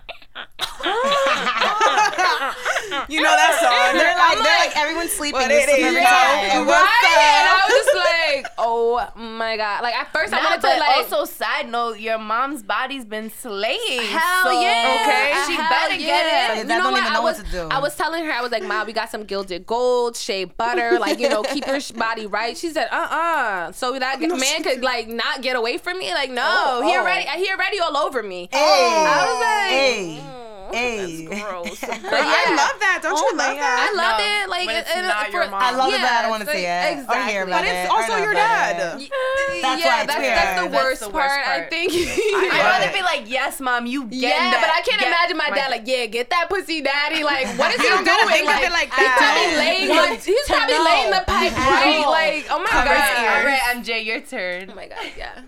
[3.08, 3.98] You know that song.
[3.98, 5.40] They're like, they're like everyone's sleeping.
[5.40, 6.04] But This it is every is.
[6.04, 7.68] right, and I up?
[7.68, 7.94] was just
[8.44, 9.82] like, oh my god.
[9.82, 10.96] Like at first I Nah, wanted but to like.
[11.12, 14.00] also side note, your mom's body's been slaying.
[14.02, 14.98] Hell so yeah.
[15.02, 15.42] Okay.
[15.46, 16.52] She hell better get yeah.
[16.54, 16.58] it.
[16.58, 17.00] You know don't what?
[17.02, 17.68] even I was, what to do.
[17.70, 20.98] I was telling her, I was like, Mom, we got some gilded gold, shea butter,
[20.98, 22.56] like, you know, keep your body right.
[22.56, 26.12] She said, uh uh So that man could, like, not get away from me?
[26.12, 26.42] Like, no.
[26.44, 27.00] Oh, he oh.
[27.00, 28.48] already, he already all over me.
[28.52, 31.26] Hey, I was like, hey, mm, hey.
[31.26, 31.80] that's gross.
[32.10, 32.98] But I love that.
[33.02, 33.76] Don't oh you love that?
[33.80, 34.42] I love No, it.
[34.50, 35.62] Like, when it's and- not for- your mom.
[35.62, 37.42] I love it, but I Yeah, don't want to it's see like- it or hear
[37.44, 37.52] exactly.
[37.52, 37.74] about But it.
[37.80, 38.72] it's also your dad.
[38.78, 39.10] it.
[39.10, 41.92] yeah, That's why that's, that's the That's worst, the worst part, I think.
[41.94, 44.60] I'd rather be like, yes, mom, you get Yeah, that.
[44.60, 47.22] but I can't Get imagine my dad like, yeah, get that pussy, daddy.
[47.24, 48.28] Like, what is he You don't doing?
[48.34, 49.58] think of it like he's probably that.
[49.58, 49.88] laying.
[49.90, 52.04] Want The, he's probably laying the pipe right.
[52.06, 52.88] Like, oh my god.
[52.88, 54.70] All right, MJ, your turn.
[54.70, 55.42] Oh my god, yeah.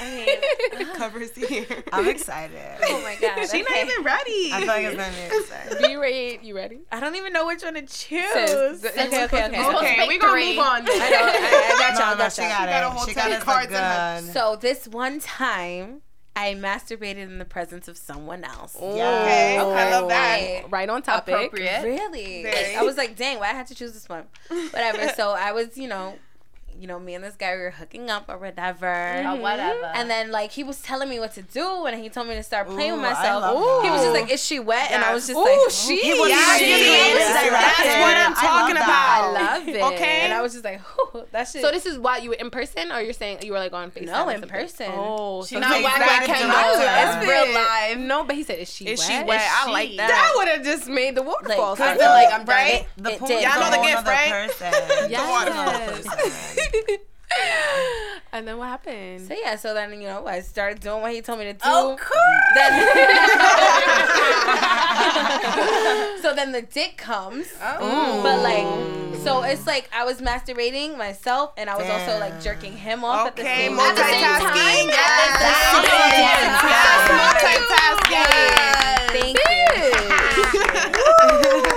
[0.00, 0.28] I mean,
[0.82, 0.94] uh-huh.
[0.96, 1.66] covers here.
[1.92, 2.58] I'm excited.
[2.84, 3.46] Oh my god.
[3.48, 4.50] She not even ready.
[4.52, 5.88] I feel like it's gonna be.
[5.88, 6.38] Be ready.
[6.42, 6.80] You ready?
[6.92, 7.90] I don't even know which one to choose.
[7.90, 9.56] Sis, okay, it's- okay, okay.
[9.56, 10.82] supposed Okay, pick we gonna move on.
[10.82, 10.90] I know.
[10.90, 11.98] I, I got y'all.
[11.98, 13.76] No, I no, got she got got a whole She deck got of cards so
[13.78, 13.82] in
[14.26, 14.32] her.
[14.32, 16.02] So this one time,
[16.36, 18.76] I masturbated in the presence of someone else.
[18.76, 20.38] Okay, I love that.
[20.40, 21.34] I- Right on topic.
[21.34, 21.82] Appropriate.
[21.82, 22.42] Really?
[22.42, 22.76] Very.
[22.76, 24.24] I was like, dang, why I had to choose this one?
[24.48, 25.08] Whatever.
[25.16, 26.14] so I was, you know,
[26.80, 29.22] you know, me and this guy we were hooking up or whatever.
[29.26, 29.86] Oh, whatever.
[29.94, 32.42] And then like he was telling me what to do, and he told me to
[32.42, 33.42] start playing with Ooh, I myself.
[33.42, 36.00] love He was just like, "Is she wet?" And I was just Ooh, like, she.
[36.00, 37.18] He was Yeah, really she is.
[37.18, 37.52] directed.
[37.52, 38.84] That's what I'm talking that.
[38.84, 39.36] about.
[39.36, 39.82] I love it.
[39.94, 40.20] Okay.
[40.22, 40.80] And I was just like,
[41.14, 43.52] "Ooh, that shit." So this is why you were in person, or you're saying you
[43.52, 44.06] were like on FaceTime?
[44.06, 44.48] No, in something?
[44.50, 44.90] person.
[44.94, 46.56] Oh, She so not it's whack like like Kendall.
[46.56, 47.20] Kendall.
[47.20, 47.98] It's real live.
[47.98, 49.40] No, but he said, "Is she Is wet?" she wet?
[49.42, 49.72] I she?
[49.72, 50.08] like that.
[50.08, 51.70] That would have just made the waterfall.
[51.70, 51.90] Like, start.
[51.90, 52.86] I feel like I'm right?
[52.96, 53.38] The It pool did.
[53.38, 54.30] is Y'all know the whole gift, right?
[54.48, 54.72] Person.
[55.10, 55.20] Yes.
[55.20, 56.69] The whole person.
[58.32, 59.26] And then what happened?
[59.26, 61.58] So yeah, so then you know I started doing what he told me to do.
[61.64, 62.16] Oh, cool.
[62.54, 62.72] Then,
[66.22, 67.48] so then the dick comes.
[67.60, 68.22] Oh.
[68.22, 68.64] But like,
[69.24, 73.26] so it's like I was masturbating myself, and I was also like jerking him off
[73.28, 73.94] at the Okay, same time.
[73.96, 74.88] multitasking.
[74.88, 75.40] Yes.
[76.64, 78.60] Yes, multitasking.
[79.12, 79.46] Thank you.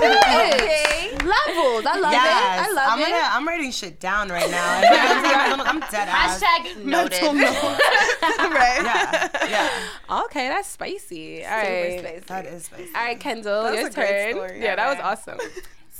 [0.04, 1.10] Okay.
[1.12, 1.86] Levels.
[1.86, 2.70] I love Yes, it.
[2.70, 3.08] I love I'm it.
[3.08, 3.28] gonna.
[3.30, 4.80] I'm writing shit down right now.
[4.84, 6.42] I'm, I'm dead ass.
[6.42, 7.22] Hashtag noted.
[7.22, 8.80] right.
[8.82, 10.22] Yeah, yeah.
[10.24, 11.44] Okay, that's spicy.
[11.44, 12.22] All right.
[12.26, 12.88] That is spicy.
[12.94, 14.32] All right, Kendall, That's your a great turn.
[14.34, 14.62] story.
[14.62, 15.38] Yeah, that was awesome.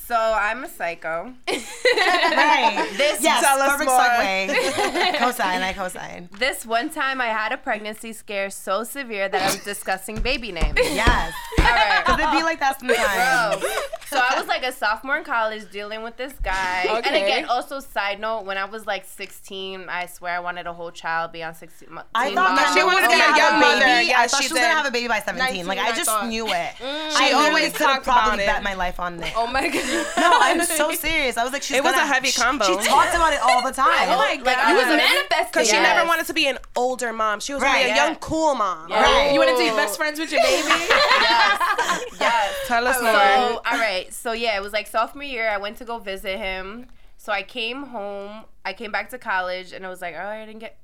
[0.07, 1.33] So I'm a psycho.
[1.87, 2.89] Right.
[2.97, 4.01] This Yes, Tell us perfect more.
[4.01, 5.15] segue.
[5.19, 6.31] cosign, I cosign.
[6.39, 10.51] this one time I had a pregnancy scare so severe that I was discussing baby
[10.53, 10.79] names.
[10.83, 11.33] Yes.
[11.59, 12.03] All right.
[12.05, 13.61] Cause it be like that sometimes.
[13.63, 13.71] Bro.
[14.07, 16.85] So I was like a sophomore in college dealing with this guy.
[16.89, 17.09] Okay.
[17.09, 20.73] And again, also side note, when I was like 16, I swear I wanted a
[20.73, 22.11] whole child beyond 16 months.
[22.15, 23.81] I thought She Kendall was was gonna gonna be a have a mother.
[23.81, 24.09] baby.
[24.09, 25.67] Yeah, I thought she she was gonna have a baby by 17.
[25.67, 26.29] like I I just thought.
[26.29, 26.73] knew it.
[26.79, 28.47] She I always could have talked about probably it.
[28.47, 29.33] bet my life on it.
[29.37, 29.83] Oh my god.
[30.17, 31.37] No, I'm so serious.
[31.37, 32.65] I was like, she's It was gonna- a heavy she- combo.
[32.67, 34.09] She talked about it all the time.
[34.15, 35.47] Oh my Like you was manifesting.
[35.53, 35.95] Because she Yes.
[35.97, 37.41] never wanted to be an older mom.
[37.41, 38.07] She was gonna be a yeah.
[38.07, 38.91] young, cool mom.
[38.91, 39.31] Right.
[39.33, 40.69] You wanted to be best friends with your baby?
[40.69, 42.05] yes.
[42.21, 42.55] yes.
[42.67, 43.13] Tell us So, more.
[43.15, 44.13] all right.
[44.13, 45.49] So, yeah, it was like sophomore year.
[45.49, 46.87] I went to go visit him.
[47.17, 48.45] So, I came home.
[48.65, 50.77] I came back to college and I was like, oh, I didn't get.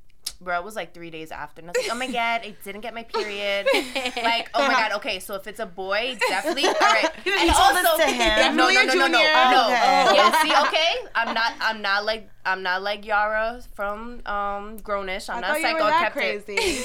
[0.42, 1.60] Bro, it was like three days after.
[1.60, 3.66] And I was like, oh my God, I didn't get my period.
[3.74, 6.64] like, oh my God, okay, so if it's a boy, definitely.
[6.66, 7.10] All right.
[7.24, 8.56] You And told this to him?
[8.56, 9.06] No, no, no, no, no.
[9.06, 9.32] Junior.
[9.50, 9.64] No.
[9.66, 10.16] Okay.
[10.16, 11.06] Yeah, see, okay?
[11.14, 15.28] I'm not, I'm not like, I'm not like Yara from um Grownish.
[15.28, 15.76] I'm I not thought you psycho.
[15.76, 16.46] were I that kept it.
[16.46, 16.82] crazy.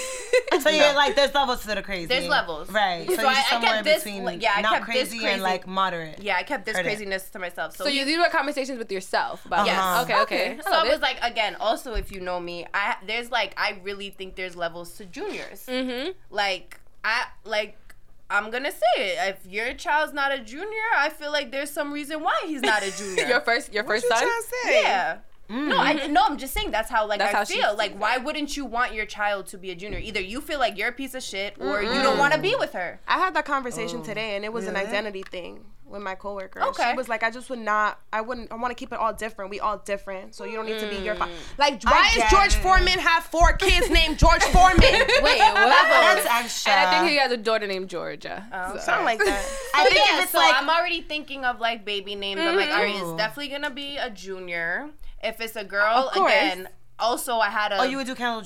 [0.62, 2.08] So you're like, there's levels to the crazy.
[2.08, 2.70] There's levels.
[2.70, 3.08] Right.
[3.10, 5.10] So, So you're I- I somewhere kept this- between like, yeah, I not kept this
[5.10, 6.22] crazy, crazy- and like moderate.
[6.22, 6.90] Yeah, I kept this Heard it.
[6.90, 7.78] craziness to myself.
[7.78, 10.04] So So you these were conversations with yourself about Uh-huh.
[10.04, 10.12] this.
[10.16, 10.60] Okay, okay.
[10.62, 14.10] So I was like, again, also if you know me, I there's like I really
[14.10, 15.66] think there's levels to juniors.
[15.68, 16.12] mm-hmm.
[16.30, 17.78] Like I like
[18.30, 19.18] I'm gonna say it.
[19.46, 22.82] If your child's not a junior, I feel like there's some reason why he's not
[22.84, 23.26] a junior.
[23.26, 24.20] Your first, your first you son.
[24.20, 24.82] trying to say?
[24.82, 25.18] yeah.
[25.48, 26.24] No, I no.
[26.26, 27.70] I'm just saying that's how like That's I how feel.
[27.70, 27.98] sees Like, it.
[27.98, 30.00] why wouldn't you want your child to be a junior?
[30.00, 32.56] Either you feel like you're a piece of shit, or you don't want to be
[32.56, 33.00] with her.
[33.08, 36.62] I had that conversation today, and it was an identity thing with my coworker.
[36.62, 36.92] Okay.
[36.92, 39.14] She was like, I just would not, I wouldn't, I want to keep it all
[39.14, 39.52] different.
[39.52, 41.26] We all different, so you don't need to be your fa-.
[41.26, 41.58] Mm.
[41.58, 42.62] Like, why does George it.
[42.64, 44.80] Foreman have four kids named George Foreman?
[44.82, 45.54] Wait, what?
[45.54, 46.72] That's extra.
[46.74, 48.46] And I think he has a daughter named Georgia.
[48.52, 49.46] Oh, so- Something like that.
[49.76, 52.42] I think yeah, if it's so like I'm already thinking of like baby names.
[52.42, 53.18] I'm like, all right, it's Ooh.
[53.18, 54.90] definitely gonna be a junior.
[55.24, 56.32] If it's a girl, Of course.
[56.32, 56.70] again.
[56.98, 57.80] Also, I had a.
[57.80, 58.42] oh, you would do Kendall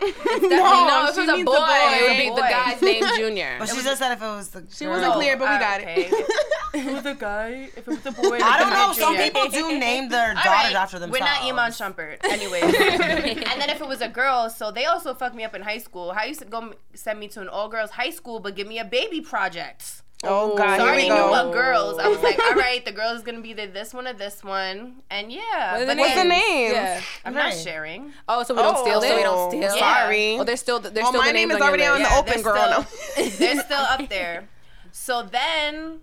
[0.00, 0.06] Jr.
[0.48, 1.66] no, if it was a boy, boy.
[1.68, 2.48] it would be the Boy.
[2.48, 3.56] guy's name Junior.
[3.58, 4.94] But she just said if it was the She girl.
[4.94, 6.08] wasn't clear, but we uh, got okay.
[6.10, 6.12] it.
[6.74, 8.92] if it was a guy, if it was a boy, I don't know.
[8.92, 9.30] Some junior.
[9.30, 11.20] people do name their daughters right, after themselves.
[11.20, 12.62] We're not Iman Shumpert, anyways.
[12.62, 15.78] and then if it was a girl, so they also fucked me up in high
[15.78, 16.12] school.
[16.12, 18.78] How used to go send me to an all girls high school, but give me
[18.78, 20.02] a baby project.
[20.22, 21.30] Oh, God, So I we already knew go.
[21.30, 21.98] what girls.
[21.98, 24.44] I was like, all right, the girl is gonna be the this one or this
[24.44, 25.78] one, and yeah.
[25.78, 26.72] What the What's the name?
[26.72, 27.00] Yeah.
[27.24, 27.54] I'm Right.
[27.54, 28.12] not sharing.
[28.28, 29.08] Oh, so we don't steal Oh, it.
[29.08, 29.70] so we don't steal?
[29.78, 30.38] Sorry.
[30.38, 32.10] Oh, there's still there's well, still my the name is on already your on list.
[32.10, 32.82] the Yeah, open they're girl.
[32.84, 33.30] still- now.
[33.38, 34.48] They're still up there.
[34.92, 36.00] So then,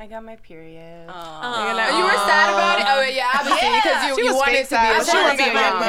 [0.00, 1.10] I got my period.
[1.10, 2.86] And you were sad about it.
[2.88, 3.80] Oh yeah, obviously Yeah.
[3.84, 5.04] because you, She you was wanted to be a.
[5.04, 5.74] She she wanted to be fake a sad.
[5.76, 5.82] mom.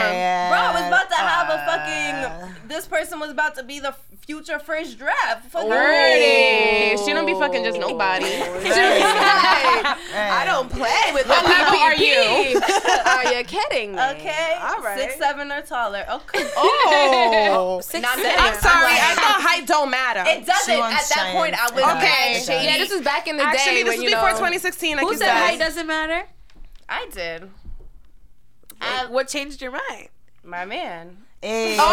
[0.52, 2.16] Bro, I was about to have a Uh, fucking.
[2.68, 3.96] This person was about to be the
[4.28, 5.46] future first draft.
[5.48, 6.98] Fucking Birdie.
[7.04, 8.26] She don't be fucking just nobody.
[8.36, 12.60] I don't play with What What level are you?
[13.06, 14.02] Are you kidding me?
[14.02, 14.98] Okay, All right.
[15.00, 16.06] six seven or taller.
[16.12, 16.48] Okay.
[16.58, 17.80] Oh.
[17.84, 18.26] Six, seven.
[18.38, 18.94] I'm sorry.
[18.94, 20.24] I thought height don't matter.
[20.28, 20.80] It doesn't.
[20.80, 21.84] At that point, I was.
[21.84, 22.44] Okay.
[22.48, 22.64] mad.
[22.66, 24.36] Yeah, this is back in the Actually, day this when was before know.
[24.38, 24.96] 2016.
[24.98, 25.36] Like Who you said said.
[25.38, 26.28] height doesn't matter?
[26.90, 27.50] I did.
[28.82, 30.10] Uh, what changed your mind?
[30.44, 31.18] My man.
[31.42, 31.78] Hey.
[31.80, 31.84] Oh.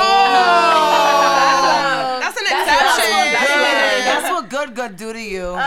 [2.21, 3.11] That's an That's exception.
[3.13, 5.45] what- that's what- That's what good good do to you.
[5.45, 5.59] Okay.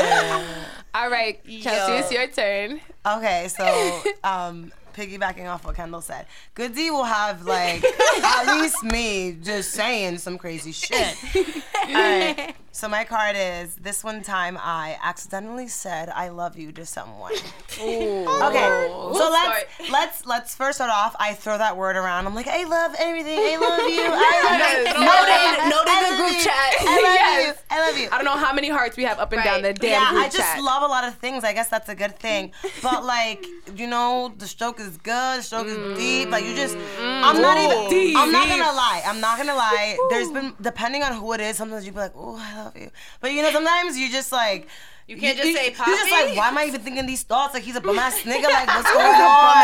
[0.95, 2.79] All right, Chelsea, it's your turn.
[3.07, 7.83] Okay, so um, piggybacking off what Kendall said, Good D will have like
[8.23, 11.15] at least me just saying some crazy shit.
[11.87, 12.55] All right.
[12.71, 17.31] So my card is this one time I accidentally said I love you to someone.
[17.79, 21.15] Okay, so let's let's let's first start off.
[21.19, 22.25] I throw that word around.
[22.27, 23.37] I'm like, I love everything.
[23.39, 24.01] I love you.
[24.11, 25.69] I love you.
[25.69, 26.43] Noted, the group you.
[26.43, 26.73] chat.
[26.81, 27.47] I love Yes.
[27.47, 27.61] you.
[27.69, 28.07] I love you.
[28.11, 29.79] I don't know how many hearts we have up and down the Right.
[29.79, 30.61] damn yeah, group I just chat.
[30.63, 31.43] love a lot of things.
[31.43, 32.51] I guess that's a good thing.
[32.81, 35.39] But like, you know, the stroke is good.
[35.39, 36.29] The stroke is deep.
[36.29, 37.89] Like you just, I'm not even.
[37.89, 38.17] Deep.
[38.17, 39.03] I'm not gonna lie.
[39.05, 39.97] I'm not gonna lie.
[40.09, 41.57] There's been depending on who it is.
[41.57, 42.91] Sometimes you be like, oh, I love you.
[43.19, 44.67] But you know, sometimes you just like.
[45.07, 46.29] You can't just say You're just Poppy?
[46.29, 47.53] like, why am I even thinking these thoughts?
[47.53, 48.43] Like he's a bum ass nigga.
[48.49, 49.55] Like what's going on?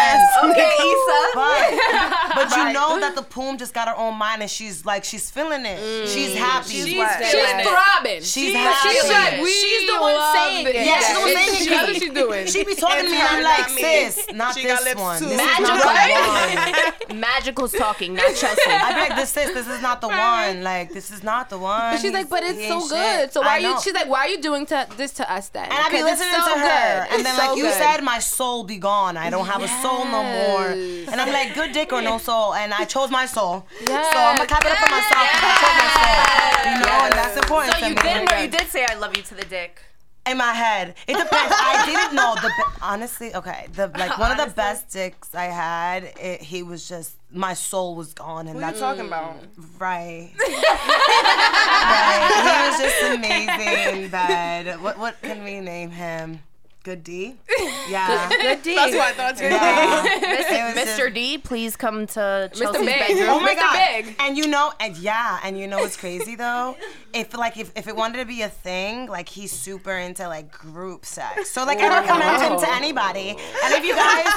[0.52, 1.22] Okay, Issa.
[1.34, 5.04] But, but you know that the poom just got her own mind and she's like
[5.04, 5.80] she's feeling it.
[5.80, 6.14] Mm.
[6.14, 6.70] She's happy.
[6.70, 7.10] She's what?
[7.18, 7.68] feeling She's it.
[7.68, 8.22] throbbing.
[8.22, 8.90] She's she's, happy.
[8.90, 10.76] she's like, we She's the one saying this.
[10.76, 10.86] it.
[10.86, 12.02] yeah, she's the one It's- saying That's what it.
[12.02, 12.46] she's doing.
[12.48, 13.82] She be talking to me and I'm like, me.
[13.82, 15.20] sis, not She got this lips one.
[15.20, 15.26] too.
[15.30, 15.76] This Magical.
[15.76, 17.20] is not the one.
[17.20, 18.62] Magical's talking, not Chelsea.
[18.68, 20.62] I'd be like, this sis, this is not the one.
[20.64, 21.94] Like, this is not the one.
[21.94, 23.32] But she's like, but it's so good.
[23.34, 23.82] So why are you?
[23.82, 24.66] She's like, why are you doing
[24.98, 25.64] this to us then?
[25.66, 27.14] And I be 'Cause it's listening so to her, good.
[27.14, 27.74] and then It's like you good.
[27.74, 29.16] said, my soul be gone.
[29.18, 30.68] I don't have a soul no more.
[31.12, 33.66] And I'm like, good dick or no soul, and I chose my soul.
[33.82, 34.06] Yes.
[34.14, 35.28] So I'm gonna clap it up for myself.
[35.32, 36.72] 'cause I chose my soul.
[36.72, 38.02] You know, and that's important So to you me.
[38.02, 39.82] did, or you did say I love you to the dick.
[40.28, 41.32] In my head, it depends.
[41.58, 43.34] I didn't know the be- honestly.
[43.34, 46.04] Okay, the like one of the best dicks I had.
[46.20, 49.36] It, he was just my soul was gone, and What that's you talking about?
[49.80, 50.32] Right.
[50.40, 52.30] right.
[52.44, 54.82] He was just amazing in bed.
[54.82, 56.40] What what can we name him?
[56.84, 57.36] Good D?
[57.90, 58.30] Yeah.
[58.30, 58.76] Good D.
[58.76, 59.46] That's what I thought too.
[59.46, 60.04] yeah.
[60.74, 61.14] It Mr.
[61.14, 63.00] D, please come to Chelsea's Big.
[63.00, 63.30] bedroom.
[63.30, 63.60] Oh my Mr.
[63.60, 64.04] god!
[64.04, 64.16] Big.
[64.20, 66.76] And you know, and yeah, and you know what's crazy though?
[67.14, 70.52] If like if, if it wanted to be a thing, like he's super into like
[70.52, 71.50] group sex.
[71.52, 73.30] So like I recommend him to anybody.
[73.32, 74.28] And if you guys,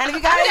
[0.00, 0.46] and if you guys,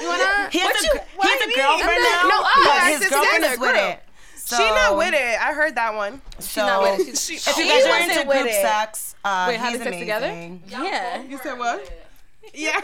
[0.00, 0.48] You wanna?
[0.50, 2.12] he has a, you- he has a do girlfriend mean?
[2.12, 2.88] now, No, us.
[2.88, 4.00] his It's girlfriend is with it.
[4.36, 5.40] So, She not with it.
[5.42, 6.22] I heard that one.
[6.38, 7.18] So, not with it.
[7.18, 8.62] She's- if you She guys are wasn't into group it.
[8.62, 10.26] sex, uh, Wait, having he's sex together?
[10.26, 10.62] amazing.
[10.68, 11.22] Yeah.
[11.22, 12.05] You said what?
[12.54, 12.80] Yeah.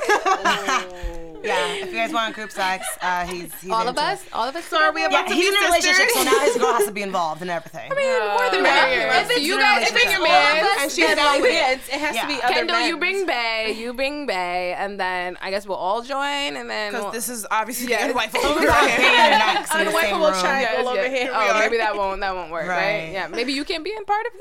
[1.43, 4.22] Yeah, if you guys want group sex, uh, he's, he's All of us?
[4.22, 4.28] it.
[4.32, 4.64] All of us?
[4.66, 5.26] So are we together?
[5.26, 7.02] about Yeah, to he's be in a relationship, so now his girl has to be
[7.02, 7.90] involved in everything.
[7.90, 8.86] I mean, uh, more than that.
[9.26, 10.18] if If it's you in a guys, if relationship.
[10.18, 11.80] your man, and she's down with Yeah, it.
[11.90, 12.22] it has Yeah.
[12.22, 13.01] to be other Kendall, you men.
[13.01, 17.02] bring Bay, you bring Bay, and then I guess we'll all join, and then Because
[17.06, 18.02] we'll, this is obviously Yes.
[18.06, 18.97] the unwife We're over not here.
[18.98, 20.40] paying next in the Unwife same will room.
[20.40, 21.10] try Yes, all over yes.
[21.18, 21.26] here.
[21.32, 21.59] We Oh, are.
[21.59, 22.76] maybe that won't that won't work, right.
[23.02, 23.12] Right.
[23.14, 24.32] Yeah, maybe you can be in part of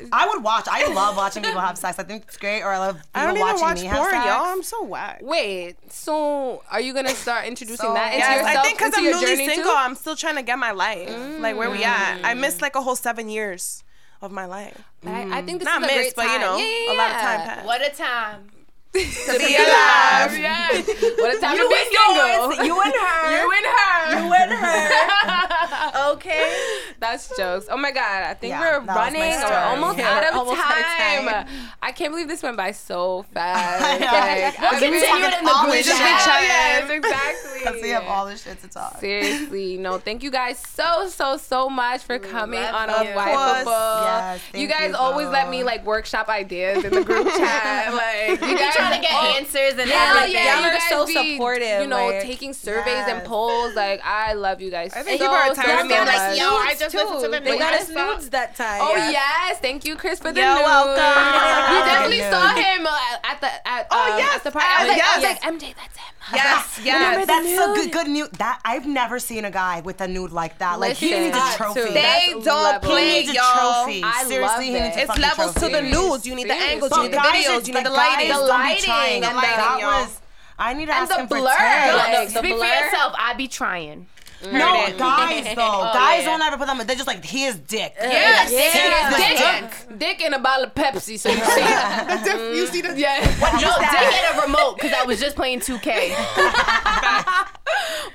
[0.00, 0.08] it.
[0.12, 0.68] I would watch.
[0.70, 1.98] I love watching people have sex.
[1.98, 2.62] I think it's great.
[2.62, 4.63] Or I love people I don't even watching watch me porn, have sex.
[4.72, 4.80] Y'all.
[4.80, 5.20] I'm so whack.
[5.22, 8.56] Wait, so are you gonna start introducing So- that into Yes, yourself?
[8.58, 9.76] I think because I'm newly single, too?
[9.76, 11.10] I'm still trying to get my life.
[11.40, 12.20] Like where we at?
[12.24, 13.82] I missed like a whole seven years
[14.22, 14.80] of my life.
[15.06, 16.96] I, I think this Not is a missed, great but you know, Yeah, yeah, a
[16.96, 17.66] lot of time passed.
[17.66, 18.50] What a time.
[19.26, 20.30] to be alive.
[20.38, 20.86] Yes.
[21.18, 22.64] What a time to be single.
[22.64, 23.36] You and her.
[23.36, 24.24] You and her.
[24.24, 26.10] You and her.
[26.12, 26.52] okay.
[27.00, 27.66] That's jokes.
[27.70, 29.20] Oh my god, I think Yeah, we're that was my running.
[29.20, 31.26] We're almost Yeah, out of almost time.
[31.26, 31.46] time.
[31.82, 33.82] I can't believe this went by so fast.
[33.84, 34.06] I know.
[34.06, 36.42] Like, We'll continue it in the group chat.
[36.42, 37.58] Yes, exactly.
[37.60, 38.98] Because we have all this shit to talk.
[39.00, 39.98] Seriously, no.
[39.98, 43.12] Thank you guys so so so much for coming Love on you.
[43.12, 44.02] Unwifeable.
[44.04, 47.92] Yes, you guys you always let me like workshop ideas in the group chat.
[47.92, 50.34] Like you You guys trying to get oh, answers and Hell everything.
[50.34, 53.74] yeah, Y'all are guys so be, supportive, You know, like- taking surveys and polls.
[53.74, 54.92] Like I love you guys.
[54.94, 55.94] I think so, people are tired so of me.
[55.98, 56.98] Like, yo, I just too.
[56.98, 58.14] listened to the They got us episode.
[58.14, 58.80] nudes that time.
[58.82, 60.62] Oh yes, thank you, Chris, for the You're news.
[60.64, 60.94] welcome.
[61.74, 64.66] We definitely saw him uh, at the at Oh, um, yes, at the party.
[64.68, 65.42] I was like, I was yes.
[65.42, 66.13] like, MJ, that's him.
[66.32, 67.26] Yes, yes.
[67.26, 68.32] That's a good, good nude.
[68.34, 70.80] That I've never seen a guy with a nude like that.
[70.80, 71.80] Like he needs a trophy.
[71.92, 72.88] They don't level.
[72.90, 73.84] he play, needs a y'all.
[73.84, 74.02] trophy.
[74.02, 74.82] I love Seriously, he it.
[74.82, 75.90] needs a It's fucking levels to the trophy.
[75.90, 76.26] news.
[76.26, 76.90] You need the angles.
[76.90, 77.66] But You need the videos.
[77.68, 78.28] You need the guys lighting.
[78.28, 80.02] don't be lighting and that y'all.
[80.02, 80.20] was.
[80.56, 81.96] I need to And ask the him for blur, tips.
[81.96, 83.12] like, Speak for yourself.
[83.18, 84.06] I be trying.
[84.44, 84.52] Mm.
[84.52, 85.62] No, guys though.
[85.62, 86.26] Oh, guys yeah.
[86.26, 86.78] don't ever put them.
[86.86, 87.94] They're just like he is dick.
[87.98, 89.60] Yes, Yeah.
[89.88, 91.42] Dick, dick in a bottle of Pepsi, so you see.
[91.46, 92.56] it.
[92.56, 93.26] You see the yeah.
[93.40, 96.14] What No, dick get a remote because I was just playing 2K.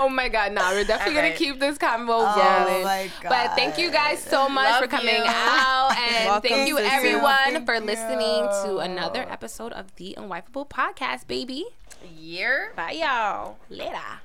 [0.02, 1.34] Oh my God, nah, we're definitely All right.
[1.38, 2.32] gonna keep this combo going.
[2.38, 2.84] Oh rolling.
[2.84, 5.24] my But thank you guys so much Love for coming you.
[5.26, 7.82] out, and Welcome, thank you everyone Thank for you.
[7.82, 11.66] listening to another episode of the Unwifeable Podcast, baby.
[12.18, 12.72] Year.
[12.76, 13.58] Bye, y'all.
[13.70, 14.22] Later.